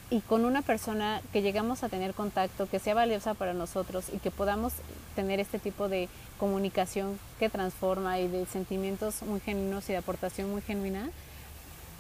Y 0.08 0.20
con 0.20 0.44
una 0.44 0.62
persona 0.62 1.20
que 1.32 1.42
llegamos 1.42 1.82
a 1.82 1.88
tener 1.88 2.14
contacto, 2.14 2.68
que 2.68 2.78
sea 2.78 2.94
valiosa 2.94 3.34
para 3.34 3.54
nosotros 3.54 4.06
y 4.14 4.18
que 4.18 4.30
podamos 4.30 4.72
tener 5.16 5.40
este 5.40 5.58
tipo 5.58 5.88
de 5.88 6.08
comunicación 6.38 7.18
que 7.40 7.48
transforma 7.48 8.20
y 8.20 8.28
de 8.28 8.46
sentimientos 8.46 9.22
muy 9.22 9.40
genuinos 9.40 9.88
y 9.88 9.92
de 9.92 9.98
aportación 9.98 10.50
muy 10.50 10.62
genuina, 10.62 11.10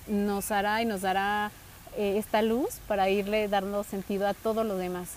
nos 0.06 0.52
hará 0.52 0.82
y 0.82 0.84
nos 0.84 1.00
dará 1.00 1.50
eh, 1.96 2.18
esta 2.18 2.42
luz 2.42 2.78
para 2.86 3.10
irle 3.10 3.48
dando 3.48 3.82
sentido 3.82 4.28
a 4.28 4.34
todo 4.34 4.62
lo 4.62 4.76
demás. 4.76 5.14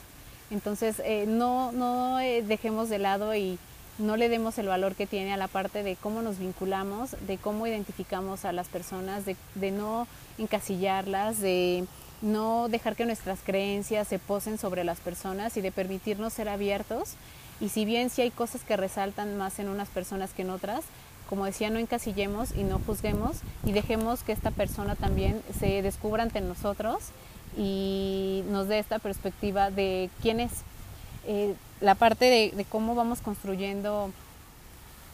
Entonces, 0.50 1.00
eh, 1.06 1.26
no, 1.28 1.72
no 1.72 2.20
eh, 2.20 2.42
dejemos 2.42 2.90
de 2.90 2.98
lado 2.98 3.36
y 3.36 3.60
no 4.00 4.16
le 4.16 4.30
demos 4.30 4.58
el 4.58 4.68
valor 4.68 4.96
que 4.96 5.06
tiene 5.06 5.34
a 5.34 5.38
la 5.38 5.48
parte 5.48 5.84
de 5.84 5.96
cómo 5.98 6.22
nos 6.22 6.40
vinculamos, 6.40 7.16
de 7.28 7.38
cómo 7.38 7.68
identificamos 7.68 8.46
a 8.46 8.54
las 8.54 8.70
personas, 8.70 9.24
de, 9.26 9.72
no 9.72 10.08
encasillarlas, 10.38 11.40
de 11.40 11.86
no 12.22 12.70
dejar 12.70 12.96
que 12.96 13.06
nuestras 13.06 13.40
creencias 13.44 14.08
se 14.08 14.18
posen 14.18 14.58
sobre 14.58 14.84
las 14.84 15.00
personas 15.00 15.58
y 15.58 15.62
de 15.62 15.72
permitirnos 15.72 16.34
ser 16.34 16.48
abiertos. 16.50 17.14
Y 17.60 17.70
si 17.70 17.84
bien 17.84 18.10
sí 18.10 18.22
hay 18.22 18.32
cosas 18.32 18.64
que 18.64 18.78
resaltan 18.78 19.38
más 19.38 19.60
en 19.60 19.68
unas 19.68 19.90
personas 19.90 20.32
que 20.32 20.44
en 20.44 20.50
otras, 20.50 20.86
como 21.30 21.46
decía, 21.46 21.70
no 21.70 21.78
encasillemos 21.78 22.56
y 22.56 22.64
no 22.64 22.80
juzguemos 22.80 23.38
y 23.66 23.74
dejemos 23.74 24.24
que 24.24 24.32
esta 24.32 24.52
persona 24.52 24.96
también 24.96 25.42
se 25.60 25.82
descubra 25.82 26.24
ante 26.24 26.40
nosotros 26.40 26.98
y 27.58 28.44
nos 28.50 28.68
dé 28.70 28.80
esta 28.80 29.00
perspectiva 29.00 29.72
de 29.72 30.10
quién 30.22 30.40
es. 30.40 30.52
Eh, 31.26 31.56
la 31.82 31.96
parte 31.96 32.26
de, 32.26 32.66
cómo 32.70 32.96
vamos 32.96 33.22
construyendo 33.22 34.12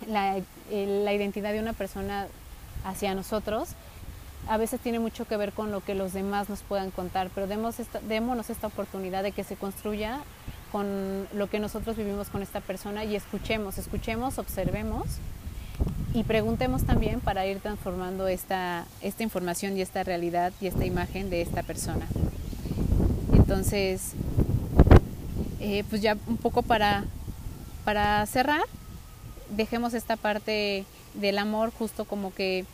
la, 0.07 0.37
la, 0.71 1.13
identidad 1.13 1.51
de 1.51 1.59
una 1.59 1.73
persona 1.73 2.27
hacia 2.83 3.13
nosotros, 3.15 3.69
a 4.47 4.57
veces 4.57 4.79
tiene 4.79 4.99
mucho 4.99 5.25
que 5.25 5.37
ver 5.37 5.51
con 5.53 5.71
lo 5.71 5.81
que 5.81 5.95
los 5.95 6.13
demás 6.13 6.49
nos 6.49 6.61
puedan 6.61 6.91
contar, 6.91 7.29
pero 7.33 7.47
demos 7.47 7.79
esta, 7.79 7.99
démonos 7.99 8.49
esta 8.49 8.67
oportunidad 8.67 9.23
de 9.23 9.31
que 9.31 9.43
se 9.43 9.55
construya 9.55 10.19
con 10.71 11.27
lo 11.33 11.49
que 11.49 11.59
nosotros 11.59 11.95
vivimos 11.95 12.29
con 12.29 12.41
esta 12.41 12.61
persona 12.61 13.05
y 13.05 13.15
escuchemos, 13.15 13.77
escuchemos, 13.77 14.37
observemos 14.37 15.05
y 16.13 16.23
preguntemos 16.23 16.85
también 16.85 17.19
para 17.19 17.45
ir 17.45 17.59
transformando 17.59 18.27
esta, 18.27 18.85
esta 19.01 19.23
información 19.23 19.77
y 19.77 19.81
esta 19.81 20.03
realidad 20.03 20.53
y 20.61 20.67
esta 20.67 20.85
imagen 20.85 21.29
de 21.29 21.41
esta 21.41 21.63
persona. 21.63 22.07
Entonces, 23.33 24.13
eh, 25.59 25.83
pues 25.89 26.01
ya 26.01 26.17
un 26.27 26.37
poco 26.37 26.61
para, 26.61 27.03
para 27.83 28.25
cerrar, 28.25 28.63
dejemos 29.49 29.93
esta 29.93 30.15
parte 30.17 30.85
del 31.13 31.37
amor 31.37 31.71
justo 31.71 32.05
como 32.05 32.33
que 32.33 32.65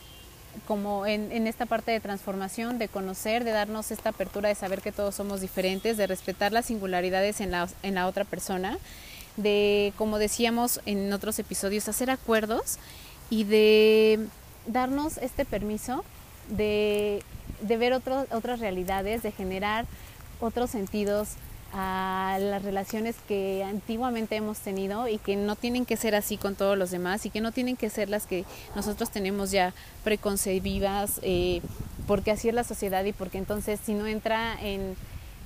como 0.68 1.06
en, 1.06 1.48
esta 1.48 1.66
parte 1.66 1.92
de 1.92 2.02
transformación, 2.02 2.78
de 2.78 2.90
conocer, 2.90 3.46
de 3.46 3.52
darnos 3.52 3.90
esta 3.90 4.10
apertura 4.10 4.50
de 4.50 4.56
saber 4.56 4.82
que 4.82 4.92
todos 4.92 5.16
somos 5.16 5.40
diferentes, 5.40 5.96
de 5.96 6.08
respetar 6.08 6.52
las 6.52 6.66
singularidades 6.66 7.40
en 7.40 7.52
la, 7.52 7.70
en 7.84 7.96
la 7.96 8.06
otra 8.06 8.26
persona, 8.26 8.78
de, 9.38 9.94
como 9.98 10.18
decíamos 10.18 10.82
en 10.86 11.14
otros 11.14 11.40
episodios, 11.40 11.88
hacer 11.88 12.10
acuerdos 12.10 12.80
y 13.30 13.46
de 13.46 14.28
darnos 14.68 15.18
este 15.20 15.46
permiso 15.46 16.04
de, 16.50 17.24
ver 17.62 17.94
otras 17.94 18.60
realidades, 18.60 19.24
de 19.24 19.32
generar 19.32 19.86
otros 20.40 20.70
sentidos 20.70 21.30
a 21.74 22.38
las 22.40 22.64
relaciones 22.64 23.16
que 23.28 23.64
antiguamente 23.64 24.36
hemos 24.36 24.60
tenido 24.60 25.08
y 25.08 25.18
que 25.18 25.36
no 25.36 25.56
tienen 25.56 25.86
que 25.86 25.96
ser 25.96 26.16
así 26.16 26.38
con 26.38 26.56
todos 26.56 26.78
los 26.78 26.92
demás 26.92 27.26
y 27.26 27.30
que 27.30 27.40
no 27.40 27.52
tienen 27.52 27.78
que 27.78 27.90
ser 27.90 28.10
las 28.10 28.26
que 28.26 28.44
nosotros 28.76 29.10
tenemos 29.10 29.52
ya 29.52 29.74
preconcebidas 30.04 31.20
eh, 31.24 31.62
porque 32.08 32.32
así 32.32 32.50
es 32.50 32.56
la 32.56 32.66
sociedad 32.66 33.06
y 33.06 33.14
porque 33.14 33.38
entonces 33.38 33.80
si 33.84 33.94
no 33.94 34.06
entra 34.06 34.58
en, 34.62 34.96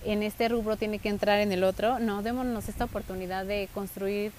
en 0.03 0.23
este 0.23 0.49
rubro 0.49 0.77
tiene 0.77 0.99
que 0.99 1.09
entrar 1.09 1.39
en 1.39 1.51
el 1.51 1.63
otro. 1.63 1.99
No, 1.99 2.23
démonos 2.23 2.69
esta 2.69 2.85
oportunidad 2.85 3.45
de 3.45 3.69
construir 3.73 4.31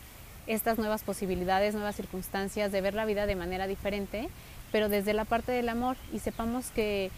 estas 0.46 0.78
nuevas 0.78 1.02
posibilidades, 1.02 1.74
nuevas 1.74 1.96
circunstancias, 1.96 2.72
de 2.72 2.80
ver 2.80 2.94
la 2.94 3.04
vida 3.04 3.26
de 3.26 3.36
manera 3.36 3.66
diferente, 3.66 4.28
pero 4.72 4.88
desde 4.88 5.12
la 5.12 5.24
parte 5.24 5.52
del 5.52 5.68
amor 5.68 5.96
y 6.12 6.18
sepamos 6.18 6.70
que 6.70 7.10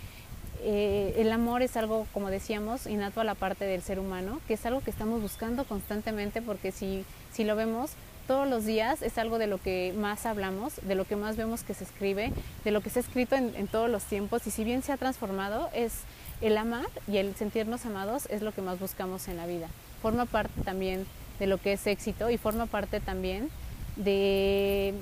eh, 0.62 1.14
el 1.16 1.30
amor 1.32 1.62
es 1.62 1.76
algo, 1.76 2.06
como 2.12 2.30
decíamos, 2.30 2.86
innato 2.86 3.20
a 3.20 3.24
la 3.24 3.34
parte 3.34 3.64
del 3.64 3.82
ser 3.82 3.98
humano, 3.98 4.40
que 4.48 4.54
es 4.54 4.66
algo 4.66 4.80
que 4.80 4.90
estamos 4.90 5.22
buscando 5.22 5.64
constantemente 5.64 6.42
porque 6.42 6.72
si, 6.72 7.04
si 7.32 7.44
lo 7.44 7.56
vemos 7.56 7.92
todos 8.28 8.46
los 8.46 8.66
días 8.66 9.00
es 9.00 9.16
algo 9.16 9.38
de 9.38 9.46
lo 9.46 9.58
que 9.58 9.94
más 9.96 10.26
hablamos, 10.26 10.74
de 10.82 10.94
lo 10.94 11.06
que 11.06 11.16
más 11.16 11.36
vemos 11.36 11.62
que 11.62 11.72
se 11.72 11.84
escribe, 11.84 12.30
de 12.62 12.70
lo 12.70 12.82
que 12.82 12.90
se 12.90 12.98
ha 12.98 13.02
escrito 13.02 13.34
en, 13.36 13.66
todos 13.68 13.90
los 13.90 14.04
tiempos 14.04 14.46
y 14.46 14.50
si 14.50 14.64
bien 14.64 14.82
se 14.82 14.92
ha 14.92 14.98
transformado, 14.98 15.70
es 15.72 15.94
el 16.42 16.58
amar 16.58 16.86
y 17.08 17.16
el 17.16 17.34
sentirnos 17.34 17.86
amados 17.86 18.26
es 18.30 18.42
lo 18.42 18.52
que 18.52 18.60
más 18.60 18.78
buscamos 18.78 19.28
en 19.28 19.38
la 19.38 19.46
vida. 19.46 19.68
Forma 20.02 20.26
parte 20.26 20.60
también 20.62 21.06
de 21.40 21.46
lo 21.46 21.56
que 21.56 21.72
es 21.72 21.86
éxito 21.86 22.28
y 22.28 22.36
forma 22.36 22.66
parte 22.66 23.00
también 23.00 23.48
de 23.96 24.92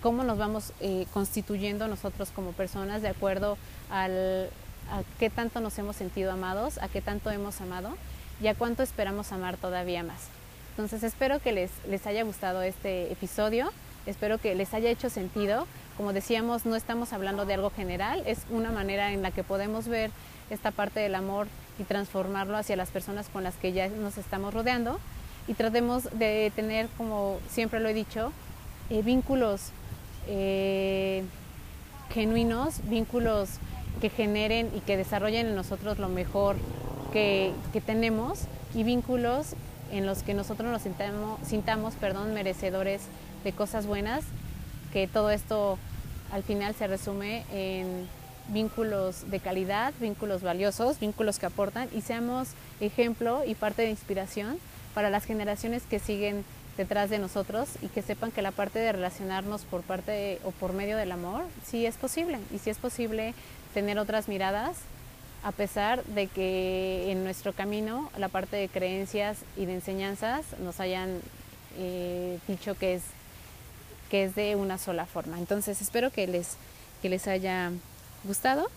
cómo 0.00 0.22
nos 0.22 0.38
vamos 0.38 0.72
eh, 0.80 1.06
constituyendo 1.12 1.88
nosotros 1.88 2.30
como 2.30 2.52
personas 2.52 3.02
de 3.02 3.08
acuerdo 3.08 3.58
al, 3.90 4.50
a 4.90 5.02
qué 5.18 5.30
tanto 5.30 5.60
nos 5.60 5.78
hemos 5.78 5.96
sentido 5.96 6.32
amados, 6.32 6.78
a 6.78 6.88
qué 6.88 7.00
tanto 7.00 7.30
hemos 7.30 7.60
amado 7.60 7.96
y 8.42 8.46
a 8.46 8.54
cuánto 8.54 8.82
esperamos 8.82 9.32
amar 9.32 9.56
todavía 9.56 10.02
más. 10.02 10.28
Entonces 10.70 11.02
espero 11.02 11.40
que 11.40 11.52
les, 11.52 11.70
les 11.88 12.06
haya 12.06 12.22
gustado 12.22 12.62
este 12.62 13.12
episodio, 13.12 13.70
espero 14.06 14.38
que 14.38 14.54
les 14.54 14.74
haya 14.74 14.90
hecho 14.90 15.10
sentido. 15.10 15.66
Como 15.96 16.12
decíamos, 16.12 16.64
no 16.64 16.76
estamos 16.76 17.12
hablando 17.12 17.44
de 17.44 17.54
algo 17.54 17.70
general, 17.70 18.22
es 18.26 18.38
una 18.50 18.70
manera 18.70 19.12
en 19.12 19.22
la 19.22 19.32
que 19.32 19.42
podemos 19.42 19.88
ver 19.88 20.12
esta 20.50 20.70
parte 20.70 21.00
del 21.00 21.14
amor 21.14 21.48
y 21.78 21.84
transformarlo 21.84 22.56
hacia 22.56 22.76
las 22.76 22.90
personas 22.90 23.28
con 23.28 23.42
las 23.42 23.56
que 23.56 23.72
ya 23.72 23.88
nos 23.88 24.18
estamos 24.18 24.54
rodeando 24.54 25.00
y 25.48 25.54
tratemos 25.54 26.04
de 26.18 26.52
tener, 26.54 26.88
como 26.96 27.40
siempre 27.48 27.80
lo 27.80 27.88
he 27.88 27.94
dicho, 27.94 28.32
eh, 28.90 29.02
vínculos 29.02 29.72
eh, 30.28 31.24
genuinos, 32.10 32.80
vínculos 32.84 33.50
que 34.00 34.10
generen 34.10 34.70
y 34.74 34.80
que 34.80 34.96
desarrollen 34.96 35.46
en 35.46 35.56
nosotros 35.56 35.98
lo 35.98 36.08
mejor 36.08 36.56
que, 37.12 37.52
que 37.72 37.80
tenemos 37.80 38.40
y 38.74 38.82
vínculos 38.82 39.54
en 39.90 40.06
los 40.06 40.22
que 40.22 40.34
nosotros 40.34 40.70
nos 40.70 40.82
sintamos, 40.82 41.40
sintamos 41.46 41.94
perdón, 41.94 42.34
merecedores 42.34 43.02
de 43.44 43.52
cosas 43.52 43.86
buenas, 43.86 44.24
que 44.92 45.06
todo 45.06 45.30
esto 45.30 45.78
al 46.32 46.42
final 46.42 46.74
se 46.74 46.86
resume 46.86 47.44
en 47.52 48.06
vínculos 48.48 49.30
de 49.30 49.40
calidad, 49.40 49.92
vínculos 50.00 50.42
valiosos, 50.42 51.00
vínculos 51.00 51.38
que 51.38 51.46
aportan 51.46 51.88
y 51.94 52.00
seamos 52.00 52.48
ejemplo 52.80 53.42
y 53.46 53.54
parte 53.54 53.82
de 53.82 53.90
inspiración 53.90 54.58
para 54.94 55.10
las 55.10 55.24
generaciones 55.24 55.82
que 55.82 55.98
siguen 55.98 56.44
detrás 56.76 57.10
de 57.10 57.18
nosotros 57.18 57.68
y 57.82 57.88
que 57.88 58.02
sepan 58.02 58.30
que 58.30 58.40
la 58.40 58.52
parte 58.52 58.78
de 58.78 58.92
relacionarnos 58.92 59.62
por 59.62 59.82
parte 59.82 60.38
o 60.44 60.52
por 60.52 60.72
medio 60.72 60.96
del 60.96 61.12
amor 61.12 61.44
sí 61.64 61.84
es 61.84 61.96
posible 61.96 62.38
y 62.54 62.58
sí 62.58 62.70
es 62.70 62.78
posible 62.78 63.34
tener 63.74 63.98
otras 63.98 64.28
miradas 64.28 64.76
a 65.44 65.52
pesar 65.52 66.04
de 66.04 66.26
que 66.26 67.10
en 67.10 67.22
nuestro 67.24 67.52
camino 67.52 68.10
la 68.18 68.28
parte 68.28 68.56
de 68.56 68.68
creencias 68.68 69.38
y 69.56 69.66
de 69.66 69.74
enseñanzas 69.74 70.44
nos 70.58 70.80
hayan 70.80 71.20
eh, 71.78 72.38
dicho 72.48 72.76
que 72.76 72.94
es, 72.94 73.02
que 74.10 74.24
es 74.24 74.34
de 74.34 74.56
una 74.56 74.78
sola 74.78 75.06
forma. 75.06 75.38
Entonces 75.38 75.80
espero 75.80 76.10
que 76.10 76.26
les, 76.26 76.56
que 77.02 77.08
les 77.08 77.28
haya 77.28 77.70
gustado. 78.24 78.68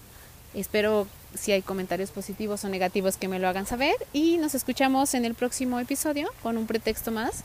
Espero 0.53 1.07
si 1.33 1.51
hay 1.51 1.61
comentarios 1.61 2.11
positivos 2.11 2.63
o 2.63 2.69
negativos 2.69 3.17
que 3.17 3.27
me 3.27 3.39
lo 3.39 3.47
hagan 3.47 3.65
saber 3.65 3.95
y 4.13 4.37
nos 4.37 4.53
escuchamos 4.53 5.13
en 5.13 5.25
el 5.25 5.33
próximo 5.33 5.79
episodio 5.79 6.29
con 6.43 6.57
un 6.57 6.67
pretexto 6.67 7.11
más 7.11 7.43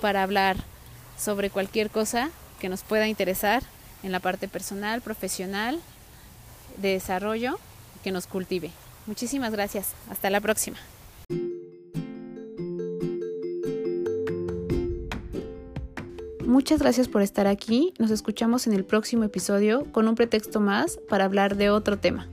para 0.00 0.22
hablar 0.22 0.56
sobre 1.16 1.50
cualquier 1.50 1.90
cosa 1.90 2.30
que 2.60 2.68
nos 2.68 2.82
pueda 2.82 3.06
interesar 3.06 3.62
en 4.02 4.12
la 4.12 4.20
parte 4.20 4.48
personal, 4.48 5.00
profesional, 5.00 5.80
de 6.80 6.90
desarrollo 6.90 7.58
que 8.02 8.12
nos 8.12 8.26
cultive. 8.26 8.70
Muchísimas 9.06 9.52
gracias. 9.52 9.94
Hasta 10.10 10.30
la 10.30 10.40
próxima. 10.40 10.78
Muchas 16.44 16.80
gracias 16.80 17.08
por 17.08 17.20
estar 17.20 17.46
aquí. 17.46 17.92
Nos 17.98 18.10
escuchamos 18.10 18.66
en 18.66 18.72
el 18.72 18.84
próximo 18.84 19.24
episodio 19.24 19.84
con 19.92 20.08
un 20.08 20.14
pretexto 20.14 20.60
más 20.60 20.98
para 21.08 21.26
hablar 21.26 21.56
de 21.56 21.68
otro 21.68 21.98
tema. 21.98 22.28